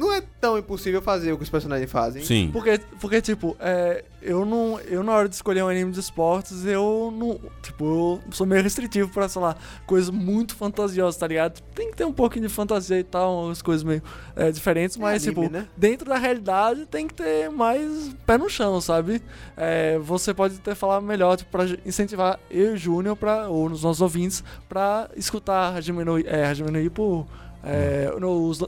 não, 0.00 0.12
é 0.14 0.22
tão 0.40 0.56
impossível 0.56 1.02
fazer 1.02 1.30
o 1.32 1.36
que 1.36 1.42
os 1.42 1.50
personagens 1.50 1.90
fazem. 1.90 2.24
Sim. 2.24 2.48
Porque, 2.50 2.80
porque 2.98 3.20
tipo, 3.20 3.54
é, 3.60 4.02
eu 4.22 4.46
não. 4.46 4.80
Eu 4.80 5.02
na 5.02 5.12
hora 5.12 5.28
de 5.28 5.34
escolher 5.34 5.62
um 5.62 5.68
anime 5.68 5.92
de 5.92 6.00
esportes, 6.00 6.64
eu 6.64 7.12
não. 7.14 7.38
Tipo, 7.62 7.84
eu 7.84 8.20
sou 8.32 8.46
meio 8.46 8.62
restritivo 8.62 9.10
pra, 9.10 9.28
sei 9.28 9.42
lá, 9.42 9.54
coisas 9.86 10.08
muito 10.08 10.56
fantasiosas, 10.56 11.18
tá 11.20 11.26
ligado? 11.26 11.60
Tem 11.74 11.90
que 11.90 11.96
ter 11.98 12.06
um 12.06 12.12
pouquinho 12.14 12.48
de 12.48 12.52
fantasia 12.52 12.98
e 12.98 13.04
tal, 13.04 13.44
umas 13.44 13.60
coisas 13.60 13.84
meio 13.84 14.02
é, 14.34 14.50
diferentes, 14.50 14.96
É 14.96 15.00
mas, 15.00 15.22
anime, 15.26 15.42
tipo, 15.42 15.52
né? 15.52 15.66
dentro 15.76 16.08
da 16.08 16.16
realidade 16.16 16.86
tem 16.86 17.06
que 17.06 17.12
ter 17.12 17.50
mais 17.50 18.14
pé 18.24 18.38
no 18.38 18.48
chão, 18.48 18.80
sabe? 18.80 19.20
É, 19.54 19.98
você 19.98 20.32
pode 20.32 20.56
até 20.56 20.74
falar 20.74 21.02
melhor, 21.02 21.36
tipo, 21.36 21.50
pra 21.50 21.64
incentivar 21.84 22.40
eu 22.50 22.70
e 22.70 22.74
o 22.74 22.76
Júnior, 22.78 23.16
pra, 23.16 23.48
ou 23.48 23.68
nos 23.68 23.82
nossos 23.82 24.00
ouvintes, 24.00 24.42
pra 24.66 25.10
escutar 25.14 25.76
Hajime 25.76 26.04
no, 26.04 26.18
é, 26.18 26.46
Hajime 26.46 26.70
no 26.70 26.80
Ippo, 26.80 27.28
É, 27.62 28.12
no, 28.18 28.48
os 28.48 28.58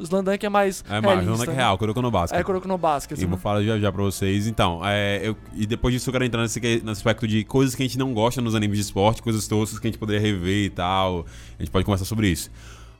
Slandunk 0.00 0.44
é 0.44 0.48
mais 0.48 0.82
É, 0.88 0.98
realista, 1.00 1.30
não 1.36 1.42
é 1.42 1.46
né? 1.46 1.52
real, 1.54 1.76
Kuroko 1.76 2.00
no 2.00 2.10
Basket. 2.10 2.40
É 2.40 2.42
Kuroko 2.42 2.66
no 2.66 2.78
Basket. 2.78 3.18
E 3.18 3.24
vou 3.26 3.36
né? 3.36 3.42
falar 3.42 3.62
já 3.62 3.78
já 3.78 3.92
pra 3.92 4.02
vocês. 4.02 4.46
Então, 4.46 4.80
é, 4.84 5.20
eu- 5.22 5.36
e 5.54 5.66
depois 5.66 5.92
disso 5.94 6.08
eu 6.08 6.12
quero 6.12 6.24
entrar 6.24 6.42
nesse, 6.42 6.58
nesse 6.60 6.88
aspecto 6.90 7.28
de 7.28 7.44
coisas 7.44 7.74
que 7.74 7.82
a 7.82 7.86
gente 7.86 7.98
não 7.98 8.14
gosta 8.14 8.40
nos 8.40 8.54
animes 8.54 8.78
de 8.78 8.84
esporte, 8.84 9.22
coisas 9.22 9.46
toscas 9.46 9.78
que 9.78 9.86
a 9.86 9.90
gente 9.90 9.98
poderia 9.98 10.20
rever 10.20 10.64
e 10.66 10.70
tal. 10.70 11.26
A 11.58 11.62
gente 11.62 11.70
pode 11.70 11.84
conversar 11.84 12.04
sobre 12.06 12.28
isso. 12.28 12.50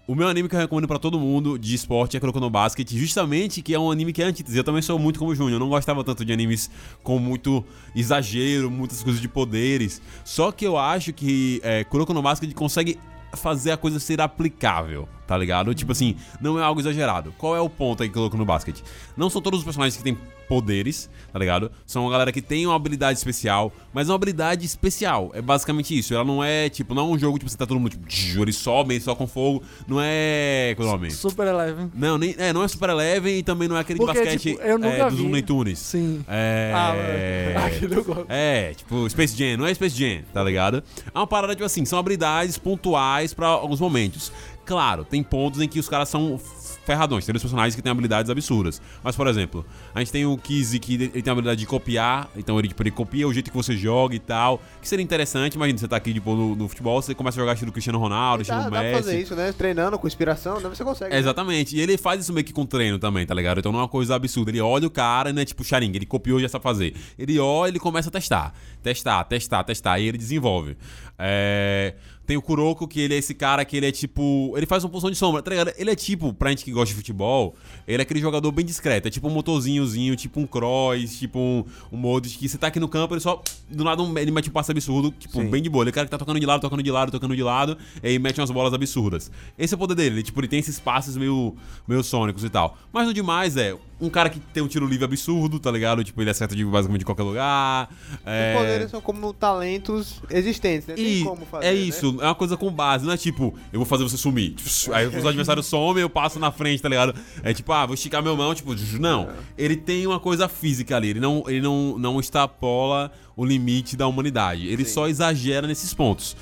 O 0.07 0.15
meu 0.15 0.27
anime 0.27 0.49
que 0.49 0.55
eu 0.57 0.59
recomendo 0.61 0.89
pra 0.89 0.99
todo 0.99 1.19
mundo 1.21 1.59
de 1.59 1.75
esporte 1.75 2.17
é 2.17 2.21
Kuroko 2.21 2.41
no 2.41 2.49
Basket, 2.49 2.91
justamente 2.95 3.61
que 3.61 3.75
é 3.75 3.79
um 3.79 3.91
anime 3.91 4.11
que 4.11 4.23
é 4.23 4.25
antítese. 4.25 4.57
Eu 4.57 4.65
também 4.65 4.81
sou 4.81 4.99
muito 4.99 5.19
como 5.19 5.31
o 5.33 5.35
Júnior, 5.35 5.53
eu 5.57 5.59
não 5.61 5.69
gostava 5.69 6.03
tanto 6.03 6.25
de 6.25 6.33
animes 6.33 6.71
com 7.03 7.19
muito 7.19 7.63
exagero, 7.95 8.71
muitas 8.71 9.03
coisas 9.03 9.21
de 9.21 9.29
poderes. 9.29 10.01
Só 10.25 10.51
que 10.51 10.67
eu 10.67 10.79
acho 10.79 11.13
que 11.13 11.61
é, 11.63 11.85
Kuroko 11.85 12.15
no 12.15 12.23
Basket 12.23 12.53
consegue 12.55 12.99
fazer 13.35 13.73
a 13.73 13.77
coisa 13.77 13.99
ser 13.99 14.21
aplicável, 14.21 15.09
tá 15.29 15.37
ligado? 15.37 15.75
Tipo 15.75 15.93
assim, 15.93 16.17
não 16.41 16.59
é 16.59 16.63
algo 16.63 16.81
exagerado. 16.81 17.35
Qual 17.37 17.55
é 17.55 17.61
o 17.61 17.69
ponto 17.69 18.03
aí 18.03 18.09
que 18.09 18.17
eu 18.17 18.23
coloco 18.23 18.37
no 18.39 18.47
basquete? 18.47 18.83
Não 19.15 19.29
são 19.29 19.43
todos 19.43 19.61
os 19.61 19.65
personagens 19.65 19.95
que 19.95 20.03
têm 20.03 20.17
poderes, 20.49 21.11
tá 21.31 21.39
ligado? 21.39 21.71
São 21.87 22.05
uma 22.05 22.11
galera 22.11 22.33
que 22.33 22.41
tem 22.41 22.67
uma 22.67 22.75
habilidade 22.75 23.19
especial, 23.19 23.71
mas 23.93 24.09
é 24.09 24.11
uma 24.11 24.17
habilidade 24.17 24.65
especial. 24.65 25.31
É 25.35 25.43
basicamente 25.43 25.97
isso. 25.97 26.15
Ela 26.15 26.25
não 26.25 26.43
é, 26.43 26.71
tipo, 26.71 26.95
não 26.95 27.03
é 27.03 27.15
um 27.15 27.19
jogo 27.19 27.39
tipo, 27.39 27.51
você 27.51 27.59
tá 27.59 27.67
todo 27.67 27.79
mundo, 27.79 27.91
tipo, 27.91 28.07
tch, 28.07 28.37
eles 28.37 28.57
sobem 28.57 28.99
só 28.99 29.15
com 29.15 29.27
fogo. 29.27 29.63
Não 29.87 29.99
é. 30.01 30.73
Qual 30.75 30.89
é 30.89 30.91
o 30.91 30.95
nome? 30.95 31.11
Super 31.11 31.47
Eleven. 31.47 31.93
Não, 31.95 32.17
nem, 32.17 32.35
é, 32.39 32.53
não 32.53 32.65
é 32.65 32.69
Super 32.69 32.89
Eleven 32.89 33.37
e 33.39 33.43
também 33.43 33.69
não 33.69 33.77
é 33.77 33.81
aquele 33.81 33.99
Porque, 33.99 34.19
basquete 34.19 34.41
tipo, 34.41 34.63
eu 34.63 34.79
nunca 34.79 34.95
é, 34.95 35.11
dos. 35.11 35.21
Looney 35.21 35.43
Tunes. 35.43 35.79
Sim. 35.79 36.25
É. 36.27 36.73
Ah, 36.75 37.67
aquele 37.67 37.97
eu 37.97 38.05
gosto. 38.05 38.27
É, 38.31 38.73
tipo, 38.73 39.09
Space 39.11 39.37
Jam, 39.37 39.59
não 39.59 39.67
é 39.67 39.75
Space 39.75 39.95
Jam, 39.95 40.23
tá 40.33 40.43
ligado? 40.43 40.83
É 41.15 41.19
uma 41.19 41.27
parada, 41.27 41.55
tipo 41.55 41.67
assim, 41.67 41.85
são 41.85 41.99
habilidades 41.99 42.57
pontuais 42.57 43.35
pra 43.35 43.49
alguns 43.49 43.81
momentos. 43.81 44.33
Claro, 44.69 45.03
tem 45.03 45.23
pontos 45.23 45.63
em 45.63 45.67
que 45.67 45.81
os 45.81 45.89
caras 45.89 46.11
são 46.11 46.39
ferradões, 46.85 47.25
tem 47.25 47.35
os 47.35 47.41
personagens 47.41 47.75
que 47.75 47.81
têm 47.81 47.91
habilidades 47.91 48.31
absurdas. 48.31 48.83
Mas, 49.03 49.17
por 49.17 49.27
exemplo, 49.27 49.65
a 49.95 50.01
gente 50.01 50.13
tem 50.13 50.27
o 50.27 50.37
Kizzy 50.37 50.79
que 50.79 50.93
ele 50.95 51.09
tem 51.23 51.31
a 51.31 51.33
habilidade 51.33 51.59
de 51.59 51.67
copiar, 51.67 52.29
então 52.37 52.59
ele, 52.59 52.69
tipo, 52.69 52.83
ele 52.83 52.91
copia 52.91 53.27
o 53.27 53.33
jeito 53.33 53.51
que 53.51 53.57
você 53.57 53.75
joga 53.75 54.15
e 54.15 54.19
tal, 54.19 54.61
que 54.83 54.87
seria 54.87 55.03
interessante, 55.03 55.55
imagina, 55.55 55.79
você 55.79 55.89
tá 55.89 55.97
aqui, 55.97 56.13
tipo, 56.13 56.35
no, 56.35 56.55
no 56.55 56.69
futebol, 56.69 57.01
você 57.01 57.15
começa 57.15 57.39
a 57.39 57.41
jogar 57.41 57.55
estilo 57.55 57.73
Cristiano 57.73 57.99
Ronaldo, 57.99 58.45
Dá, 58.45 58.55
estilo 58.55 58.71
dá 58.71 58.79
pra 58.79 58.93
fazer 58.93 59.13
Messi. 59.13 59.23
isso, 59.23 59.35
né? 59.35 59.53
Treinando 59.53 59.99
com 59.99 60.07
inspiração, 60.07 60.61
né? 60.61 60.69
Você 60.69 60.85
consegue. 60.85 61.15
É, 61.15 61.19
Exatamente. 61.19 61.75
E 61.75 61.81
ele 61.81 61.97
faz 61.97 62.21
isso 62.21 62.33
meio 62.35 62.45
que 62.45 62.53
com 62.53 62.67
treino 62.67 62.99
também, 62.99 63.25
tá 63.27 63.33
ligado? 63.35 63.61
Então 63.61 63.73
não 63.73 63.79
é 63.79 63.83
uma 63.85 63.89
coisa 63.89 64.17
absurda. 64.17 64.51
Ele 64.51 64.61
olha 64.61 64.87
o 64.87 64.91
cara, 64.91 65.33
não 65.33 65.41
é 65.41 65.47
tipo 65.47 65.65
Sharinga, 65.65 65.97
ele 65.97 66.05
copiou 66.05 66.39
e 66.39 66.43
já 66.43 66.49
sabe 66.51 66.63
fazer. 66.63 66.95
Ele 67.19 67.39
olha 67.39 67.71
e 67.71 67.73
ele 67.73 67.79
começa 67.81 68.11
a 68.11 68.13
testar. 68.13 68.53
Testar, 68.83 69.25
testar, 69.25 69.65
testar. 69.65 69.99
E 69.99 70.09
ele 70.09 70.19
desenvolve. 70.19 70.77
É, 71.19 71.95
Tem 72.29 72.37
o 72.37 72.43
Kuroko, 72.43 72.87
que 72.87 73.01
ele 73.01 73.15
é 73.15 73.17
esse 73.17 73.33
cara 73.33 73.65
que 73.65 73.75
ele 73.75 73.87
é 73.87 73.91
tipo. 73.91 74.53
Ele 74.55 74.67
faz 74.67 74.85
uma 74.85 74.91
posição 74.91 75.11
de 75.11 75.17
sombra, 75.17 75.41
tá 75.43 75.51
ligado? 75.51 75.73
Ele 75.79 75.91
é 75.91 75.97
tipo, 75.97 76.31
pra 76.35 76.51
gente 76.51 76.63
que 76.63 76.71
gosta 76.71 76.91
de 76.91 76.95
futebol, 76.95 77.55
ele 77.87 78.01
é 78.01 78.05
aquele 78.05 78.21
jogador 78.21 78.53
bem 78.53 78.67
discreto. 78.67 79.09
É 79.09 79.11
tipo 79.11 79.27
um 79.29 79.31
motorzinhozinho, 79.31 80.15
tipo 80.15 80.39
um 80.39 80.47
cross, 80.47 81.19
tipo 81.19 81.39
um, 81.39 81.65
um 81.91 81.97
Modric, 81.97 82.37
que 82.37 82.47
você 82.47 82.59
tá 82.59 82.67
aqui 82.67 82.79
no 82.79 82.87
campo, 82.87 83.15
ele 83.15 83.21
só. 83.23 83.43
Do 83.71 83.83
nada 83.83 84.03
um- 84.03 84.19
ele 84.19 84.31
mete 84.31 84.51
um 84.51 84.53
passe 84.53 84.71
absurdo, 84.71 85.11
tipo, 85.19 85.41
Sim. 85.41 85.49
bem 85.49 85.63
de 85.63 85.71
boa. 85.71 85.85
Ele 85.85 85.89
é 85.89 85.93
o 85.93 85.95
cara 85.95 86.07
que 86.07 86.11
tá 86.11 86.19
tocando 86.19 86.39
de 86.39 86.45
lado, 86.45 86.61
tocando 86.61 86.83
de 86.83 86.91
lado, 86.91 87.11
tocando 87.11 87.35
de 87.35 87.43
lado, 87.43 87.79
e 88.03 88.09
aí 88.09 88.19
mete 88.19 88.39
umas 88.41 88.51
bolas 88.51 88.75
absurdas. 88.75 89.31
Esse 89.59 89.73
é 89.73 89.77
o 89.77 89.79
poder 89.79 89.95
dele. 89.95 90.17
Ele, 90.17 90.23
tipo, 90.23 90.39
ele 90.39 90.49
tem 90.49 90.59
esses 90.59 90.79
passes 90.79 91.17
meio, 91.17 91.57
meio 91.89 92.03
sônicos 92.05 92.45
e 92.45 92.51
tal. 92.51 92.77
Mas 92.93 93.07
no 93.07 93.15
demais 93.15 93.57
é 93.57 93.75
um 94.01 94.09
cara 94.11 94.29
que 94.31 94.39
tem 94.39 94.63
um 94.63 94.69
tiro 94.69 94.87
livre 94.87 95.05
absurdo, 95.07 95.59
tá 95.59 95.71
ligado? 95.71 96.05
Tipo, 96.05 96.21
ele 96.23 96.31
acerta 96.31 96.55
de 96.55 96.63
basicamente 96.65 97.01
de 97.01 97.05
qualquer 97.07 97.23
lugar. 97.25 97.89
É... 98.25 98.53
Os 98.55 98.61
poderes 98.63 98.91
são 98.91 99.01
como 99.01 99.33
talentos 99.33 100.21
existentes, 100.31 100.87
né? 100.87 100.95
Tem 100.95 101.05
E 101.21 101.25
como 101.25 101.45
fazer. 101.47 101.67
é 101.67 101.73
né? 101.73 101.79
É 102.21 102.25
uma 102.25 102.35
coisa 102.35 102.57
com 102.57 102.71
base, 102.71 103.05
não 103.05 103.13
é 103.13 103.17
tipo, 103.17 103.55
eu 103.73 103.79
vou 103.79 103.87
fazer 103.87 104.03
você 104.03 104.17
sumir. 104.17 104.55
Aí 104.93 105.07
os 105.07 105.25
adversários 105.25 105.67
somem, 105.67 106.03
eu 106.03 106.11
passo 106.11 106.39
na 106.39 106.51
frente, 106.51 106.83
tá 106.83 106.89
ligado? 106.89 107.15
É 107.43 107.53
tipo, 107.53 107.73
ah, 107.73 107.87
vou 107.87 107.95
esticar 107.95 108.23
meu 108.23 108.37
mão, 108.37 108.55
tipo, 108.55 108.75
não. 108.99 109.29
Ele 109.57 109.77
tem 109.77 110.07
uma 110.07 110.21
coisa 110.21 110.49
física 110.49 110.97
ali, 110.97 111.09
ele 111.09 111.21
não, 111.21 111.45
ele 111.47 111.61
não, 111.61 111.99
não 111.99 112.21
extrapola 112.21 113.11
o 113.37 113.45
limite 113.45 113.97
da 113.97 114.07
humanidade. 114.07 114.67
Ele 114.67 114.85
Sim. 114.85 114.93
só 114.93 115.09
exagera 115.09 115.67
nesses 115.67 115.95
pontos. 115.95 116.37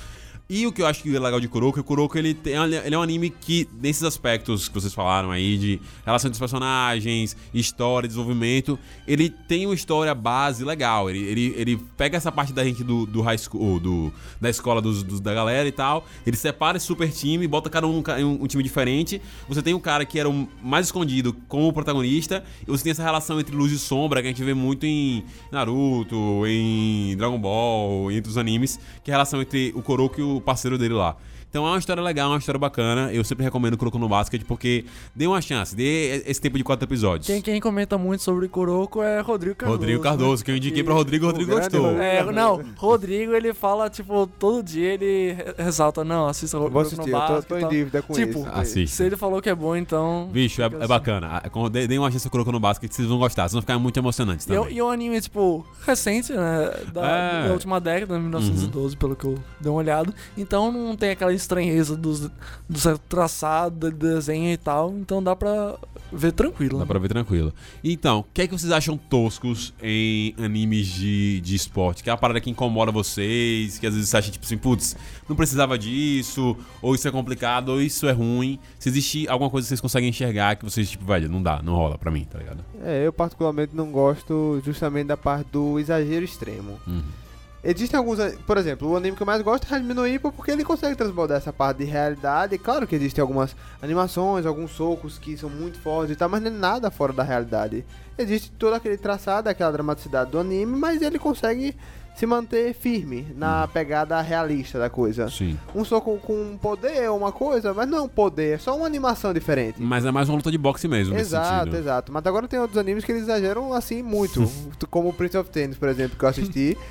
E 0.49 0.65
o 0.65 0.71
que 0.71 0.81
eu 0.81 0.85
acho 0.87 1.03
que 1.03 1.13
é 1.13 1.19
legal 1.19 1.41
de 1.41 1.47
Kuroko, 1.49 1.77
é 1.77 1.81
que 1.81 1.87
Kuroko 1.87 2.17
ele, 2.17 2.33
tem, 2.33 2.53
ele 2.55 2.95
é 2.95 2.97
um 2.97 3.01
anime 3.01 3.29
que, 3.29 3.67
nesses 3.81 4.03
aspectos 4.03 4.69
que 4.69 4.73
vocês 4.73 4.93
falaram 4.93 5.29
aí, 5.29 5.57
de 5.57 5.81
relação 6.05 6.29
dos 6.29 6.39
personagens, 6.39 7.35
história, 7.53 8.07
desenvolvimento, 8.07 8.79
ele 9.05 9.29
tem 9.29 9.65
uma 9.65 9.75
história 9.75 10.15
base 10.15 10.63
legal. 10.63 11.09
Ele, 11.09 11.19
ele, 11.19 11.53
ele 11.57 11.77
pega 11.97 12.15
essa 12.15 12.31
parte 12.31 12.53
da 12.53 12.63
gente 12.63 12.81
do, 12.81 13.05
do 13.05 13.21
high 13.21 13.37
school, 13.37 13.77
do, 13.77 14.13
da 14.39 14.49
escola 14.49 14.81
dos, 14.81 15.03
dos- 15.03 15.19
da 15.19 15.33
galera 15.33 15.67
e 15.67 15.71
tal, 15.73 16.05
ele 16.25 16.37
separa 16.37 16.77
esse 16.77 16.85
super 16.85 17.11
time, 17.11 17.45
bota 17.45 17.69
cada 17.69 17.85
um 17.85 18.01
em 18.17 18.23
um, 18.23 18.43
um 18.43 18.47
time 18.47 18.63
diferente. 18.63 19.21
Você 19.49 19.61
tem 19.61 19.73
um 19.73 19.81
cara 19.81 20.05
que 20.05 20.17
era 20.17 20.29
o 20.29 20.47
mais 20.63 20.85
escondido 20.85 21.33
como 21.49 21.73
protagonista, 21.73 22.41
e 22.61 22.71
você 22.71 22.83
tem 22.85 22.91
essa 22.91 23.03
relação 23.03 23.37
entre 23.37 23.53
luz 23.53 23.73
e 23.73 23.77
sombra 23.77 24.21
que 24.21 24.29
a 24.29 24.31
gente 24.31 24.43
vê 24.45 24.53
muito 24.53 24.85
em 24.85 25.25
Naruto, 25.51 26.45
em 26.47 27.17
Dragon 27.17 27.37
Ball, 27.37 28.09
entre 28.13 28.29
os 28.31 28.37
animes, 28.37 28.79
que 29.03 29.11
é 29.11 29.13
a 29.13 29.17
relação 29.17 29.41
entre 29.41 29.73
o 29.75 29.81
Kuroko 29.81 30.21
e 30.21 30.23
o 30.23 30.36
parceiro 30.41 30.77
dele 30.77 30.93
lá. 30.93 31.15
Então 31.57 31.65
é 31.65 31.71
uma 31.71 31.79
história 31.79 32.03
legal, 32.03 32.29
uma 32.29 32.37
história 32.37 32.59
bacana. 32.59 33.11
Eu 33.11 33.23
sempre 33.23 33.43
recomendo 33.43 33.75
Kuroko 33.77 33.97
no 33.97 34.07
Basket 34.07 34.43
porque 34.43 34.85
dê 35.15 35.25
uma 35.25 35.41
chance, 35.41 35.75
dê 35.75 36.21
esse 36.27 36.39
tempo 36.39 36.55
de 36.55 36.63
quatro 36.63 36.85
episódios. 36.85 37.25
Quem, 37.25 37.41
quem 37.41 37.59
comenta 37.59 37.97
muito 37.97 38.21
sobre 38.21 38.47
Kuroko 38.47 39.01
é 39.01 39.19
Rodrigo 39.21 39.55
Cardoso. 39.55 39.79
Rodrigo 39.79 40.03
né? 40.03 40.07
Cardoso, 40.07 40.45
que 40.45 40.51
eu 40.51 40.55
indiquei 40.55 40.83
pra 40.83 40.93
Rodrigo, 40.93 41.25
o 41.25 41.29
Rodrigo 41.29 41.51
gostou. 41.55 41.99
É, 41.99 42.23
não, 42.31 42.61
Rodrigo 42.75 43.33
ele 43.33 43.55
fala, 43.55 43.89
tipo, 43.89 44.27
todo 44.37 44.61
dia 44.61 44.93
ele 44.93 45.31
re- 45.33 45.55
ressalta, 45.57 46.03
não, 46.03 46.27
assista 46.27 46.59
Kuroko 46.59 46.77
assistir, 46.79 46.97
no 47.09 47.17
eu 47.17 47.21
tô, 47.21 47.33
Basket 47.33 47.47
tô 47.47 47.57
e 47.57 47.63
em 47.63 47.69
dívida 47.69 48.01
com 48.03 48.13
Tipo, 48.13 48.39
isso. 48.41 48.49
Assiste. 48.53 48.95
Se 48.95 49.03
ele 49.03 49.17
falou 49.17 49.41
que 49.41 49.49
é 49.49 49.55
bom, 49.55 49.75
então... 49.75 50.29
Bicho, 50.31 50.61
é, 50.61 50.65
é 50.65 50.67
assim. 50.67 50.87
bacana. 50.87 51.41
Ah, 51.43 51.69
Dê 51.71 51.87
dê 51.87 51.97
uma 51.97 52.11
chance 52.11 52.21
pro 52.25 52.31
Kuroko 52.33 52.51
no 52.51 52.59
Basket, 52.59 52.91
vocês 52.91 53.07
vão 53.07 53.17
gostar. 53.17 53.43
Vocês 53.43 53.53
vão 53.53 53.61
ficar 53.61 53.79
muito 53.79 53.97
emocionantes 53.97 54.45
E 54.45 54.53
é, 54.53 54.55
também. 54.59 54.75
e 54.75 54.77
é 54.77 54.83
um 54.83 54.89
anime, 54.91 55.19
tipo, 55.19 55.65
recente, 55.87 56.31
né? 56.33 56.71
Da, 56.93 57.07
É. 57.09 57.41
Uhum. 57.41 57.47
da 57.47 57.53
última 57.53 57.81
década, 57.81 58.19
1912, 58.19 58.95
pelo 58.95 59.15
que 59.15 59.25
eu 59.25 59.39
dei 59.59 59.71
uma 59.71 59.79
olhada. 59.79 60.13
Então 60.37 60.71
não 60.71 60.95
tem 60.95 61.09
aquela 61.09 61.33
estranheza 61.47 61.95
dos, 61.95 62.29
do 62.69 62.79
certo 62.79 63.01
traçado, 63.07 63.89
do 63.89 63.91
desenho 63.91 64.51
e 64.51 64.57
tal. 64.57 64.91
Então 64.91 65.23
dá 65.23 65.35
pra 65.35 65.75
ver 66.11 66.33
tranquilo. 66.33 66.79
Dá 66.79 66.85
pra 66.85 66.99
ver 66.99 67.07
tranquilo. 67.07 67.53
Então, 67.83 68.19
o 68.19 68.25
que 68.33 68.41
é 68.41 68.47
que 68.47 68.57
vocês 68.57 68.71
acham 68.71 68.97
toscos 68.97 69.73
em 69.81 70.35
animes 70.37 70.87
de, 70.87 71.41
de 71.41 71.55
esporte? 71.55 72.03
Que 72.03 72.09
é 72.09 72.13
uma 72.13 72.19
parada 72.19 72.41
que 72.41 72.49
incomoda 72.49 72.91
vocês, 72.91 73.79
que 73.79 73.87
às 73.87 73.93
vezes 73.93 74.09
você 74.09 74.17
acha, 74.17 74.31
tipo 74.31 74.45
assim, 74.45 74.57
putz, 74.57 74.95
não 75.27 75.35
precisava 75.35 75.77
disso, 75.77 76.55
ou 76.81 76.93
isso 76.93 77.07
é 77.07 77.11
complicado, 77.11 77.69
ou 77.69 77.81
isso 77.81 78.07
é 78.07 78.11
ruim. 78.11 78.59
Se 78.77 78.89
existe 78.89 79.27
alguma 79.27 79.49
coisa 79.49 79.65
que 79.65 79.69
vocês 79.69 79.81
conseguem 79.81 80.09
enxergar 80.09 80.55
que 80.57 80.65
vocês, 80.65 80.89
tipo, 80.89 81.05
velho, 81.05 81.29
não 81.29 81.41
dá, 81.41 81.61
não 81.61 81.73
rola 81.75 81.97
pra 81.97 82.11
mim, 82.11 82.25
tá 82.25 82.37
ligado? 82.37 82.63
É, 82.83 83.05
eu 83.05 83.13
particularmente 83.13 83.75
não 83.75 83.91
gosto 83.91 84.61
justamente 84.63 85.07
da 85.07 85.17
parte 85.17 85.47
do 85.51 85.79
exagero 85.79 86.25
extremo. 86.25 86.79
Uhum. 86.85 87.26
Existem 87.63 87.97
alguns, 87.97 88.19
a- 88.19 88.31
por 88.45 88.57
exemplo, 88.57 88.87
o 88.89 88.95
anime 88.95 89.15
que 89.15 89.21
eu 89.23 89.27
mais 89.27 89.41
gosto 89.41 89.65
é 89.71 89.75
Hajime 89.75 89.93
no 89.93 90.07
Ippo 90.07 90.31
porque 90.31 90.51
ele 90.51 90.63
consegue 90.63 90.95
transbordar 90.95 91.37
essa 91.37 91.51
parte 91.51 91.79
de 91.79 91.85
realidade. 91.85 92.55
E 92.55 92.57
claro 92.57 92.85
que 92.87 92.95
existem 92.95 93.21
algumas 93.21 93.55
animações, 93.81 94.45
alguns 94.45 94.71
socos 94.71 95.17
que 95.17 95.35
são 95.35 95.49
muito 95.49 95.79
fortes 95.79 96.13
e 96.13 96.15
tal, 96.15 96.29
mas 96.29 96.41
não 96.41 96.47
é 96.49 96.53
nada 96.53 96.91
fora 96.91 97.11
da 97.11 97.23
realidade. 97.23 97.83
Existe 98.17 98.51
todo 98.51 98.73
aquele 98.75 98.97
traçado, 98.97 99.49
aquela 99.49 99.71
dramaticidade 99.71 100.31
do 100.31 100.39
anime, 100.39 100.77
mas 100.77 101.01
ele 101.01 101.19
consegue 101.19 101.75
se 102.15 102.25
manter 102.25 102.73
firme 102.73 103.27
na 103.35 103.67
pegada 103.67 104.19
realista 104.21 104.79
da 104.79 104.89
coisa. 104.89 105.29
Sim. 105.29 105.55
Um 105.75 105.85
soco 105.85 106.17
com 106.17 106.57
poder 106.57 106.93
é 106.95 107.11
uma 107.11 107.31
coisa, 107.31 107.73
mas 107.75 107.87
não 107.87 107.99
é 107.99 108.01
um 108.01 108.07
poder, 108.07 108.55
é 108.55 108.57
só 108.57 108.75
uma 108.75 108.87
animação 108.87 109.31
diferente. 109.33 109.79
Mas 109.79 110.03
é 110.03 110.11
mais 110.11 110.27
uma 110.27 110.35
luta 110.37 110.49
de 110.49 110.57
boxe 110.57 110.87
mesmo, 110.87 111.15
Exato, 111.15 111.75
exato. 111.75 112.11
Mas 112.11 112.25
agora 112.25 112.47
tem 112.47 112.59
outros 112.59 112.77
animes 112.79 113.03
que 113.05 113.11
eles 113.11 113.23
exageram 113.23 113.71
assim 113.71 114.01
muito. 114.01 114.49
como 114.89 115.09
o 115.09 115.13
Prince 115.13 115.37
of 115.37 115.49
Tennis, 115.51 115.77
por 115.77 115.89
exemplo, 115.89 116.17
que 116.17 116.23
eu 116.25 116.29
assisti. 116.29 116.77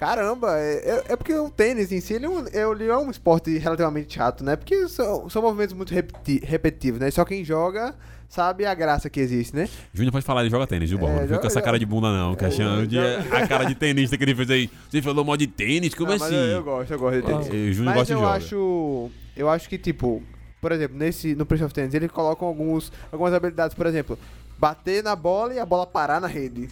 Caramba, 0.00 0.58
é, 0.58 0.76
é- 0.76 1.04
é 1.12 1.16
porque 1.16 1.34
o 1.34 1.50
tênis 1.50 1.92
em 1.92 2.00
si 2.00 2.14
ele 2.14 2.24
é, 2.24 2.28
um, 2.28 2.40
é- 2.46 2.70
ele 2.72 2.86
é 2.88 2.96
um 2.96 3.10
esporte 3.10 3.56
relativamente 3.58 4.14
chato, 4.14 4.42
né? 4.42 4.56
Porque 4.56 4.88
são, 4.88 5.28
são 5.28 5.42
movimentos 5.42 5.74
muito 5.74 5.92
repeti- 5.94 6.40
repetitivos, 6.42 6.98
né? 6.98 7.10
Só 7.10 7.22
quem 7.24 7.44
joga 7.44 7.94
sabe 8.26 8.64
a 8.64 8.72
graça 8.72 9.10
que 9.10 9.20
existe, 9.20 9.54
né? 9.54 9.68
Júnior 9.92 10.12
pode 10.12 10.24
falar, 10.24 10.40
ele 10.40 10.50
joga 10.50 10.66
tênis, 10.66 10.88
viu, 10.88 10.98
Bola? 10.98 11.12
É, 11.12 11.20
não 11.20 11.26
fica 11.26 11.38
com 11.40 11.46
essa 11.46 11.60
cara 11.60 11.78
de 11.78 11.84
bunda, 11.84 12.10
não. 12.12 12.34
Que 12.34 12.44
É, 12.44 12.48
achando 12.48 12.86
de 12.86 12.96
joga- 12.96 13.36
a 13.38 13.46
cara 13.46 13.64
de 13.64 13.74
tenista 13.74 14.16
que 14.16 14.24
ele 14.24 14.34
fez 14.34 14.50
aí. 14.50 14.70
Você 14.90 15.02
falou 15.02 15.22
mal 15.24 15.36
de 15.36 15.46
tênis? 15.46 15.94
Como 15.94 16.08
Não, 16.08 16.16
assim? 16.16 16.34
eu, 16.34 16.40
eu 16.56 16.62
gosto, 16.64 16.90
eu 16.92 16.98
gosto 16.98 17.16
de 17.20 17.22
tênis. 17.26 17.46
Ah. 17.48 17.72
Júnior 17.72 17.84
Mas 17.84 17.94
gosta 17.96 18.14
de 18.14 18.20
eu 18.20 18.26
acho. 18.28 19.10
Eu 19.36 19.48
acho 19.50 19.68
que, 19.68 19.76
tipo, 19.76 20.22
por 20.62 20.72
exemplo, 20.72 20.96
nesse, 20.96 21.34
no 21.34 21.44
Prince 21.44 21.64
of 21.64 21.74
Tennis, 21.74 21.92
eles 21.92 22.10
colocam 22.10 22.48
alguns, 22.48 22.90
algumas 23.12 23.34
habilidades, 23.34 23.74
por 23.74 23.84
exemplo, 23.86 24.18
bater 24.58 25.02
na 25.04 25.14
bola 25.16 25.52
e 25.52 25.58
a 25.58 25.66
bola 25.66 25.86
parar 25.86 26.20
na 26.20 26.26
rede. 26.28 26.68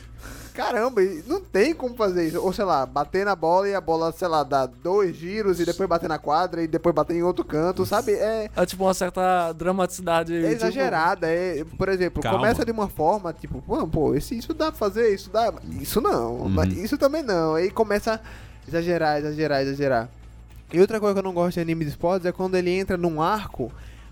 Caramba, 0.58 1.00
e 1.00 1.22
não 1.24 1.40
tem 1.40 1.72
como 1.72 1.94
fazer 1.94 2.26
isso. 2.26 2.40
Ou 2.42 2.52
sei 2.52 2.64
lá, 2.64 2.84
bater 2.84 3.24
na 3.24 3.36
bola 3.36 3.68
e 3.68 3.74
a 3.76 3.80
bola, 3.80 4.10
sei 4.10 4.26
lá, 4.26 4.42
dar 4.42 4.66
dois 4.66 5.14
giros 5.14 5.60
e 5.60 5.64
depois 5.64 5.88
bater 5.88 6.08
na 6.08 6.18
quadra 6.18 6.60
e 6.60 6.66
depois 6.66 6.92
bater 6.92 7.14
em 7.14 7.22
outro 7.22 7.44
canto, 7.44 7.86
sabe? 7.86 8.10
É, 8.14 8.50
É 8.56 8.66
tipo 8.66 8.82
uma 8.82 8.92
certa 8.92 9.52
dramaticidade. 9.52 10.34
é 10.34 10.40
tipo, 10.40 10.52
exagerada. 10.54 11.28
É, 11.28 11.64
por 11.76 11.88
exemplo, 11.88 12.20
Calma. 12.20 12.38
começa 12.40 12.64
de 12.64 12.72
uma 12.72 12.88
forma, 12.88 13.32
tipo, 13.32 13.62
pô, 13.62 13.86
pô 13.86 14.14
esse, 14.16 14.36
isso 14.36 14.52
dá 14.52 14.72
pra 14.72 14.78
fazer, 14.78 15.14
isso 15.14 15.30
dá. 15.30 15.54
Isso 15.80 16.00
não, 16.00 16.38
Uhum. 16.38 16.48
mas 16.48 16.72
isso 16.76 16.98
também 16.98 17.22
não. 17.22 17.54
Aí 17.54 17.70
começa 17.70 18.14
a 18.14 18.20
exagerar, 18.68 19.18
exagerar, 19.18 19.62
exagerar. 19.62 20.08
E 20.72 20.80
outra 20.80 20.98
coisa 20.98 21.14
que 21.14 21.20
eu 21.20 21.24
não 21.24 21.32
gosto 21.32 21.54
de 21.54 21.60
anime 21.60 21.84
de 21.84 21.92
esportes 21.92 22.26
é 22.26 22.32
quando 22.32 22.56
ele 22.56 22.70
entra 22.70 22.96
num 22.96 23.22
arco 23.22 23.70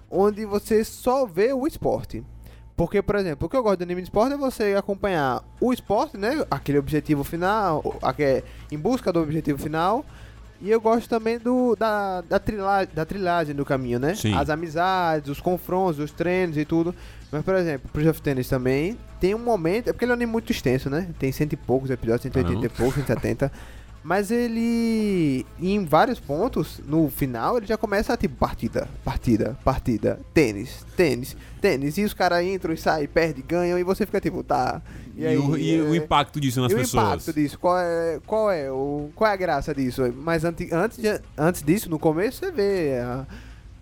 onde 0.08 0.44
você 0.44 0.84
só 0.84 1.26
vê 1.26 1.52
o 1.52 1.66
esporte. 1.66 2.22
Porque, 2.76 3.00
por 3.00 3.16
exemplo, 3.16 3.46
o 3.46 3.48
que 3.48 3.56
eu 3.56 3.62
gosto 3.62 3.78
do 3.78 3.82
anime 3.84 4.02
de 4.02 4.08
esporte 4.08 4.34
é 4.34 4.36
você 4.36 4.74
acompanhar 4.76 5.42
o 5.60 5.72
esporte, 5.72 6.18
né? 6.18 6.44
Aquele 6.50 6.78
objetivo 6.78 7.24
final, 7.24 7.82
aque- 8.02 8.44
em 8.70 8.78
busca 8.78 9.10
do 9.12 9.20
objetivo 9.20 9.58
final. 9.58 10.04
E 10.60 10.70
eu 10.70 10.80
gosto 10.80 11.08
também 11.08 11.38
do, 11.38 11.74
da, 11.76 12.20
da, 12.22 12.38
trilha, 12.38 12.86
da 12.94 13.04
trilhagem 13.04 13.54
do 13.54 13.64
caminho, 13.64 13.98
né? 13.98 14.14
Sim. 14.14 14.34
As 14.34 14.48
amizades, 14.50 15.30
os 15.30 15.40
confrontos, 15.40 15.98
os 15.98 16.10
treinos 16.10 16.56
e 16.56 16.64
tudo. 16.64 16.94
Mas, 17.30 17.42
por 17.44 17.54
exemplo, 17.54 17.90
pro 17.92 18.08
of 18.10 18.20
Tennis 18.22 18.48
também 18.48 18.96
tem 19.20 19.34
um 19.34 19.38
momento. 19.38 19.88
É 19.88 19.92
porque 19.92 20.04
ele 20.04 20.12
é 20.12 20.14
um 20.14 20.16
anime 20.16 20.32
muito 20.32 20.50
extenso, 20.52 20.88
né? 20.88 21.08
Tem 21.18 21.30
cento 21.32 21.52
e 21.54 21.56
poucos 21.56 21.90
episódios, 21.90 22.22
180 22.22 22.50
e 22.50 22.54
Caramba. 22.56 22.74
poucos, 22.76 22.94
170. 22.96 23.52
Mas 24.06 24.30
ele, 24.30 25.44
em 25.60 25.84
vários 25.84 26.20
pontos, 26.20 26.80
no 26.86 27.10
final, 27.10 27.56
ele 27.56 27.66
já 27.66 27.76
começa 27.76 28.12
a 28.12 28.16
tipo 28.16 28.36
partida, 28.36 28.88
partida, 29.04 29.58
partida, 29.64 30.20
tênis, 30.32 30.86
tênis, 30.96 31.36
tênis. 31.60 31.98
E 31.98 32.04
os 32.04 32.14
caras 32.14 32.44
entram 32.44 32.72
e 32.72 32.76
saem, 32.76 33.08
perdem, 33.08 33.44
ganham, 33.44 33.76
e 33.76 33.82
você 33.82 34.06
fica 34.06 34.20
tipo, 34.20 34.44
tá. 34.44 34.80
E, 35.16 35.26
aí, 35.26 35.36
o, 35.36 35.56
e 35.58 35.80
o 35.80 35.92
é, 35.92 35.96
impacto 35.96 36.38
disso 36.40 36.60
nas 36.60 36.70
e 36.70 36.76
o 36.76 36.78
pessoas. 36.78 37.04
impacto 37.04 37.32
disso? 37.32 37.58
Qual 37.58 37.76
é, 37.76 38.20
qual 38.24 38.48
é, 38.48 38.70
o, 38.70 39.10
qual 39.12 39.28
é 39.28 39.34
a 39.34 39.36
graça 39.36 39.74
disso? 39.74 40.02
Mas 40.18 40.44
antes, 40.44 40.70
antes, 40.70 40.98
de- 40.98 41.20
antes 41.36 41.62
disso, 41.64 41.90
no 41.90 41.98
começo, 41.98 42.38
você 42.38 42.52
vê 42.52 43.00
a, 43.00 43.26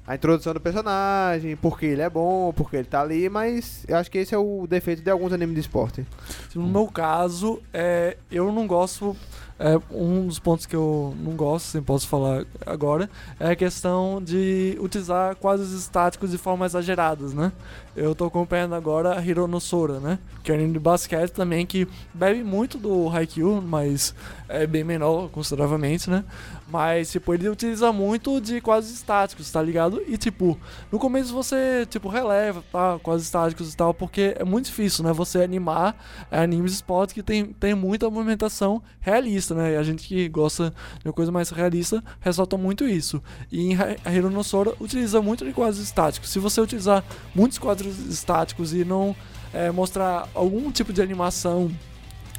a 0.07 0.15
introdução 0.15 0.55
do 0.55 0.61
personagem, 0.61 1.55
porque 1.55 1.85
ele 1.85 2.01
é 2.01 2.09
bom, 2.09 2.51
porque 2.57 2.77
ele 2.77 2.87
tá 2.89 3.03
ali, 3.03 3.29
mas 3.29 3.85
eu 3.87 3.99
acho 3.99 4.11
que 4.11 4.17
esse 4.17 4.35
é 4.35 4.39
o 4.39 4.67
defeito 4.67 5.03
de 5.03 5.11
alguns 5.11 5.35
animes 5.35 5.55
de 5.55 5.61
esporte. 5.61 6.07
No 6.55 6.67
meu 6.67 6.87
caso, 6.87 7.61
é, 7.75 8.17
eu 8.31 8.51
não 8.51 8.67
gosto. 8.67 9.15
É, 9.59 9.81
um 9.91 10.27
dos 10.27 10.39
pontos 10.39 10.67
que 10.67 10.75
eu 10.75 11.15
não 11.19 11.33
gosto, 11.33 11.69
assim, 11.69 11.83
posso 11.83 12.09
falar 12.09 12.45
agora, 12.67 13.09
é 13.39 13.51
a 13.51 13.57
questão 13.57 14.21
de 14.23 14.77
utilizar 14.81 15.37
quadros 15.37 15.73
estáticos 15.73 16.31
de 16.31 16.39
forma 16.39 16.67
exageradas, 16.67 17.33
né? 17.33 17.53
Eu 17.97 18.13
tô 18.13 18.25
acompanhando 18.25 18.75
agora 18.75 19.17
a 19.17 19.25
Hironosora, 19.25 20.01
né? 20.01 20.19
Que 20.43 20.51
é 20.51 20.55
um 20.55 20.59
anime 20.59 20.73
de 20.73 20.79
basquete 20.81 21.31
também 21.31 21.65
que 21.65 21.87
bebe 22.13 22.43
muito 22.43 22.77
do 22.77 23.09
Haikyuu, 23.09 23.63
mas 23.63 24.15
é 24.49 24.67
bem 24.67 24.83
menor, 24.83 25.29
consideravelmente, 25.31 26.11
né? 26.11 26.25
Mas, 26.67 27.13
tipo, 27.13 27.33
ele 27.33 27.49
utiliza 27.49 27.93
muito 27.93 28.41
de 28.41 28.61
quadros 28.61 28.91
estáticos, 28.91 29.51
tá 29.51 29.63
ligado? 29.63 30.03
E, 30.09 30.17
tipo, 30.17 30.59
no 30.91 30.99
começo 30.99 31.33
você, 31.33 31.87
tipo, 31.89 32.09
releva, 32.09 32.65
tá? 32.73 32.99
Quadros 33.01 33.25
estáticos 33.25 33.73
e 33.73 33.77
tal, 33.77 33.95
porque 33.95 34.35
é 34.37 34.45
muito 34.45 34.67
difícil, 34.67 35.05
né? 35.05 35.13
Você 35.13 35.43
animar 35.43 35.97
é, 36.31 36.41
animes 36.41 36.73
de 36.73 36.77
esporte 36.79 37.15
que 37.15 37.23
tem, 37.23 37.45
tem 37.45 37.75
muita 37.75 38.11
movimentação 38.11 38.83
realista, 39.01 39.55
né? 39.55 39.75
E 39.75 39.77
a 39.77 39.83
gente 39.85 40.09
que 40.09 40.29
gosta 40.29 40.75
de 41.01 41.07
uma 41.07 41.13
coisa 41.13 41.31
mais 41.31 41.51
realista 41.51 42.03
ressalta 42.21 42.57
muito 42.57 42.89
isso. 42.89 43.23
E 43.53 43.73
em 43.73 43.79
Hironosora 44.13 44.73
utiliza 44.81 45.23
muito 45.23 45.45
de 45.45 45.53
quadros 45.53 45.79
estáticos. 45.79 46.31
Se 46.31 46.41
você 46.41 46.61
utilizar 46.61 47.05
muitos 47.35 47.59
quadros 47.59 47.84
estáticos 47.85 48.73
e 48.73 48.85
não 48.85 49.15
é, 49.53 49.71
mostrar 49.71 50.29
algum 50.35 50.71
tipo 50.73 50.93
de 50.93 51.01
animação 51.03 51.71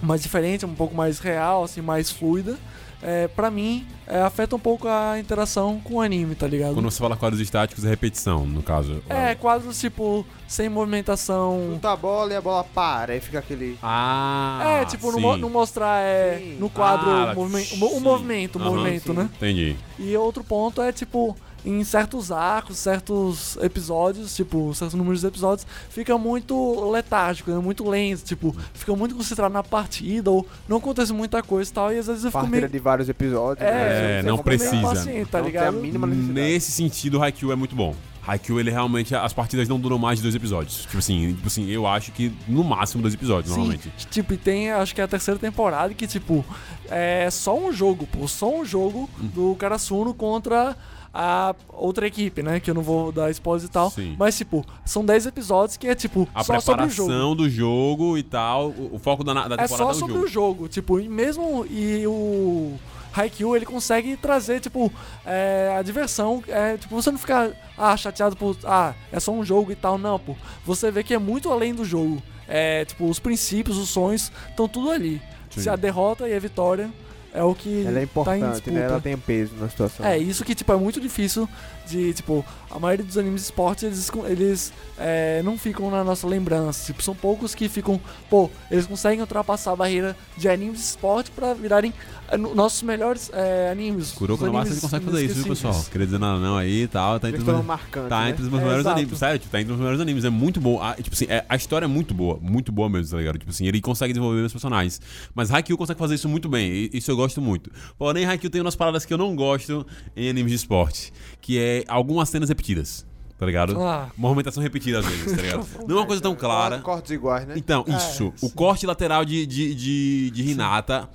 mais 0.01 0.21
diferente, 0.21 0.65
um 0.65 0.75
pouco 0.75 0.93
mais 0.93 1.19
real, 1.19 1.63
assim, 1.63 1.81
mais 1.81 2.11
fluida, 2.11 2.57
é, 3.01 3.27
pra 3.27 3.49
mim, 3.51 3.85
é, 4.07 4.19
afeta 4.21 4.55
um 4.55 4.59
pouco 4.59 4.87
a 4.87 5.17
interação 5.19 5.79
com 5.83 5.95
o 5.95 6.01
anime, 6.01 6.33
tá 6.35 6.47
ligado? 6.47 6.73
Quando 6.73 6.89
você 6.89 6.99
fala 6.99 7.15
quadros 7.15 7.39
estáticos, 7.39 7.85
é 7.85 7.89
repetição, 7.89 8.45
no 8.45 8.61
caso. 8.63 9.01
É, 9.07 9.35
quadros 9.35 9.79
tipo, 9.79 10.25
sem 10.47 10.67
movimentação. 10.69 11.69
Junta 11.73 11.91
a 11.91 11.95
bola 11.95 12.33
e 12.33 12.35
a 12.35 12.41
bola 12.41 12.63
para, 12.63 13.13
aí 13.13 13.19
fica 13.21 13.39
aquele. 13.39 13.77
Ah, 13.81 14.79
É, 14.81 14.85
tipo, 14.85 15.11
não, 15.37 15.49
mostrar 15.49 16.01
é, 16.01 16.39
Sim. 16.39 16.57
no 16.59 16.69
quadro 16.69 17.09
Ah, 17.09 17.31
o, 17.33 17.35
movimen- 17.35 17.63
sim. 17.65 17.83
o 17.83 17.99
movimento, 17.99 18.57
o 18.57 18.61
Aham, 18.61 18.71
movimento, 18.71 19.07
sim. 19.07 19.13
né? 19.13 19.29
Entendi. 19.35 19.75
E 19.99 20.15
outro 20.17 20.43
ponto 20.43 20.81
é, 20.81 20.91
tipo, 20.91 21.35
em 21.65 21.83
certos 21.83 22.31
arcos, 22.31 22.77
certos 22.77 23.57
episódios, 23.57 24.35
tipo, 24.35 24.73
certos 24.75 24.93
números 24.95 25.21
de 25.21 25.27
episódios, 25.27 25.65
fica 25.89 26.17
muito 26.17 26.89
letárgico, 26.91 27.49
né? 27.51 27.57
muito 27.57 27.87
lento, 27.89 28.23
tipo, 28.23 28.55
fica 28.73 28.95
muito 28.95 29.15
concentrado 29.15 29.53
na 29.53 29.63
partida, 29.63 30.29
ou 30.29 30.45
não 30.67 30.77
acontece 30.77 31.11
muita 31.11 31.41
coisa 31.41 31.69
e 31.69 31.73
tal, 31.73 31.91
e 31.93 31.97
às 31.97 32.07
vezes 32.07 32.23
eu 32.23 32.29
fico 32.31 32.39
Partida 32.41 32.57
meio... 32.61 32.69
de 32.69 32.79
vários 32.79 33.09
episódios. 33.09 33.65
É, 33.65 34.19
É, 34.19 34.21
Você 34.21 34.27
não 34.27 34.37
precisa. 34.37 34.75
impaciente, 34.75 35.31
tá 35.31 35.39
Não 35.39 35.45
tem 35.45 35.53
ligado? 35.53 35.67
a 35.67 35.71
mínima 35.81 36.05
necessidade. 36.07 36.33
Nesse 36.39 36.71
sentido, 36.71 37.17
o 37.17 37.23
Haikyuu 37.23 37.51
é 37.51 37.55
muito 37.55 37.75
bom. 37.75 37.95
Haikyuu, 38.27 38.59
ele 38.59 38.71
realmente, 38.71 39.13
as 39.15 39.33
partidas 39.33 39.67
não 39.67 39.79
duram 39.79 39.99
mais 39.99 40.17
de 40.17 40.23
dois 40.23 40.33
episódios. 40.33 40.81
Tipo 40.81 40.97
assim, 40.97 41.33
tipo 41.35 41.45
assim 41.47 41.69
eu 41.69 41.85
acho 41.85 42.11
que 42.11 42.31
no 42.47 42.63
máximo 42.63 43.01
dois 43.03 43.13
episódios, 43.13 43.53
Sim, 43.53 43.59
normalmente. 43.59 43.91
tipo, 44.09 44.33
e 44.33 44.37
tem, 44.37 44.71
acho 44.71 44.95
que 44.95 45.01
é 45.01 45.03
a 45.03 45.07
terceira 45.07 45.39
temporada 45.39 45.93
que, 45.93 46.07
tipo, 46.07 46.43
é 46.89 47.29
só 47.31 47.55
um 47.55 47.71
jogo, 47.71 48.07
pô, 48.07 48.27
só 48.27 48.49
um 48.51 48.65
jogo 48.65 49.07
Hum. 49.21 49.27
do 49.27 49.55
Karasuno 49.57 50.11
contra 50.13 50.75
a 51.17 51.55
outra 51.69 52.05
equipe, 52.05 52.43
né? 52.43 52.59
Que 52.59 52.69
eu 52.69 52.75
não 52.75 52.81
vou 52.81 53.09
dar 53.09 53.31
spoilers 53.31 53.63
e 53.63 53.71
tal. 53.71 53.89
Sim. 53.89 54.17
Mas, 54.19 54.37
tipo, 54.37 54.65
são 54.83 55.05
10 55.05 55.27
episódios 55.27 55.77
que 55.77 55.87
é, 55.87 55.95
tipo, 55.95 56.27
A 56.35 56.43
só 56.43 56.59
sobre 56.59 56.85
o 56.85 56.89
jogo. 56.89 57.35
do 57.35 57.49
jogo 57.49 58.17
e 58.17 58.23
tal, 58.23 58.67
o, 58.71 58.95
o 58.95 58.99
foco 58.99 59.23
da, 59.23 59.33
da 59.33 59.39
É 59.41 59.43
temporada 59.59 59.67
só 59.67 59.87
é 59.87 59.91
o 59.91 59.93
sobre 59.93 60.15
jogo. 60.15 60.25
o 60.25 60.27
jogo, 60.27 60.67
tipo, 60.67 60.99
e 60.99 61.07
mesmo 61.07 61.65
e 61.69 62.05
o 62.05 62.73
Haikyuu, 63.15 63.55
ele 63.55 63.65
consegue 63.65 64.17
trazer, 64.17 64.59
tipo, 64.59 64.91
é, 65.25 65.73
a 65.79 65.81
diversão, 65.81 66.43
é, 66.49 66.75
tipo, 66.75 66.93
você 66.93 67.09
não 67.11 67.17
ficar, 67.17 67.49
ah, 67.77 67.95
chateado 67.95 68.35
por, 68.35 68.57
ah, 68.65 68.93
é 69.09 69.17
só 69.21 69.31
um 69.31 69.43
jogo 69.45 69.71
e 69.71 69.75
tal, 69.75 69.97
não, 69.97 70.19
pô. 70.19 70.35
Você 70.65 70.91
vê 70.91 71.01
que 71.01 71.13
é 71.13 71.17
muito 71.17 71.49
além 71.49 71.73
do 71.73 71.85
jogo. 71.85 72.21
É, 72.45 72.83
tipo, 72.83 73.09
os 73.09 73.19
princípios, 73.19 73.77
os 73.77 73.87
sonhos, 73.87 74.31
estão 74.49 74.67
tudo 74.67 74.91
ali. 74.91 75.21
Sim. 75.49 75.61
Se 75.61 75.69
a 75.69 75.77
derrota 75.77 76.27
e 76.27 76.35
a 76.35 76.39
vitória 76.39 76.91
é 77.35 77.43
o 77.43 77.53
que 77.53 77.81
Ela 77.81 77.89
é 77.89 77.93
tá 77.93 77.99
em 77.99 78.03
importante, 78.03 78.51
disputa. 78.53 78.71
né? 78.71 78.81
Ela 78.85 79.01
tem 79.01 79.17
peso 79.17 79.53
na 79.59 79.69
situação. 79.69 80.05
É, 80.05 80.17
isso 80.17 80.43
que, 80.43 80.55
tipo, 80.55 80.71
é 80.71 80.75
muito 80.77 80.99
difícil 81.01 81.47
de, 81.87 82.13
tipo, 82.13 82.43
a 82.71 82.79
maioria 82.79 83.05
dos 83.05 83.17
animes 83.17 83.41
de 83.41 83.45
esporte, 83.45 83.85
eles, 83.85 84.11
eles 84.27 84.73
é, 84.97 85.41
não 85.43 85.57
ficam 85.57 85.91
na 85.91 86.03
nossa 86.03 86.25
lembrança. 86.27 86.85
Tipo, 86.85 87.03
são 87.03 87.13
poucos 87.15 87.53
que 87.53 87.69
ficam, 87.69 87.99
pô, 88.29 88.49
eles 88.71 88.85
conseguem 88.87 89.21
ultrapassar 89.21 89.73
a 89.73 89.75
barreira 89.75 90.15
de 90.37 90.49
animes 90.49 90.79
de 90.79 90.85
esporte 90.85 91.29
pra 91.31 91.53
virarem 91.53 91.93
é, 92.27 92.37
no- 92.37 92.55
nossos 92.55 92.81
melhores 92.81 93.29
é, 93.33 93.69
animes. 93.71 94.11
Kuroko 94.11 94.45
no 94.45 94.53
Master 94.53 94.71
ele 94.73 94.81
consegue 94.81 95.05
fazer 95.05 95.25
isso, 95.25 95.35
viu, 95.35 95.45
pessoal? 95.47 95.85
Queria 95.91 96.07
dizer 96.07 96.19
nada 96.19 96.39
não 96.39 96.57
aí 96.57 96.83
e 96.83 96.87
tal, 96.87 97.19
tá 97.19 97.27
entre 97.27 97.37
Eles 97.39 97.47
os 97.47 97.53
meus, 97.53 97.65
marcantes, 97.65 98.09
tá 98.09 98.21
né? 98.23 98.29
entre 98.31 98.43
os 98.43 98.49
meus 98.49 98.61
É, 98.61 98.63
melhores 98.65 98.85
exato. 98.85 98.99
animes, 98.99 99.19
sério, 99.19 99.39
tipo, 99.39 99.51
tá 99.51 99.61
entre 99.61 99.73
os 99.73 99.77
melhores 99.79 99.99
animes, 100.01 100.25
é 100.25 100.29
muito 100.31 100.59
bom. 100.59 100.81
Ah, 100.81 100.95
tipo 100.95 101.13
assim, 101.15 101.25
é- 101.29 101.45
a 101.47 101.55
história 101.55 101.85
é 101.85 101.87
muito 101.87 102.13
boa, 102.15 102.39
muito 102.41 102.71
boa 102.71 102.89
mesmo, 102.89 103.11
tá 103.11 103.17
ligado? 103.17 103.37
Tipo 103.37 103.51
assim, 103.51 103.67
ele 103.67 103.79
consegue 103.79 104.11
desenvolver 104.11 104.41
os 104.41 104.51
personagens. 104.51 104.99
Mas 105.35 105.51
Haikyuu 105.51 105.77
consegue 105.77 105.99
fazer 105.99 106.15
isso 106.15 106.27
muito 106.27 106.49
bem, 106.49 106.89
isso 106.91 107.11
eu 107.11 107.15
gosto 107.15 107.24
muito. 107.39 107.71
Porém, 107.97 108.25
Haikyuu 108.25 108.49
tem 108.51 108.61
umas 108.61 108.75
paradas 108.75 109.05
que 109.05 109.13
eu 109.13 109.17
não 109.17 109.35
gosto 109.35 109.85
em 110.15 110.29
animes 110.29 110.51
de 110.51 110.55
esporte, 110.57 111.11
que 111.41 111.57
é 111.59 111.83
algumas 111.87 112.29
cenas 112.29 112.49
repetidas. 112.49 113.05
Tá 113.37 113.45
ligado? 113.45 113.77
Ah. 113.81 114.09
Movimentação 114.15 114.63
repetida 114.63 114.99
às 114.99 115.05
vezes, 115.05 115.35
tá 115.35 115.41
ligado? 115.41 115.67
Não 115.85 115.97
é 115.97 115.99
uma 115.99 116.05
coisa 116.05 116.21
tão 116.21 116.33
clara. 116.33 116.79
Cortes 116.79 117.11
iguais, 117.11 117.45
né? 117.45 117.55
Então, 117.57 117.83
É, 117.85 117.91
isso. 117.97 118.33
O 118.41 118.47
sim. 118.47 118.49
corte 118.55 118.85
lateral 118.85 119.25
de, 119.25 119.45
de, 119.45 119.75
de, 119.75 120.31
de 120.31 120.51
Hinata, 120.51 121.09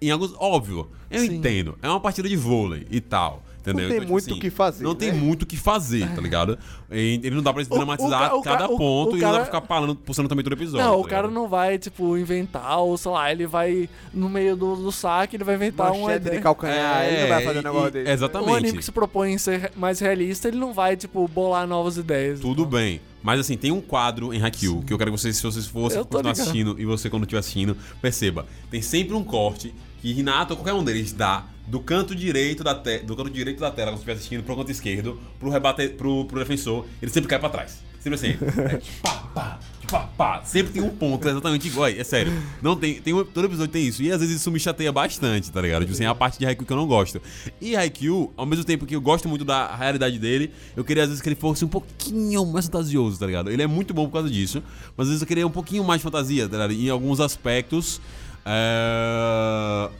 em 0.00 0.08
alguns. 0.08 0.32
Óbvio, 0.38 0.88
eu 1.10 1.20
Sim. 1.22 1.34
entendo. 1.34 1.76
É 1.82 1.88
uma 1.88 1.98
partida 1.98 2.28
de 2.28 2.36
vôlei 2.36 2.86
e 2.92 3.00
tal. 3.00 3.42
Entendeu? 3.66 3.82
Não 3.84 3.88
tem 3.88 3.96
Então, 3.96 4.00
tipo 4.00 4.12
muito 4.12 4.34
o 4.34 4.40
que 4.40 4.50
fazer, 4.50 4.84
Não 4.84 4.94
tem 4.94 5.12
né? 5.12 5.18
muito 5.18 5.42
o 5.42 5.46
que 5.46 5.56
fazer, 5.56 6.06
tá 6.14 6.20
ligado? 6.20 6.58
E 6.92 7.18
Ele 7.22 7.30
não 7.34 7.42
dá 7.42 7.50
pra 7.52 7.62
O- 7.62 7.66
dramatizar 7.66 8.34
o 8.34 8.40
o 8.40 8.42
cada 8.42 8.68
ca- 8.68 8.74
o- 8.74 8.76
ponto 8.76 9.12
o 9.14 9.16
e 9.16 9.20
não 9.22 9.28
dá 9.28 9.32
cara- 9.38 9.44
pra 9.50 9.60
ficar 9.60 9.60
falando, 9.66 9.94
pulsando 9.96 10.28
também 10.28 10.44
todo 10.44 10.52
episódio. 10.52 10.84
Não, 10.84 10.92
tá 10.92 10.98
o 10.98 11.04
cara 11.04 11.28
não 11.28 11.48
vai, 11.48 11.78
tipo, 11.78 12.16
inventar, 12.18 12.78
ou 12.80 12.96
sei 12.98 13.10
lá, 13.10 13.32
ele 13.32 13.46
vai, 13.46 13.88
no 14.12 14.28
meio 14.28 14.54
do, 14.54 14.76
do 14.76 14.92
saque, 14.92 15.36
ele 15.36 15.44
vai 15.44 15.54
inventar 15.54 15.92
uma 15.92 16.08
Manchete 16.08 16.30
de 16.30 16.40
calcanhar, 16.40 17.04
ele 17.06 17.22
não 17.22 17.28
vai 17.28 17.42
fazer 17.44 17.56
um 17.56 17.60
e- 17.60 17.64
negócio 17.64 17.98
e-. 17.98 18.04
Um 18.04 18.10
Exatamente. 18.10 18.56
anime 18.58 18.78
que 18.78 18.84
se 18.84 18.92
propõe 18.92 19.32
em 19.32 19.38
ser 19.38 19.72
mais 19.74 19.98
realista, 19.98 20.46
ele 20.48 20.58
não 20.58 20.74
vai, 20.74 20.94
tipo, 20.94 21.26
bolar 21.26 21.66
novas 21.66 21.96
ideias. 21.96 22.40
Tudo 22.40 22.62
Então, 22.62 22.70
bem. 22.78 23.00
Mas 23.22 23.40
assim, 23.40 23.56
tem 23.56 23.72
um 23.72 23.80
quadro 23.80 24.34
em 24.34 24.42
Haikyuu 24.42 24.82
que 24.82 24.92
eu 24.92 24.98
quero 24.98 25.10
que 25.10 25.18
vocês, 25.18 25.34
se 25.38 25.42
vocês 25.42 25.66
fossem 25.66 26.02
continuar 26.02 26.20
ligado. 26.32 26.40
assistindo 26.42 26.76
e 26.78 26.84
você 26.84 27.08
quando 27.08 27.22
estiver 27.22 27.38
assistindo, 27.38 27.74
perceba. 28.02 28.44
Tem 28.70 28.82
sempre 28.82 29.14
um 29.14 29.24
corte 29.24 29.74
que 30.02 30.12
Renato 30.12 30.52
ou 30.52 30.58
qualquer 30.58 30.74
um 30.74 30.84
deles 30.84 31.10
dá 31.14 31.42
do 31.66 31.80
canto 31.80 32.14
direito 32.14 32.62
da, 32.62 32.74
te 32.74 32.98
do 32.98 33.16
canto 33.16 33.30
direito 33.30 33.60
da 33.60 33.70
tela, 33.70 33.90
quando 33.90 33.96
você 33.96 34.00
estiver 34.00 34.12
assistindo, 34.12 34.42
pro 34.42 34.56
canto 34.56 34.70
esquerdo, 34.70 35.20
pro, 35.38 35.50
rebate 35.50 35.88
pro, 35.88 36.24
pro 36.26 36.38
defensor, 36.38 36.86
ele 37.00 37.10
sempre 37.10 37.28
cai 37.28 37.38
pra 37.38 37.48
trás. 37.48 37.82
Sempre 38.04 38.14
assim. 38.14 38.36
É, 38.64 38.80
pá, 39.02 39.30
pá, 39.34 39.58
pá, 39.90 40.00
pá. 40.16 40.42
Sempre 40.44 40.74
tem 40.74 40.82
um 40.82 40.90
ponto 40.90 41.26
exatamente 41.26 41.66
igual. 41.68 41.88
É 41.88 42.04
sério. 42.04 42.32
Não 42.60 42.76
tem, 42.76 43.00
tem 43.00 43.14
um, 43.14 43.24
todo 43.24 43.46
episódio 43.46 43.72
tem 43.72 43.86
isso. 43.86 44.02
E 44.02 44.12
às 44.12 44.20
vezes 44.20 44.36
isso 44.36 44.50
me 44.50 44.60
chateia 44.60 44.92
bastante, 44.92 45.50
tá 45.50 45.60
ligado? 45.60 45.82
Tipo 45.82 45.92
assim, 45.94 46.04
é 46.04 46.06
a 46.06 46.14
parte 46.14 46.38
de 46.38 46.46
Haikyuu 46.46 46.66
que 46.66 46.72
eu 46.72 46.76
não 46.76 46.86
gosto. 46.86 47.20
E 47.60 47.74
Haikyuu, 47.74 48.32
ao 48.36 48.44
mesmo 48.44 48.64
tempo 48.64 48.84
que 48.84 48.94
eu 48.94 49.00
gosto 49.00 49.28
muito 49.28 49.44
da 49.44 49.74
realidade 49.74 50.18
dele, 50.18 50.52
eu 50.76 50.84
queria 50.84 51.04
às 51.04 51.08
vezes 51.08 51.22
que 51.22 51.28
ele 51.28 51.36
fosse 51.36 51.64
um 51.64 51.68
pouquinho 51.68 52.44
mais 52.46 52.66
fantasioso, 52.66 53.18
tá 53.18 53.26
ligado? 53.26 53.50
Ele 53.50 53.62
é 53.62 53.66
muito 53.66 53.94
bom 53.94 54.06
por 54.06 54.12
causa 54.12 54.30
disso, 54.30 54.62
mas 54.96 55.06
às 55.06 55.08
vezes 55.08 55.22
eu 55.22 55.26
queria 55.26 55.46
um 55.46 55.50
pouquinho 55.50 55.82
mais 55.82 56.00
de 56.00 56.04
fantasia, 56.04 56.46
tá 56.48 56.56
ligado? 56.56 56.72
Em 56.72 56.90
alguns 56.90 57.20
aspectos. 57.20 58.00
É... 58.44 59.90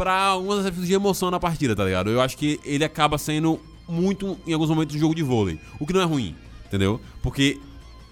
Pra 0.00 0.14
alguns 0.14 0.60
aspectos 0.60 0.86
de 0.86 0.94
emoção 0.94 1.30
na 1.30 1.38
partida, 1.38 1.76
tá 1.76 1.84
ligado? 1.84 2.08
Eu 2.08 2.22
acho 2.22 2.34
que 2.34 2.58
ele 2.64 2.82
acaba 2.82 3.18
sendo 3.18 3.60
muito, 3.86 4.38
em 4.46 4.54
alguns 4.54 4.70
momentos, 4.70 4.96
um 4.96 4.98
jogo 4.98 5.14
de 5.14 5.22
vôlei. 5.22 5.60
O 5.78 5.86
que 5.86 5.92
não 5.92 6.00
é 6.00 6.04
ruim, 6.04 6.34
entendeu? 6.64 6.98
Porque 7.22 7.60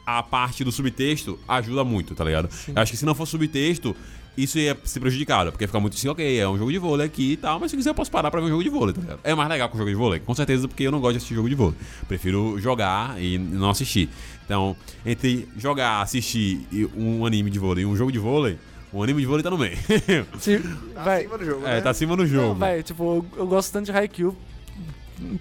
a 0.05 0.23
parte 0.23 0.63
do 0.63 0.71
subtexto 0.71 1.39
ajuda 1.49 1.83
muito, 1.85 2.15
tá 2.15 2.23
ligado? 2.25 2.51
Eu 2.69 2.75
acho 2.77 2.93
que 2.93 2.99
se 2.99 3.07
não 3.07 3.15
for 3.15 3.25
subtexto, 3.25 3.97
isso 4.37 4.59
ia 4.59 4.77
ser 4.85 5.01
prejudicado, 5.01 5.51
porque 5.51 5.67
fica 5.67 5.81
muito 5.81 5.97
assim, 5.97 6.09
ok, 6.09 6.39
é 6.39 6.47
um 6.47 6.59
jogo 6.59 6.71
de 6.71 6.77
vôlei 6.77 7.07
aqui 7.07 7.33
e 7.33 7.37
tal, 7.39 7.59
mas 7.59 7.71
se 7.71 7.77
quiser 7.79 7.89
eu 7.89 7.95
posso 7.95 8.11
parar 8.11 8.31
pra 8.31 8.39
ver 8.39 8.49
um 8.49 8.51
jogo 8.51 8.63
de 8.63 8.69
vôlei, 8.69 8.95
tá 8.95 9.01
ligado? 9.01 9.21
É 9.25 9.35
mais 9.35 9.49
legal 9.49 9.71
que 9.71 9.75
o 9.75 9.79
jogo 9.79 9.89
de 9.89 9.97
vôlei, 9.97 10.21
com 10.21 10.35
certeza, 10.35 10.69
porque 10.69 10.83
eu 10.83 10.93
não 10.93 11.01
gosto 11.01 11.13
de 11.13 11.17
assistir 11.17 11.37
jogo 11.37 11.49
de 11.49 11.55
vôlei. 11.55 11.77
Prefiro 12.07 12.61
jogar 12.61 13.19
e 13.19 13.39
não 13.39 13.71
assistir. 13.71 14.11
Então, 14.45 14.77
entre 15.07 15.49
jogar, 15.57 16.03
assistir 16.03 16.67
um 16.95 17.25
anime 17.25 17.51
de 17.51 17.59
vôlei 17.59 17.85
e 17.85 17.87
um 17.87 17.97
jogo 17.97 18.13
de 18.13 18.19
vôlei, 18.19 18.59
o 18.93 19.03
anime 19.03 19.21
de 19.21 19.27
vôlei 19.27 19.43
tá 19.43 19.51
no 19.51 19.59
meio. 19.59 19.77
Se, 20.39 20.59
Tá 20.95 21.03
vai, 21.05 21.21
acima 21.25 21.39
do 21.39 21.45
jogo, 21.45 21.67
é, 21.67 21.75
né? 21.75 21.81
tá 21.81 21.91
acima 21.91 22.17
do 22.17 22.23
Não, 22.23 22.29
jogo. 22.29 22.55
velho, 22.61 22.83
tipo, 22.83 23.03
eu, 23.05 23.27
eu 23.39 23.47
gosto 23.47 23.73
tanto 23.73 23.87
de 23.87 23.93
Haikyuu 23.93 24.35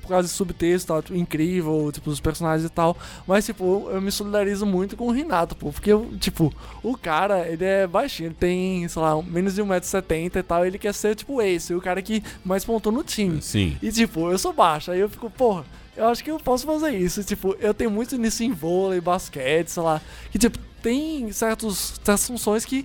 por 0.02 0.08
causa 0.10 0.28
de 0.28 0.34
subtexto, 0.34 0.88
tal, 0.88 1.04
tipo, 1.04 1.16
incrível, 1.16 1.92
tipo, 1.94 2.10
os 2.10 2.20
personagens 2.20 2.66
e 2.66 2.70
tal. 2.74 2.98
Mas, 3.28 3.46
tipo, 3.46 3.88
eu 3.92 4.02
me 4.02 4.12
solidarizo 4.12 4.66
muito 4.66 4.98
com 4.98 5.06
o 5.08 5.12
Renato, 5.12 5.56
pô. 5.56 5.72
Porque, 5.72 5.92
tipo, 6.20 6.52
o 6.82 6.98
cara, 6.98 7.48
ele 7.48 7.64
é 7.64 7.86
baixinho, 7.86 8.30
ele 8.30 8.34
tem, 8.36 8.88
sei 8.88 9.00
lá, 9.00 9.22
menos 9.22 9.54
de 9.54 9.62
1,70m 9.62 10.36
e 10.36 10.42
tal. 10.44 10.66
Ele 10.66 10.80
quer 10.80 10.96
ser, 10.96 11.16
tipo, 11.16 11.40
esse, 11.44 11.76
o 11.76 11.80
cara 11.82 12.02
que 12.02 12.24
mais 12.44 12.66
pontou 12.66 12.92
no 12.92 13.04
time. 13.04 13.40
Sim. 13.40 13.78
E, 13.80 13.92
tipo, 13.92 14.32
eu 14.32 14.40
sou 14.40 14.52
baixo, 14.52 14.90
aí 14.90 15.00
eu 15.00 15.10
fico, 15.10 15.30
porra, 15.30 15.64
eu 15.96 16.08
acho 16.08 16.24
que 16.24 16.32
eu 16.32 16.40
posso 16.40 16.66
fazer 16.66 16.98
isso. 16.98 17.24
Tipo, 17.24 17.56
eu 17.60 17.72
tenho 17.72 17.92
muito 17.92 18.18
nisso 18.18 18.44
em 18.44 18.52
vôlei, 18.54 19.00
basquete, 19.00 19.68
sei 19.68 19.84
lá. 19.84 20.02
Que, 20.32 20.40
tipo, 20.40 20.58
tem 20.82 21.32
certos, 21.32 21.94
certas 22.04 22.26
funções 22.26 22.66
que 22.66 22.84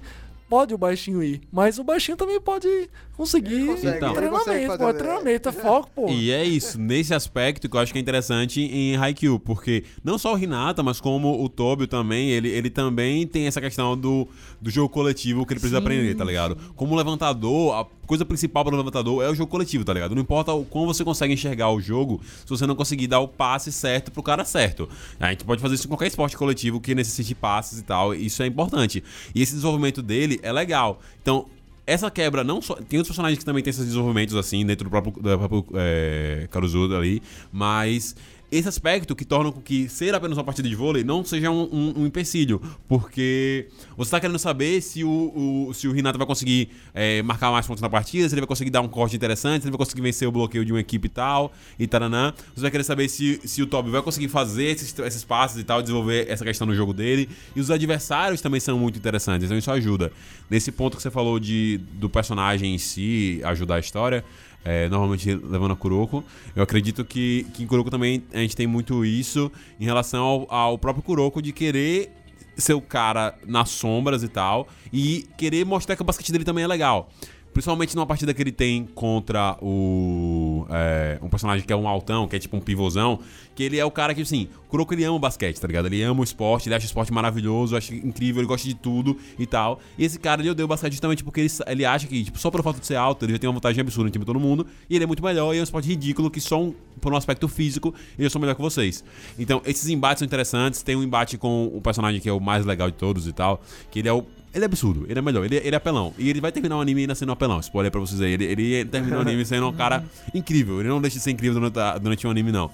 pode 0.53 0.75
o 0.75 0.77
baixinho 0.77 1.23
ir. 1.23 1.41
Mas 1.51 1.79
o 1.79 1.85
baixinho 1.85 2.15
também 2.15 2.39
pode 2.39 2.69
conseguir 3.17 3.65
consegue, 3.65 3.97
Então. 3.97 4.15
ele 4.15 4.29
consegue 4.29 4.67
treinamento, 4.67 4.79
pô. 4.79 4.87
né? 4.87 4.93
Treinamento 4.93 5.49
é 5.49 5.53
foco, 5.53 5.91
pô. 5.95 6.09
E 6.11 6.31
é 6.31 6.45
isso, 6.45 6.79
nesse 6.79 7.15
aspecto 7.15 7.71
que 7.71 7.75
eu 7.75 7.81
acho 7.81 7.91
que 7.91 7.99
é 7.99 8.03
interessante 8.03 8.61
em 8.61 8.95
Haikyuu, 8.97 9.41
porque 9.41 9.85
não 10.05 10.19
só 10.19 10.35
o 10.35 10.39
Hinata, 10.39 10.83
mas 10.83 11.01
como 11.01 11.43
o 11.43 11.49
Tobio 11.49 11.87
também, 11.87 12.29
ele, 12.31 12.51
ele 12.51 12.69
também 12.69 13.27
tem 13.27 13.47
essa 13.47 13.63
questão 13.63 13.97
do, 13.97 14.29
do 14.61 14.69
jogo 14.69 14.91
coletivo 14.91 15.47
que 15.47 15.55
ele 15.55 15.61
precisa 15.61 15.79
Sim, 15.79 15.85
aprender, 15.87 16.15
tá 16.17 16.25
ligado? 16.25 16.57
Como 16.77 16.95
levantador, 16.95 17.75
a 17.75 17.87
coisa 18.07 18.25
principal 18.27 18.63
para 18.63 18.75
o 18.75 18.77
levantador 18.77 19.23
é 19.25 19.31
o 19.31 19.35
jogo 19.35 19.51
coletivo, 19.51 19.85
tá 19.87 19.95
ligado? 19.95 20.15
Não 20.15 20.21
importa 20.21 20.53
o 20.53 20.67
quão 20.67 20.85
você 20.85 21.03
consegue 21.03 21.33
enxergar 21.33 21.71
o 21.71 21.81
jogo, 21.81 22.21
se 22.45 22.51
você 22.51 22.67
não 22.67 22.75
conseguir 22.75 23.07
dar 23.07 23.21
o 23.21 23.29
passe 23.29 23.73
certo 23.73 24.11
pro 24.11 24.23
cara 24.23 24.45
certo. 24.45 24.87
A 25.19 25.31
gente 25.31 25.45
pode 25.45 25.63
fazer 25.63 25.77
isso 25.77 25.87
em 25.87 25.89
qualquer 25.89 26.09
esporte 26.09 26.37
coletivo 26.37 26.79
que 26.79 26.95
necessite 26.95 27.35
passes 27.35 27.79
e 27.79 27.83
tal, 27.83 28.15
isso 28.15 28.43
é 28.43 28.47
importante. 28.47 29.03
E 29.35 29.41
esse 29.41 29.53
desenvolvimento 29.53 30.03
dele 30.03 30.42
é 30.43 30.53
legal. 30.53 31.01
Então, 31.23 31.47
essa 31.87 32.11
quebra 32.11 32.45
não 32.45 32.61
só. 32.61 32.75
Tem 32.75 32.99
outros 32.99 33.09
personagens 33.09 33.39
que 33.39 33.45
também 33.45 33.63
tem 33.63 33.71
esses 33.71 33.85
desenvolvimentos 33.85 34.37
assim, 34.37 34.65
dentro 34.65 34.85
do 34.85 34.91
próprio, 34.91 35.13
do 35.13 35.39
próprio 35.39 35.67
é, 35.75 36.47
Caruso 36.51 36.95
ali, 36.95 37.23
mas 37.53 38.15
esse 38.53 38.69
aspecto 38.69 39.17
que 39.17 39.25
torna 39.25 39.51
que 39.51 39.89
ser 39.89 40.15
apenas 40.15 40.37
uma 40.37 40.45
partida 40.45 40.69
de 40.69 40.75
vôlei 40.75 41.03
não 41.03 41.25
seja 41.25 41.51
um, 41.51 41.63
um, 41.73 42.03
um 42.03 42.07
empecilho, 42.07 42.61
porque 42.87 43.69
você 43.97 44.11
tá 44.11 44.21
querendo 44.21 44.39
saber 44.39 44.81
se 44.83 45.03
o, 45.03 45.67
o- 45.69 45.73
se 45.75 45.89
o 45.89 45.93
Renato 45.93 46.19
vai 46.19 46.27
conseguir 46.27 46.69
é, 46.95 47.23
marcar 47.23 47.51
mais 47.51 47.67
pontos 47.67 47.81
na 47.81 47.89
partida, 47.89 48.29
se 48.29 48.35
ele 48.35 48.43
vai 48.43 48.47
conseguir 48.49 48.71
dar 48.71 48.83
um 48.83 48.89
corte 48.89 49.17
interessante, 49.17 49.63
se 49.63 49.69
ele 49.69 49.73
vai 49.73 49.79
conseguir 49.79 50.03
vencer 50.03 50.29
o 50.29 50.33
bloqueio 50.33 50.65
de 50.65 50.73
uma 50.73 50.81
equipe 50.81 51.07
e 51.07 51.09
tal, 51.09 51.53
e 51.79 51.87
taranã. 51.87 52.33
Você 52.55 52.61
vai 52.61 52.71
querer 52.71 52.85
saber 52.85 53.09
se, 53.09 53.41
se 53.45 53.63
o 53.63 53.67
Toby 53.67 53.91
vai 53.91 54.03
conseguir 54.03 54.29
fazer 54.29 54.65
esses, 54.65 54.97
esses 54.99 55.25
passes 55.25 55.59
e 55.59 55.65
tal, 55.65 55.81
desenvolver 55.81 56.27
essa 56.29 56.45
questão 56.45 56.67
no 56.67 56.75
jogo 56.75 56.93
dele. 56.93 57.29
E 57.57 57.61
os 57.61 57.71
adversários 57.71 58.41
também 58.43 58.61
são 58.61 58.79
muito 58.79 58.99
interessantes, 58.99 59.47
então 59.47 59.57
isso 59.57 59.71
ajuda. 59.71 60.13
Nesse 60.51 60.71
ponto 60.71 60.97
que 60.97 61.03
você 61.03 61.11
falou 61.11 61.41
de, 61.41 61.81
do 61.95 62.11
personagem 62.11 62.75
em 62.75 62.79
si 62.79 63.41
ajudar 63.45 63.77
a 63.77 63.81
história, 63.81 64.23
é, 64.65 64.89
normalmente 64.89 65.35
levando 65.35 65.73
a 65.73 65.77
Kuroko. 65.77 66.25
Eu 66.55 66.63
acredito 66.63 67.05
que, 67.05 67.47
que 67.55 67.63
em 67.63 67.67
Kuroko 67.67 67.91
também 67.91 68.23
a 68.33 68.39
gente 68.39 68.57
tem 68.57 68.67
muito 68.67 69.05
isso 69.05 69.51
em 69.81 69.85
relação 69.85 70.25
ao, 70.25 70.55
ao 70.55 70.79
próprio 70.79 71.03
Kuroko 71.03 71.43
de 71.43 71.53
querer 71.53 72.11
ser 72.57 72.75
o 72.75 72.81
cara 72.81 73.35
nas 73.47 73.71
sombras 73.71 74.23
e 74.23 74.29
tal, 74.29 74.69
e 74.93 75.27
querer 75.37 75.65
mostrar 75.65 75.97
que 75.97 76.03
o 76.03 76.05
basquete 76.05 76.33
dele 76.33 76.45
também 76.45 76.65
é 76.65 76.67
legal. 76.67 77.11
Principalmente 77.53 77.95
numa 77.95 78.07
partida 78.07 78.33
que 78.33 78.43
ele 78.43 78.53
tem 78.53 78.87
contra 78.95 79.59
o. 79.61 80.67
é, 80.71 81.19
um 81.23 81.29
personagem 81.29 81.67
que 81.67 81.73
é 81.73 81.77
um 81.77 81.87
altão, 81.87 82.27
que 82.27 82.37
é 82.37 82.39
tipo 82.39 82.57
um 82.57 82.61
pivôzão. 82.61 83.19
Que 83.55 83.65
ele 83.65 83.79
é 83.79 83.85
o 83.85 83.91
cara 83.91 84.15
que, 84.15 84.23
assim, 84.23 84.49
o 84.67 84.71
Kuroko 84.71 84.95
ele 84.95 85.05
ama 85.05 85.17
o 85.17 85.19
basquete, 85.19 85.61
tá 85.61 85.67
ligado? 85.67 85.87
Ele 85.87 86.03
ama 86.03 86.21
o 86.21 86.25
esporte, 86.25 86.69
ele 86.69 86.75
acha 86.75 86.87
o 86.87 86.89
esporte 86.89 87.13
maravilhoso, 87.13 87.77
acha 87.77 87.95
incrível, 87.95 88.41
ele 88.41 88.49
gosta 88.49 88.67
de 88.67 88.75
tudo 88.75 89.19
e 89.39 89.47
tal. 89.47 89.79
E 89.99 90.05
esse 90.05 90.19
cara 90.19 90.41
ele 90.41 90.49
odeia 90.49 90.65
o 90.65 90.69
basquete 90.69 90.93
justamente 90.93 91.23
porque 91.23 91.41
ele, 91.43 91.51
ele 91.67 91.85
acha 91.85 92.07
que, 92.07 92.25
tipo, 92.25 92.39
só 92.39 92.51
pelo 92.51 92.63
fato 92.63 92.81
de 92.81 92.87
ser 92.87 92.97
alto, 92.97 93.27
ele 93.27 93.33
já 93.33 93.39
tem 93.39 93.49
uma 93.49 93.55
vantagem 93.55 93.83
absurda 93.83 94.05
no 94.05 94.11
time 94.11 94.25
de 94.25 94.27
todo 94.27 94.41
mundo. 94.41 94.67
E 94.89 94.95
ele 94.95 95.05
é 95.05 95.07
muito 95.07 95.23
melhor, 95.23 95.55
e 95.55 95.59
é 95.59 95.61
um 95.61 95.65
esporte 95.65 95.89
ridículo 95.89 96.31
que 96.31 96.41
só 96.41 96.63
um, 96.63 96.75
por 97.03 97.13
um 97.13 97.17
aspecto 97.17 97.47
físico 97.49 97.95
eu 98.19 98.31
sou 98.31 98.41
melhor 98.41 98.55
que 98.55 98.63
vocês. 98.63 99.05
Então, 99.39 99.61
esses 99.67 99.89
embates 99.91 100.21
são 100.21 100.27
interessantes. 100.27 100.83
Tem 100.83 100.97
um 100.97 101.03
embate 101.03 101.37
com 101.37 101.67
o 101.67 101.83
personagem 101.83 102.19
que 102.19 102.29
é 102.29 102.33
o 102.33 102.41
mais 102.41 102.65
legal 102.65 102.91
de 102.91 102.97
todos 102.97 103.27
e 103.27 103.33
tal, 103.33 103.61
que 103.91 103.99
ele 103.99 104.09
é 104.09 104.13
o 104.13 104.25
ele 104.55 104.65
é 104.65 104.67
absurdo, 104.67 105.07
ele 105.09 105.19
é 105.19 105.23
melhor, 105.23 105.45
ele, 105.45 105.57
ele 105.57 105.75
é 105.75 105.77
apelão. 105.77 106.13
E 106.19 106.29
ele 106.29 106.41
vai 106.41 106.53
terminar 106.53 106.77
o 106.77 106.81
anime 106.81 107.03
ainda 107.03 107.15
sendo 107.15 107.33
apelão. 107.33 107.59
Spoiler 107.61 107.91
pra 107.91 108.01
vocês 108.01 108.21
aí. 108.21 108.33
Ele, 108.33 108.45
ele 108.45 108.85
termina 108.85 109.17
o 109.19 109.21
anime 109.21 109.45
sendo 109.45 109.67
um 109.69 109.73
cara 109.73 110.05
incrível. 110.35 110.81
Ele 110.81 110.89
não 110.89 111.01
deixa 111.01 111.17
de 111.19 111.23
ser 111.25 111.31
incrível 111.31 111.55
durante, 111.61 111.79
a- 111.79 111.99
durante 111.99 112.27
o 112.27 112.31
anime, 112.31 112.53
não. 112.53 112.71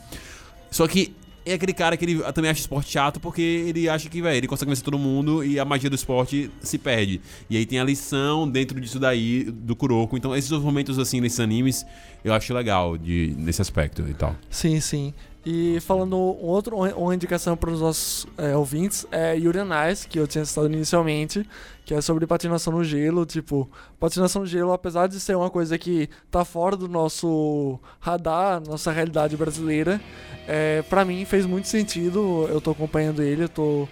Só 0.71 0.87
que 0.89 1.15
é 1.47 1.55
aquele 1.55 1.73
cara 1.73 1.97
que 1.97 2.05
ele 2.05 2.21
também 2.35 2.51
acha 2.51 2.61
esporte 2.61 2.91
chato 2.91 3.19
porque 3.19 3.41
ele 3.41 3.89
acha 3.89 4.07
que, 4.11 4.21
velho, 4.21 4.37
ele 4.37 4.47
consegue 4.47 4.69
vencer 4.71 4.85
todo 4.85 4.99
mundo 4.99 5.43
e 5.43 5.59
a 5.59 5.65
magia 5.65 5.89
do 5.89 5.95
esporte 5.97 6.51
se 6.61 6.77
perde. 6.77 7.21
E 7.49 7.57
aí 7.57 7.65
tem 7.65 7.79
a 7.81 7.85
lição 7.85 8.47
dentro 8.47 8.79
disso 8.79 8.99
daí 8.99 9.45
do 9.45 9.75
Kuroko. 9.75 10.17
Então, 10.17 10.37
esses 10.37 10.51
momentos 10.51 10.99
assim 10.99 11.21
nesses 11.23 11.41
animes 11.41 11.87
eu 12.23 12.35
acho 12.35 12.53
legal 12.53 12.99
de, 12.99 13.35
nesse 13.39 13.63
aspecto 13.63 14.05
e 14.07 14.13
tal. 14.13 14.37
Sim, 14.51 14.79
sim. 14.81 15.15
E 15.51 15.81
falando 15.81 16.15
um 16.15 16.45
outro, 16.45 16.77
uma 16.77 17.15
indicação 17.15 17.57
para 17.57 17.71
os 17.71 17.81
nossos 17.81 18.27
é, 18.37 18.55
ouvintes 18.55 19.07
é 19.11 19.35
Yuri 19.35 19.59
on 19.61 19.91
Ice, 19.91 20.07
que 20.07 20.21
eu 20.21 20.27
tinha 20.27 20.45
citado 20.45 20.67
inicialmente, 20.67 21.49
que 21.87 21.95
é 21.95 22.03
sobre 22.03 22.27
patinação 22.27 22.71
no 22.71 22.85
gelo. 22.85 23.25
Tipo, 23.25 23.67
patinação 23.99 24.43
no 24.43 24.47
gelo, 24.47 24.75
apesar 24.75 25.07
de 25.07 25.19
ser 25.19 25.35
uma 25.35 25.49
coisa 25.49 25.79
que 25.79 26.11
tá 26.31 26.45
fora 26.45 26.77
do 26.77 26.87
nosso 26.87 27.81
radar, 27.99 28.61
nossa 28.61 28.93
realidade 28.93 29.39
brasileira, 29.39 29.99
é, 30.47 30.83
para 30.83 31.03
mim 31.03 31.25
fez 31.25 31.47
muito 31.47 31.67
sentido. 31.67 32.47
Eu 32.51 32.61
tô 32.61 32.73
acompanhando 32.73 33.23
ele, 33.23 33.45
eu 33.45 33.49
tô 33.49 33.89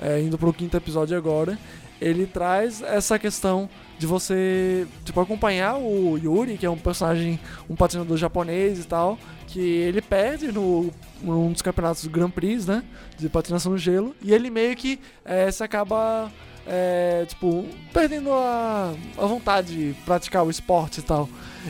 é, 0.00 0.20
indo 0.20 0.38
pro 0.38 0.52
quinto 0.52 0.76
episódio 0.76 1.18
agora. 1.18 1.58
Ele 2.00 2.24
traz 2.24 2.82
essa 2.82 3.18
questão 3.18 3.68
de 3.98 4.06
você 4.06 4.86
tipo, 5.04 5.20
acompanhar 5.20 5.76
o 5.76 6.16
Yuri, 6.16 6.56
que 6.56 6.64
é 6.64 6.70
um 6.70 6.78
personagem, 6.78 7.40
um 7.68 7.74
patinador 7.74 8.16
japonês 8.16 8.78
e 8.78 8.84
tal, 8.84 9.18
que 9.52 9.60
ele 9.60 10.00
perde 10.00 10.52
no 10.52 10.90
num 11.22 11.52
dos 11.52 11.60
campeonatos 11.60 12.04
do 12.04 12.10
Grand 12.10 12.30
Prix, 12.30 12.66
né, 12.66 12.82
de 13.18 13.28
patinação 13.28 13.72
no 13.72 13.78
gelo, 13.78 14.14
e 14.22 14.32
ele 14.32 14.48
meio 14.48 14.74
que 14.74 14.98
é, 15.24 15.50
se 15.50 15.62
acaba 15.62 16.30
é, 16.66 17.24
tipo 17.26 17.66
perdendo 17.92 18.32
a, 18.32 18.94
a 19.18 19.26
vontade 19.26 19.74
de 19.74 19.94
praticar 20.04 20.44
o 20.44 20.50
esporte 20.50 21.00
e 21.00 21.02
tal. 21.02 21.28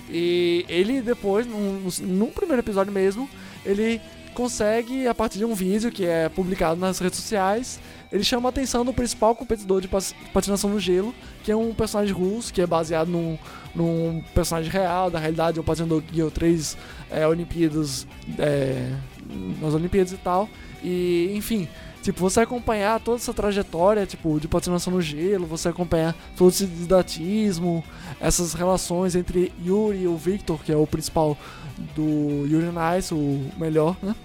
E 0.09 0.65
ele 0.69 1.01
depois, 1.01 1.47
num, 1.47 1.89
num 2.03 2.31
primeiro 2.31 2.61
episódio 2.61 2.93
mesmo, 2.93 3.29
ele 3.65 4.01
consegue, 4.35 5.09
a 5.09 5.15
partir 5.15 5.39
de 5.39 5.45
um 5.45 5.55
vídeo 5.55 5.91
que 5.91 6.07
é 6.07 6.29
publicado 6.29 6.79
nas 6.79 6.99
redes 6.99 7.19
sociais, 7.19 7.81
ele 8.13 8.25
chama 8.25 8.49
a 8.49 8.51
atenção 8.51 8.85
do 8.85 8.93
principal 8.93 9.35
competidor 9.37 9.81
de 9.81 9.89
patinação 10.33 10.71
no 10.71 10.81
gelo, 10.81 11.15
que 11.45 11.53
é 11.53 11.57
um 11.57 11.73
personagem 11.73 12.13
russo, 12.13 12.53
que 12.53 12.61
é 12.61 12.67
baseado 12.67 13.09
num, 13.09 13.39
num 13.75 14.23
personagem 14.35 14.71
real, 14.71 15.11
da 15.11 15.19
realidade, 15.19 15.61
um 15.61 15.63
patinador 15.63 16.03
que 16.03 16.17
ganhou 16.17 16.31
três 16.31 16.77
é, 17.11 17.27
Olimpíadas 17.27 18.07
é, 18.39 18.93
nas 19.61 19.75
Olimpíadas 19.75 20.13
e 20.13 20.17
tal. 20.17 20.49
E, 20.83 21.31
enfim, 21.35 21.69
tipo, 22.03 22.19
você 22.19 22.41
acompanhar 22.41 22.99
toda 22.99 23.19
essa 23.19 23.33
trajetória, 23.33 24.05
tipo, 24.07 24.41
de 24.41 24.49
patinação 24.49 24.93
no 24.93 25.01
gelo, 25.01 25.47
você 25.47 25.69
acompanhar 25.69 26.17
todo 26.37 26.51
esse 26.51 26.67
didatismo, 26.67 27.85
essas 28.21 28.55
relações 28.55 29.15
entre 29.15 29.53
Yuri 29.65 30.03
e 30.03 30.07
o 30.09 30.17
Victor, 30.17 30.59
que 30.65 30.73
é 30.73 30.77
o 30.77 30.87
principal 30.87 31.39
do 31.95 32.45
Yuri 32.47 32.67
on 32.67 32.99
Ice, 32.99 33.15
o 33.15 33.51
melhor, 33.57 33.97
né? 34.03 34.17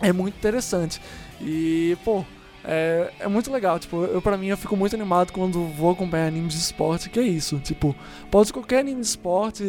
É 0.00 0.12
muito 0.12 0.36
interessante. 0.36 1.00
E, 1.40 1.96
pô, 2.04 2.24
é, 2.66 3.12
é 3.20 3.28
muito 3.28 3.50
legal. 3.52 3.78
Tipo, 3.78 4.04
eu 4.04 4.20
pra 4.20 4.36
mim 4.36 4.48
eu 4.48 4.56
fico 4.56 4.76
muito 4.76 4.94
animado 4.96 5.32
quando 5.32 5.64
vou 5.68 5.90
acompanhar 5.92 6.26
animes 6.26 6.54
de 6.54 6.60
esporte, 6.60 7.08
que 7.08 7.20
é 7.20 7.22
isso. 7.22 7.58
Tipo, 7.60 7.94
pode 8.30 8.48
ser 8.48 8.52
qualquer 8.52 8.80
anime 8.80 9.00
de 9.00 9.06
esporte, 9.06 9.62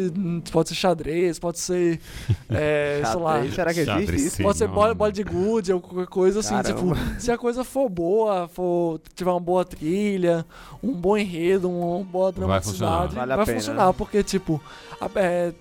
pode 0.50 0.68
ser 0.70 0.74
xadrez, 0.74 1.38
pode 1.38 1.58
ser. 1.60 2.00
É, 2.50 3.02
sei 3.04 3.20
lá. 3.20 3.34
Xadrez, 3.34 3.54
Será 3.54 3.74
que 3.74 3.80
existe 3.80 4.00
Xadrez, 4.00 4.24
isso? 4.26 4.42
Pode 4.42 4.58
ser 4.58 4.68
bola, 4.68 4.94
bola 4.94 5.12
de 5.12 5.22
gude 5.22 5.72
ou 5.72 5.80
qualquer 5.80 6.06
coisa 6.06 6.40
assim, 6.40 6.54
Caramba. 6.54 6.94
tipo, 6.96 6.96
se 7.20 7.30
a 7.30 7.38
coisa 7.38 7.62
for 7.62 7.88
boa, 7.88 8.48
for 8.48 9.00
tiver 9.14 9.30
uma 9.30 9.38
boa 9.40 9.64
trilha, 9.64 10.44
um 10.82 10.92
bom 10.92 11.16
enredo, 11.16 11.68
uma 11.70 12.02
boa 12.04 12.32
dramaticidade, 12.32 13.14
Vale 13.14 13.32
a 13.32 13.36
vai 13.36 13.44
pena, 13.46 13.58
funcionar, 13.58 13.92
porque 13.92 14.22
tipo, 14.22 14.60
a- 15.00 15.10
é, 15.16 15.52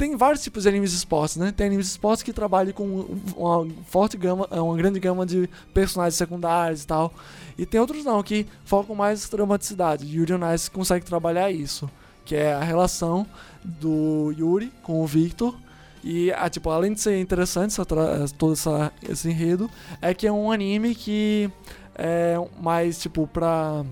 tem 0.00 0.16
vários 0.16 0.42
tipos 0.42 0.62
de 0.62 0.68
animes 0.70 0.92
de 0.92 0.96
esportes, 0.96 1.36
né? 1.36 1.52
Tem 1.54 1.66
animes 1.66 1.84
de 1.84 1.92
esportes 1.92 2.22
que 2.22 2.32
trabalham 2.32 2.72
com 2.72 3.06
uma 3.36 3.68
forte 3.84 4.16
gama, 4.16 4.48
uma 4.50 4.74
grande 4.74 4.98
gama 4.98 5.26
de 5.26 5.46
personagens 5.74 6.14
secundários 6.14 6.84
e 6.84 6.86
tal. 6.86 7.12
E 7.58 7.66
tem 7.66 7.78
outros 7.78 8.02
não, 8.02 8.22
que 8.22 8.46
focam 8.64 8.96
mais 8.96 9.26
em 9.26 9.30
dramaticidade. 9.30 10.06
Yuri 10.06 10.32
on 10.32 10.54
Ice 10.54 10.70
consegue 10.70 11.04
trabalhar 11.04 11.50
isso, 11.50 11.90
que 12.24 12.34
é 12.34 12.54
a 12.54 12.64
relação 12.64 13.26
do 13.62 14.32
Yuri 14.38 14.72
com 14.82 15.02
o 15.02 15.06
Victor. 15.06 15.54
E, 16.02 16.32
ah, 16.32 16.48
tipo, 16.48 16.70
além 16.70 16.94
de 16.94 17.00
ser 17.02 17.20
interessante 17.20 17.72
essa 17.72 17.84
tra- 17.84 18.24
todo 18.38 18.54
essa, 18.54 18.90
esse 19.06 19.28
enredo, 19.28 19.70
é 20.00 20.14
que 20.14 20.26
é 20.26 20.32
um 20.32 20.50
anime 20.50 20.94
que 20.94 21.50
é 21.94 22.36
mais, 22.58 22.98
tipo, 22.98 23.26
pra 23.26 23.84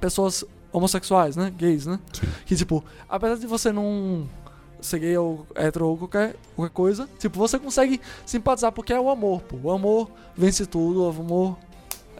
pessoas 0.00 0.44
homossexuais, 0.72 1.36
né? 1.36 1.52
Gays, 1.56 1.86
né? 1.86 2.00
Que, 2.44 2.56
tipo, 2.56 2.84
apesar 3.08 3.36
de 3.36 3.46
você 3.46 3.70
não 3.70 4.28
ser 4.82 4.98
gay 4.98 5.16
ou 5.16 5.46
hétero 5.54 5.88
ou 5.88 5.96
qualquer, 5.96 6.34
qualquer 6.56 6.72
coisa, 6.74 7.08
tipo, 7.18 7.38
você 7.38 7.58
consegue 7.58 8.00
simpatizar 8.24 8.72
porque 8.72 8.92
é 8.92 9.00
o 9.00 9.10
amor, 9.10 9.40
pô. 9.42 9.56
O 9.62 9.70
amor 9.70 10.10
vence 10.36 10.66
tudo, 10.66 11.04
o 11.04 11.08
amor 11.08 11.56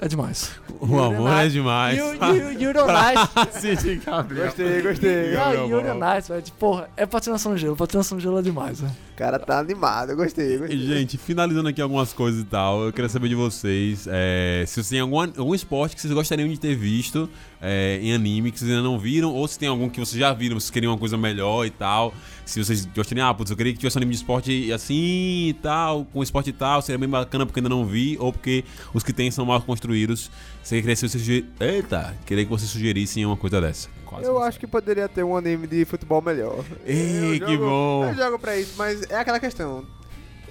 é 0.00 0.08
demais. 0.08 0.50
O 0.80 0.98
amor 0.98 1.30
é 1.30 1.48
demais. 1.48 1.98
You, 1.98 2.14
you, 2.14 2.52
you're 2.60 2.80
nice. 2.86 3.60
Sim, 3.60 3.76
sim, 3.76 4.00
Gabriel. 4.04 4.46
Gostei, 4.46 4.82
gostei. 4.82 5.36
Bom. 5.36 6.14
nice, 6.14 6.28
velho. 6.28 6.42
Tipo, 6.42 6.58
Porra, 6.58 6.88
é 6.96 7.04
patinação 7.04 7.52
no 7.52 7.58
gelo. 7.58 7.76
Patinação 7.76 8.16
no 8.16 8.22
gelo 8.22 8.38
é 8.38 8.42
demais, 8.42 8.80
velho. 8.80 8.96
O 9.20 9.22
cara 9.22 9.38
tá 9.38 9.58
animado, 9.58 10.16
gostei, 10.16 10.54
E, 10.54 10.56
gostei. 10.58 10.78
Gente, 10.78 11.18
finalizando 11.18 11.68
aqui 11.68 11.82
algumas 11.82 12.10
coisas 12.10 12.40
e 12.40 12.44
tal, 12.44 12.86
eu 12.86 12.90
queria 12.90 13.06
saber 13.06 13.28
de 13.28 13.34
vocês 13.34 14.06
é, 14.10 14.64
se 14.66 14.72
vocês 14.76 14.88
têm 14.88 15.00
algum, 15.00 15.20
algum 15.20 15.54
esporte 15.54 15.94
que 15.94 16.00
vocês 16.00 16.14
gostariam 16.14 16.48
de 16.48 16.58
ter 16.58 16.74
visto 16.74 17.28
é, 17.60 17.98
em 18.00 18.14
anime 18.14 18.50
que 18.50 18.58
vocês 18.58 18.70
ainda 18.70 18.82
não 18.82 18.98
viram, 18.98 19.30
ou 19.34 19.46
se 19.46 19.58
tem 19.58 19.68
algum 19.68 19.90
que 19.90 20.00
vocês 20.00 20.18
já 20.18 20.32
viram, 20.32 20.58
vocês 20.58 20.70
queriam 20.70 20.90
uma 20.94 20.98
coisa 20.98 21.18
melhor 21.18 21.66
e 21.66 21.70
tal. 21.70 22.14
Se 22.46 22.64
vocês 22.64 22.86
gostariam, 22.86 23.28
ah, 23.28 23.34
putz, 23.34 23.50
eu 23.50 23.58
queria 23.58 23.74
que 23.74 23.78
tivesse 23.78 23.98
um 23.98 24.00
anime 24.00 24.12
de 24.14 24.20
esporte 24.22 24.72
assim 24.72 25.48
e 25.48 25.52
tal, 25.62 26.06
com 26.06 26.22
esporte 26.22 26.48
e 26.48 26.54
tal, 26.54 26.80
seria 26.80 26.98
bem 26.98 27.06
bacana 27.08 27.44
porque 27.44 27.60
ainda 27.60 27.68
não 27.68 27.84
vi, 27.84 28.16
ou 28.18 28.32
porque 28.32 28.64
os 28.94 29.02
que 29.04 29.12
tem 29.12 29.30
são 29.30 29.44
mal 29.44 29.60
construídos. 29.60 30.30
Você 30.62 30.76
queria 30.80 30.94
que 30.94 31.00
vocês 31.00 31.12
suger... 31.12 31.44
Eita, 31.60 32.16
queria 32.24 32.44
que 32.44 32.50
vocês 32.50 32.70
sugerissem 32.70 33.24
uma 33.26 33.36
coisa 33.36 33.60
dessa. 33.60 33.88
Quase 34.04 34.26
Eu 34.26 34.42
acho 34.42 34.58
que 34.58 34.66
poderia 34.66 35.08
ter 35.08 35.22
um 35.22 35.36
anime 35.36 35.66
de 35.68 35.84
futebol 35.84 36.20
melhor. 36.20 36.64
Ei, 36.84 37.36
Eu 37.40 37.46
que 37.46 37.52
jogo- 37.52 37.64
bom. 37.64 38.04
Eu 38.06 38.14
jogo 38.14 38.38
pra 38.40 38.58
isso, 38.58 38.74
mas 38.76 39.08
é 39.10 39.16
aquela 39.16 39.40
questão. 39.40 39.86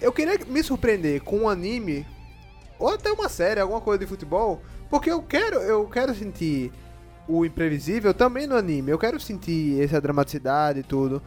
Eu 0.02 0.12
queria 0.12 0.38
me 0.46 0.62
surpreender 0.62 1.22
com 1.22 1.40
um 1.40 1.50
anime 1.50 2.06
ou 2.78 2.90
até 2.90 3.12
uma 3.12 3.28
série, 3.28 3.60
alguma 3.60 3.82
coisa 3.82 4.00
de 4.00 4.06
futebol, 4.06 4.62
porque 4.90 5.12
eu 5.12 5.22
quero, 5.22 5.58
eu 5.58 5.86
quero 5.88 6.16
sentir 6.16 6.72
o 7.28 7.46
imprevisível 7.46 8.14
também 8.14 8.48
no 8.48 8.56
anime. 8.56 8.92
Eu 8.92 8.98
quero 8.98 9.20
sentir 9.20 9.82
essa 9.82 10.00
dramaticidade 10.00 10.80
e 10.80 10.84
tudo. 10.84 11.22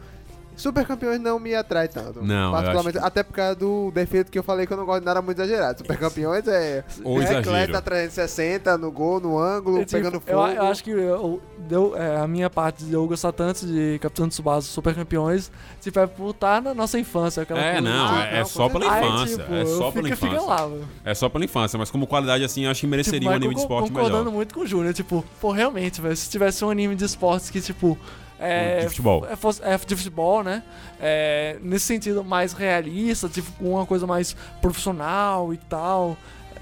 Super 0.55 0.85
Campeões 0.85 1.19
não 1.19 1.39
me 1.39 1.53
atrai 1.55 1.87
tanto. 1.87 2.23
Não, 2.23 2.45
eu 2.47 2.51
Particularmente, 2.51 2.97
até 2.99 3.23
por 3.23 3.33
causa 3.33 3.55
do 3.55 3.91
defeito 3.91 4.31
que 4.31 4.37
eu 4.37 4.43
falei 4.43 4.65
que 4.67 4.73
eu 4.73 4.77
não 4.77 4.85
gosto 4.85 4.99
de 4.99 5.05
nada 5.05 5.21
muito 5.21 5.37
exagerado. 5.41 5.79
Super 5.79 5.97
Campeões 5.97 6.47
é. 6.47 6.83
Ou 7.03 7.17
é 7.21 7.23
exagero. 7.23 7.39
Atleta 7.39 7.81
360 7.81 8.77
no 8.77 8.91
gol, 8.91 9.19
no 9.19 9.37
ângulo, 9.39 9.77
Eu, 9.79 9.85
tipo, 9.85 9.91
pegando 9.97 10.15
eu, 10.15 10.21
fogo. 10.21 10.47
eu 10.47 10.63
acho 10.67 10.83
que 10.83 10.91
eu- 10.91 11.41
deu, 11.57 11.95
é, 11.97 12.17
a 12.17 12.27
minha 12.27 12.49
parte 12.49 12.83
de 12.83 12.93
eu 12.93 13.07
gostar 13.07 13.31
tanto 13.31 13.65
de 13.65 13.97
Capitão 13.99 14.27
Tsubasa 14.27 14.67
Super 14.67 14.93
Campeões, 14.95 15.51
tipo, 15.81 15.97
é 15.99 16.05
por 16.07 16.31
estar 16.31 16.61
na 16.61 16.73
nossa 16.73 16.99
infância. 16.99 17.43
Aquela 17.43 17.59
É, 17.61 17.81
não, 17.81 18.07
tipo, 18.07 18.19
é, 18.19 18.39
é 18.39 18.45
só 18.45 18.69
pela 18.69 18.91
Aí, 18.93 19.05
infância. 19.07 19.37
tipo, 19.37 19.53
é 19.53 19.65
só 19.65 19.87
eu 19.87 19.91
pela 19.91 20.09
fica, 20.09 20.27
infância. 20.27 20.41
lá. 20.47 20.69
É 21.05 21.13
só 21.13 21.29
pela 21.29 21.45
infância, 21.45 21.79
mas 21.79 21.89
como 21.89 22.05
qualidade 22.05 22.43
assim, 22.43 22.65
eu 22.65 22.71
acho 22.71 22.81
que 22.81 22.87
mereceria 22.87 23.19
Tipo, 23.19 23.31
um 23.31 23.35
anime 23.35 23.55
de 23.55 23.61
esporte 23.61 23.87
concordando 23.91 24.17
melhor. 24.25 24.33
muito 24.33 24.53
com 24.53 24.61
o 24.61 24.67
Júnior, 24.67 24.93
tipo, 24.93 25.23
pô, 25.41 25.51
realmente, 25.51 25.99
velho, 26.01 26.15
se 26.15 26.29
tivesse 26.29 26.63
um 26.65 26.69
anime 26.69 26.95
de 26.95 27.05
esportes 27.05 27.49
que, 27.49 27.61
tipo, 27.61 27.97
é, 28.43 28.79
De 28.81 28.89
futebol. 28.89 29.25
é, 29.25 29.73
é 29.73 29.77
de 29.77 29.95
futebol, 29.95 30.43
né? 30.43 30.63
É, 30.99 31.57
nesse 31.61 31.85
sentido 31.85 32.23
mais 32.23 32.53
realista, 32.53 33.27
tipo, 33.29 33.51
com 33.53 33.71
uma 33.71 33.85
coisa 33.85 34.05
mais 34.07 34.35
profissional 34.61 35.53
e 35.53 35.57
tal. 35.57 36.17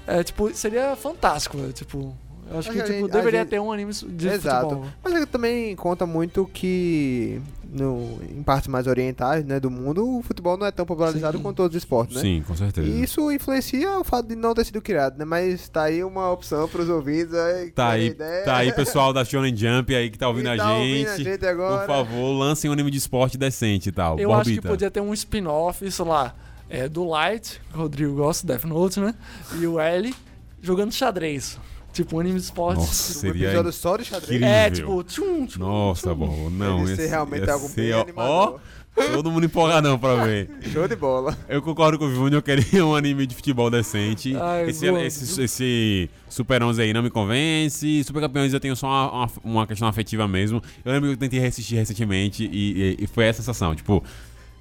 É, 0.06 0.22
tipo, 0.22 0.52
seria 0.54 0.96
fantástico, 0.96 1.56
velho. 1.58 1.72
Tipo, 1.72 2.14
eu 2.50 2.58
acho 2.58 2.68
Mas 2.68 2.76
que 2.76 2.82
a 2.82 2.84
tipo, 2.84 2.98
gente- 3.06 3.10
deveria 3.12 3.40
gente- 3.40 3.48
ter 3.50 3.60
um 3.60 3.72
anime 3.72 3.92
de 3.92 4.28
Exato. 4.28 4.68
futebol. 4.70 4.88
Mas 5.02 5.12
ele 5.14 5.26
também 5.26 5.76
conta 5.76 6.04
muito 6.06 6.44
que 6.52 7.40
no, 7.72 8.20
em 8.30 8.42
partes 8.42 8.68
mais 8.68 8.86
orientais 8.86 9.44
né, 9.44 9.58
do 9.58 9.70
mundo, 9.70 10.18
o 10.18 10.22
futebol 10.22 10.58
não 10.58 10.66
é 10.66 10.70
tão 10.70 10.84
popularizado 10.84 11.38
Sim. 11.38 11.42
quanto 11.42 11.60
outros 11.62 11.82
esportes, 11.82 12.16
né? 12.16 12.22
Sim, 12.22 12.44
com 12.46 12.54
certeza. 12.54 12.86
E 12.86 13.02
isso 13.02 13.32
influencia 13.32 13.98
o 13.98 14.04
fato 14.04 14.28
de 14.28 14.36
não 14.36 14.52
ter 14.52 14.64
sido 14.66 14.82
criado, 14.82 15.16
né? 15.18 15.24
Mas 15.24 15.68
tá 15.70 15.84
aí 15.84 16.04
uma 16.04 16.30
opção 16.30 16.68
pros 16.68 16.88
ouvintes 16.90 17.32
aí. 17.34 17.66
que 17.66 17.72
Tá 17.72 17.88
aí, 17.90 18.08
ideia. 18.08 18.44
tá 18.44 18.56
aí, 18.58 18.72
pessoal 18.72 19.12
da 19.12 19.24
Shonen 19.24 19.56
Jump 19.56 19.94
aí 19.94 20.10
que 20.10 20.18
tá 20.18 20.28
ouvindo, 20.28 20.44
Que 20.44 20.50
a, 20.50 20.56
tá 20.58 20.72
ouvindo 20.74 21.08
gente. 21.08 21.08
a 21.08 21.16
gente 21.32 21.46
agora. 21.46 21.78
Por 21.78 21.86
favor, 21.86 22.32
lancem 22.38 22.68
um 22.68 22.74
anime 22.74 22.90
de 22.90 22.98
esporte 22.98 23.38
decente 23.38 23.88
e 23.88 23.92
tal. 23.92 24.18
Eu 24.18 24.32
acho 24.32 24.44
que 24.50 24.56
Borbita. 24.56 24.68
podia 24.68 24.90
ter 24.90 25.00
um 25.00 25.12
spin-off, 25.14 25.90
sei 25.90 26.04
lá, 26.04 26.34
é, 26.68 26.88
do 26.88 27.04
Light, 27.08 27.60
que 27.70 27.76
o 27.76 27.80
Rodrigo 27.80 28.14
gosta, 28.16 28.46
Death 28.46 28.64
Note, 28.64 29.00
né? 29.00 29.14
E 29.58 29.66
o 29.66 29.80
L 29.80 30.14
jogando 30.60 30.92
xadrez. 30.92 31.58
Tipo, 31.92 32.16
um 32.16 32.20
anime 32.20 32.38
de 32.38 32.44
esportes. 32.44 32.84
Nossa, 32.86 33.18
Um 33.18 33.20
seria 33.20 33.46
episódio 33.48 33.72
só 33.72 33.96
de 33.96 34.04
xadrez. 34.04 34.30
incrível. 34.30 34.48
É, 34.48 34.70
tipo, 34.70 35.04
tchum, 35.04 35.46
tchum, 35.46 35.58
Nossa, 35.60 36.08
tchum. 36.10 36.16
bom, 36.16 36.50
não. 36.50 36.86
Ser 36.86 36.92
esse- 36.94 37.06
realmente 37.06 37.44
ia 37.46 37.52
algo 37.52 37.68
ser, 37.68 37.74
bem 37.82 37.92
ó, 37.92 38.02
animador. 38.02 38.60
ó, 38.96 39.02
todo 39.12 39.30
mundo 39.30 39.44
empolgadão 39.44 39.98
pra 39.98 40.16
ver. 40.24 40.50
Show 40.72 40.88
de 40.88 40.96
bola. 40.96 41.36
Eu 41.48 41.60
concordo 41.60 41.98
com 41.98 42.06
o 42.06 42.10
Júnior, 42.14 42.34
eu 42.34 42.42
queria 42.42 42.84
um 42.86 42.94
anime 42.94 43.26
de 43.26 43.34
futebol 43.34 43.70
decente. 43.70 44.34
Ai, 44.36 44.70
esse, 44.70 44.86
esse, 44.86 45.42
esse 45.42 46.10
Super 46.30 46.62
11 46.62 46.80
aí 46.80 46.92
não 46.94 47.02
me 47.02 47.10
convence. 47.10 48.02
Super 48.04 48.20
Campeões 48.20 48.52
eu 48.54 48.60
tenho 48.60 48.74
só 48.74 48.86
uma, 48.86 49.10
uma, 49.12 49.30
uma 49.44 49.66
questão 49.66 49.86
afetiva 49.86 50.26
mesmo. 50.26 50.62
Eu 50.84 50.92
lembro 50.92 51.08
que 51.10 51.14
eu 51.14 51.18
tentei 51.18 51.38
reassistir 51.40 51.76
recentemente 51.78 52.44
e, 52.50 52.96
e- 53.00 53.04
e 53.04 53.06
foi 53.06 53.24
essa 53.26 53.42
sensação. 53.42 53.74
Tipo, 53.74 54.02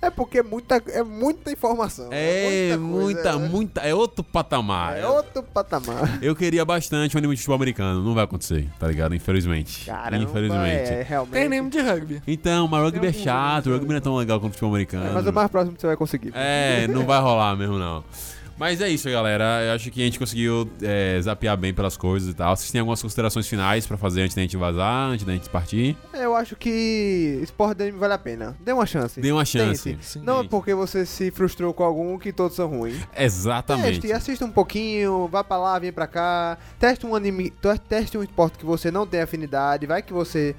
É 0.02 0.10
porque 0.10 0.40
é 0.40 0.44
muita, 0.44 0.82
é 0.88 1.04
muita 1.04 1.52
informação. 1.52 2.10
é 2.12 2.76
muita, 2.76 3.34
coisa, 3.34 3.40
né? 3.40 3.50
muita. 3.50 3.82
É 3.82 3.94
outro 3.94 4.24
patamar. 4.24 4.98
É 4.98 5.08
outro 5.08 5.44
patamar. 5.44 6.18
Eu 6.24 6.36
queria 6.36 6.66
bastante 6.66 7.16
um 7.16 7.20
anime 7.20 7.36
de 7.36 7.42
futebol 7.42 7.56
americano. 7.56 8.02
Não 8.02 8.16
vai 8.16 8.24
acontecer, 8.24 8.68
tá 8.80 8.88
ligado? 8.88 9.14
Infelizmente. 9.14 9.86
Caramba, 9.86 10.24
Infelizmente. 10.24 10.92
é 10.92 11.06
realmente. 11.08 11.34
Tem 11.34 11.46
anime 11.46 11.70
de 11.70 11.82
rugby. 11.82 12.22
Então, 12.26 12.68
mas 12.68 12.82
rugby 12.82 13.08
é 13.08 13.14
chato, 13.14 13.70
rugby 13.70 13.90
não 13.90 13.98
é 13.98 14.02
tão 14.02 14.16
legal 14.16 14.40
quanto 14.40 14.54
futebol 14.54 14.72
americano. 14.72 15.06
É, 15.06 15.12
mas 15.12 15.28
o 15.28 15.32
mais 15.32 15.52
próximo 15.52 15.76
que 15.76 15.82
você 15.82 15.88
vai 15.88 15.96
conseguir. 15.98 16.32
É, 16.34 16.88
não 16.88 17.06
vai 17.06 17.22
rolar 17.22 17.56
mesmo, 17.56 17.78
não. 17.78 18.04
Mas 18.62 18.80
é 18.80 18.88
isso, 18.88 19.10
galera. 19.10 19.64
Eu 19.66 19.74
acho 19.74 19.90
que 19.90 20.00
a 20.00 20.06
gente 20.06 20.20
conseguiu 20.20 20.70
é, 20.84 21.20
zapear 21.20 21.58
bem 21.58 21.74
pelas 21.74 21.98
coisas 21.98 22.30
e 22.30 22.34
tal. 22.36 22.56
Vocês 22.56 22.70
têm 22.70 22.78
algumas 22.80 23.02
considerações 23.02 23.48
finais 23.48 23.88
pra 23.88 23.98
fazer 23.98 24.22
antes 24.22 24.36
da 24.36 24.42
gente 24.44 24.56
vazar, 24.56 25.10
antes 25.10 25.26
da 25.26 25.34
gente 25.34 25.50
partir? 25.50 25.98
É, 26.14 26.26
Eu 26.26 26.36
acho 26.36 26.56
que 26.56 27.40
esporte 27.42 27.78
de 27.78 27.84
anime 27.86 27.98
vale 27.98 28.14
a 28.14 28.20
pena. 28.20 28.56
Dê 28.60 28.72
uma 28.72 28.86
chance. 28.86 29.20
Dê 29.20 29.32
uma 29.32 29.44
chance. 29.46 29.98
Sim. 30.02 30.22
Não 30.24 30.42
é 30.42 30.48
porque 30.48 30.76
você 30.76 31.08
se 31.08 31.32
frustrou 31.32 31.74
com 31.74 31.84
algum 31.84 32.20
que 32.20 32.32
todos 32.32 32.56
são 32.56 32.68
ruins. 32.68 32.98
Exatamente. 33.18 34.00
Teste, 34.00 34.14
assista 34.14 34.46
um 34.46 34.52
pouquinho, 34.52 35.28
vá 35.28 35.44
pra 35.44 35.58
lá, 35.58 35.80
vem 35.80 35.92
pra 35.92 36.06
cá. 36.06 36.56
Teste 36.80 37.04
um 37.08 37.16
anime, 37.16 37.50
te- 37.50 37.80
teste 37.90 38.16
um 38.16 38.22
esporte 38.22 38.60
que 38.60 38.66
você 38.66 38.92
não 38.92 39.08
tem 39.08 39.22
afinidade. 39.22 39.88
Vai 39.88 40.04
que 40.04 40.14
você 40.14 40.56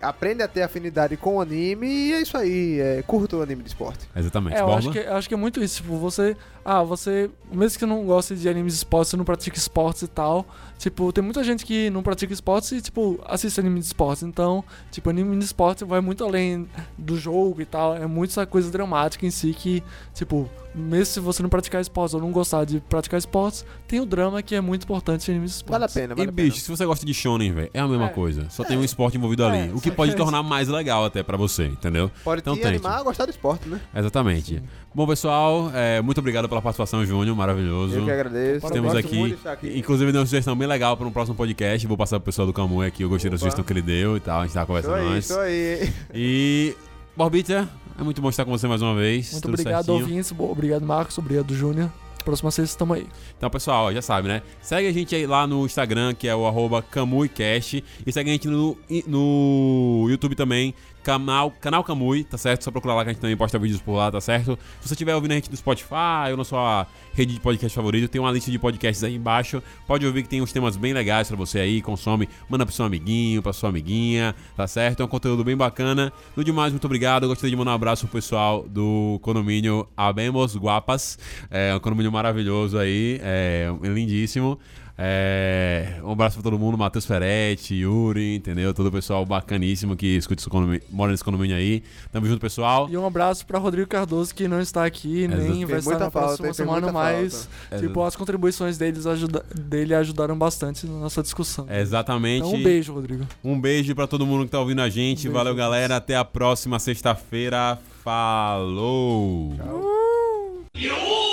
aprende 0.00 0.42
a 0.42 0.48
ter 0.48 0.62
afinidade 0.62 1.16
com 1.16 1.36
o 1.36 1.40
anime 1.40 1.86
e 1.86 2.12
é 2.14 2.20
isso 2.22 2.36
aí. 2.36 2.78
É, 2.80 3.02
curta 3.06 3.36
o 3.36 3.42
anime 3.42 3.62
de 3.62 3.68
esporte. 3.68 4.08
Exatamente. 4.16 4.56
É, 4.56 4.60
eu 4.60 4.72
acho 4.72 4.90
que, 4.90 4.98
eu 4.98 5.14
acho 5.16 5.28
que 5.28 5.34
é 5.34 5.36
muito 5.36 5.62
isso. 5.62 5.82
Tipo, 5.82 5.96
você. 5.98 6.36
Ah, 6.64 6.82
você. 6.82 7.30
Mesmo 7.52 7.78
que 7.78 7.84
não 7.86 8.04
goste 8.04 8.34
de 8.34 8.48
animes 8.48 8.72
de 8.72 8.78
esportes, 8.78 9.10
você 9.10 9.16
não 9.16 9.24
pratica 9.24 9.56
esportes 9.58 10.02
e 10.02 10.08
tal. 10.08 10.46
Tipo, 10.78 11.12
tem 11.12 11.22
muita 11.22 11.44
gente 11.44 11.64
que 11.64 11.88
não 11.90 12.02
pratica 12.02 12.32
esportes 12.32 12.72
e, 12.72 12.80
tipo, 12.80 13.20
assiste 13.26 13.60
anime 13.60 13.80
de 13.80 13.86
esportes. 13.86 14.22
Então, 14.22 14.64
tipo, 14.90 15.08
anime 15.10 15.36
de 15.38 15.44
esportes 15.44 15.86
vai 15.86 16.00
muito 16.00 16.24
além 16.24 16.66
do 16.96 17.16
jogo 17.18 17.60
e 17.60 17.64
tal. 17.66 17.94
É 17.94 18.06
muito 18.06 18.30
essa 18.30 18.46
coisa 18.46 18.70
dramática 18.70 19.24
em 19.26 19.30
si 19.30 19.52
que, 19.52 19.82
tipo, 20.14 20.48
mesmo 20.74 21.06
se 21.06 21.20
você 21.20 21.42
não 21.42 21.48
praticar 21.50 21.80
esportes 21.80 22.14
ou 22.14 22.20
não 22.20 22.32
gostar 22.32 22.64
de 22.64 22.80
praticar 22.80 23.18
esportes, 23.18 23.64
tem 23.86 24.00
o 24.00 24.06
drama 24.06 24.42
que 24.42 24.54
é 24.54 24.60
muito 24.60 24.82
importante 24.84 25.28
em 25.30 25.34
animes 25.34 25.50
de 25.52 25.56
esportes. 25.58 25.72
Vale 25.80 25.84
a 25.84 25.88
pena, 25.88 26.14
E 26.14 26.16
vale 26.16 26.28
a 26.28 26.32
bicho, 26.32 26.50
pena. 26.56 26.64
se 26.64 26.70
você 26.70 26.84
gosta 26.86 27.06
de 27.06 27.14
shonen, 27.14 27.52
velho, 27.52 27.70
é 27.72 27.78
a 27.80 27.86
mesma 27.86 28.06
É. 28.06 28.08
coisa. 28.08 28.48
Só 28.50 28.64
tem 28.64 28.76
um 28.76 28.82
esporte 28.84 29.16
envolvido 29.16 29.44
ali. 29.44 29.68
É, 29.68 29.72
O 29.74 29.80
que 29.80 29.90
pode 29.90 30.16
tornar 30.16 30.42
mais 30.42 30.66
legal 30.68 31.04
até 31.04 31.22
pra 31.22 31.36
você, 31.36 31.66
entendeu? 31.66 32.10
Pode 32.24 32.40
então 32.40 32.54
te 32.54 32.62
tente. 32.62 32.74
animar 32.74 32.98
a 32.98 33.02
gostar 33.02 33.26
do 33.26 33.30
esporte, 33.30 33.68
né? 33.68 33.80
Exatamente. 33.94 34.62
Bom, 34.94 35.08
pessoal, 35.08 35.72
é, 35.74 36.00
muito 36.00 36.18
obrigado 36.18 36.48
pela 36.48 36.62
participação, 36.62 37.04
Júnior. 37.04 37.34
Maravilhoso. 37.36 37.96
Eu 37.96 38.04
que 38.04 38.10
agradeço. 38.12 38.70
Temos 38.70 38.94
aqui, 38.94 39.36
aqui. 39.44 39.76
inclusive 39.78 40.12
deu 40.12 40.20
uma 40.20 40.26
sugestão 40.26 40.54
bem 40.54 40.68
legal 40.68 40.96
para 40.96 41.04
um 41.04 41.10
próximo 41.10 41.36
podcast. 41.36 41.84
Vou 41.88 41.96
passar 41.96 42.20
pro 42.20 42.26
pessoal 42.26 42.46
do 42.46 42.52
Camui 42.52 42.86
aqui. 42.86 43.02
Eu 43.02 43.08
gostei 43.08 43.28
da 43.28 43.34
Opa. 43.34 43.40
sugestão 43.40 43.64
que 43.64 43.72
ele 43.72 43.82
deu 43.82 44.16
e 44.16 44.20
tal. 44.20 44.40
A 44.40 44.44
gente 44.44 44.54
tava 44.54 44.78
Isso 44.78 44.88
conversando 44.88 45.08
aí, 45.08 45.16
antes. 45.16 45.30
isso 45.30 45.40
aí. 45.40 45.92
E, 46.14 46.76
Borbita, 47.16 47.68
é 47.98 48.04
muito 48.04 48.22
bom 48.22 48.28
estar 48.28 48.44
com 48.44 48.52
você 48.52 48.68
mais 48.68 48.82
uma 48.82 48.94
vez. 48.94 49.32
Muito 49.32 49.42
tudo 49.42 49.54
obrigado, 49.54 49.84
certinho. 49.84 50.06
ouvintes. 50.06 50.32
Obrigado, 50.38 50.86
Marcos. 50.86 51.18
Obrigado, 51.18 51.52
Júnior. 51.56 51.90
Próxima 52.24 52.50
sexta, 52.52 52.74
estamos 52.74 52.96
aí. 52.96 53.06
Então, 53.36 53.50
pessoal, 53.50 53.92
já 53.92 54.00
sabe, 54.00 54.28
né? 54.28 54.42
Segue 54.62 54.88
a 54.88 54.92
gente 54.92 55.14
aí 55.14 55.26
lá 55.26 55.44
no 55.46 55.66
Instagram, 55.66 56.14
que 56.14 56.26
é 56.28 56.34
o 56.34 56.46
arroba 56.46 56.80
CamuiCast. 56.80 57.84
E 58.06 58.12
segue 58.12 58.30
a 58.30 58.32
gente 58.32 58.46
no, 58.48 58.76
no 59.06 60.06
YouTube 60.08 60.34
também, 60.36 60.72
canal, 61.04 61.52
canal 61.60 61.84
Camui, 61.84 62.24
tá 62.24 62.38
certo? 62.38 62.64
Só 62.64 62.70
procurar 62.70 62.94
lá 62.94 63.04
que 63.04 63.10
a 63.10 63.12
gente 63.12 63.20
também 63.20 63.36
posta 63.36 63.58
vídeos 63.58 63.80
por 63.80 63.92
lá, 63.92 64.10
tá 64.10 64.20
certo? 64.20 64.58
Se 64.80 64.88
você 64.88 64.94
estiver 64.94 65.14
ouvindo 65.14 65.32
a 65.32 65.34
gente 65.34 65.50
no 65.50 65.56
Spotify 65.56 66.30
ou 66.30 66.36
na 66.36 66.44
sua 66.44 66.86
rede 67.12 67.34
de 67.34 67.40
podcast 67.40 67.76
favorito, 67.76 68.10
tem 68.10 68.20
uma 68.20 68.32
lista 68.32 68.50
de 68.50 68.58
podcasts 68.58 69.04
aí 69.04 69.14
embaixo. 69.14 69.62
Pode 69.86 70.04
ouvir 70.06 70.22
que 70.22 70.28
tem 70.28 70.40
uns 70.40 70.50
temas 70.50 70.76
bem 70.76 70.92
legais 70.92 71.28
pra 71.28 71.36
você 71.36 71.60
aí, 71.60 71.82
consome, 71.82 72.28
manda 72.48 72.64
pro 72.64 72.74
seu 72.74 72.86
amiguinho, 72.86 73.42
pra 73.42 73.52
sua 73.52 73.68
amiguinha, 73.68 74.34
tá 74.56 74.66
certo? 74.66 75.02
É 75.02 75.04
um 75.04 75.08
conteúdo 75.08 75.44
bem 75.44 75.56
bacana. 75.56 76.12
No 76.34 76.42
demais, 76.42 76.72
muito 76.72 76.86
obrigado. 76.86 77.24
Eu 77.24 77.28
gostaria 77.28 77.50
de 77.50 77.56
mandar 77.56 77.72
um 77.72 77.74
abraço 77.74 78.06
pro 78.06 78.18
pessoal 78.18 78.66
do 78.66 79.20
condomínio 79.22 79.86
Abemos 79.94 80.56
Guapas. 80.56 81.18
É 81.50 81.74
um 81.74 81.80
condomínio 81.80 82.10
maravilhoso 82.10 82.78
aí, 82.78 83.20
é 83.22 83.68
lindíssimo. 83.82 84.58
É, 84.96 85.96
um 86.04 86.12
abraço 86.12 86.36
pra 86.36 86.42
todo 86.44 86.58
mundo, 86.58 86.78
Matheus 86.78 87.04
Ferretti, 87.04 87.74
Yuri, 87.74 88.36
entendeu? 88.36 88.72
Todo 88.72 88.86
o 88.86 88.92
pessoal 88.92 89.26
bacaníssimo 89.26 89.96
que 89.96 90.06
escuta 90.16 90.40
esse 90.40 90.48
condomínio, 90.48 90.82
mora 90.88 91.10
nesse 91.10 91.24
condomínio 91.24 91.56
aí. 91.56 91.82
Tamo 92.12 92.26
junto, 92.26 92.40
pessoal. 92.40 92.88
E 92.88 92.96
um 92.96 93.04
abraço 93.04 93.44
pra 93.44 93.58
Rodrigo 93.58 93.88
Cardoso, 93.88 94.32
que 94.32 94.46
não 94.46 94.60
está 94.60 94.84
aqui, 94.84 95.24
Exato. 95.24 95.42
nem 95.42 95.64
vai 95.64 95.78
estar 95.80 95.98
na 95.98 96.10
falta, 96.10 96.36
próxima 96.36 96.54
semana, 96.54 96.92
mas 96.92 97.48
falta. 97.68 97.84
tipo, 97.84 98.02
as 98.04 98.14
contribuições 98.14 98.78
deles 98.78 99.04
ajuda, 99.04 99.44
dele 99.52 99.94
ajudaram 99.94 100.38
bastante 100.38 100.86
na 100.86 100.98
nossa 101.00 101.22
discussão. 101.22 101.66
É, 101.68 101.80
exatamente. 101.80 102.46
Então, 102.46 102.60
um 102.60 102.62
beijo, 102.62 102.92
Rodrigo. 102.92 103.26
Um 103.42 103.60
beijo 103.60 103.94
pra 103.96 104.06
todo 104.06 104.24
mundo 104.24 104.44
que 104.44 104.50
tá 104.52 104.60
ouvindo 104.60 104.80
a 104.80 104.88
gente. 104.88 105.22
Um 105.22 105.32
beijo. 105.32 105.32
Valeu, 105.32 105.54
galera. 105.56 105.96
Até 105.96 106.14
a 106.16 106.24
próxima 106.24 106.78
sexta-feira. 106.78 107.78
Falou! 108.04 109.54
Tchau. 109.56 111.23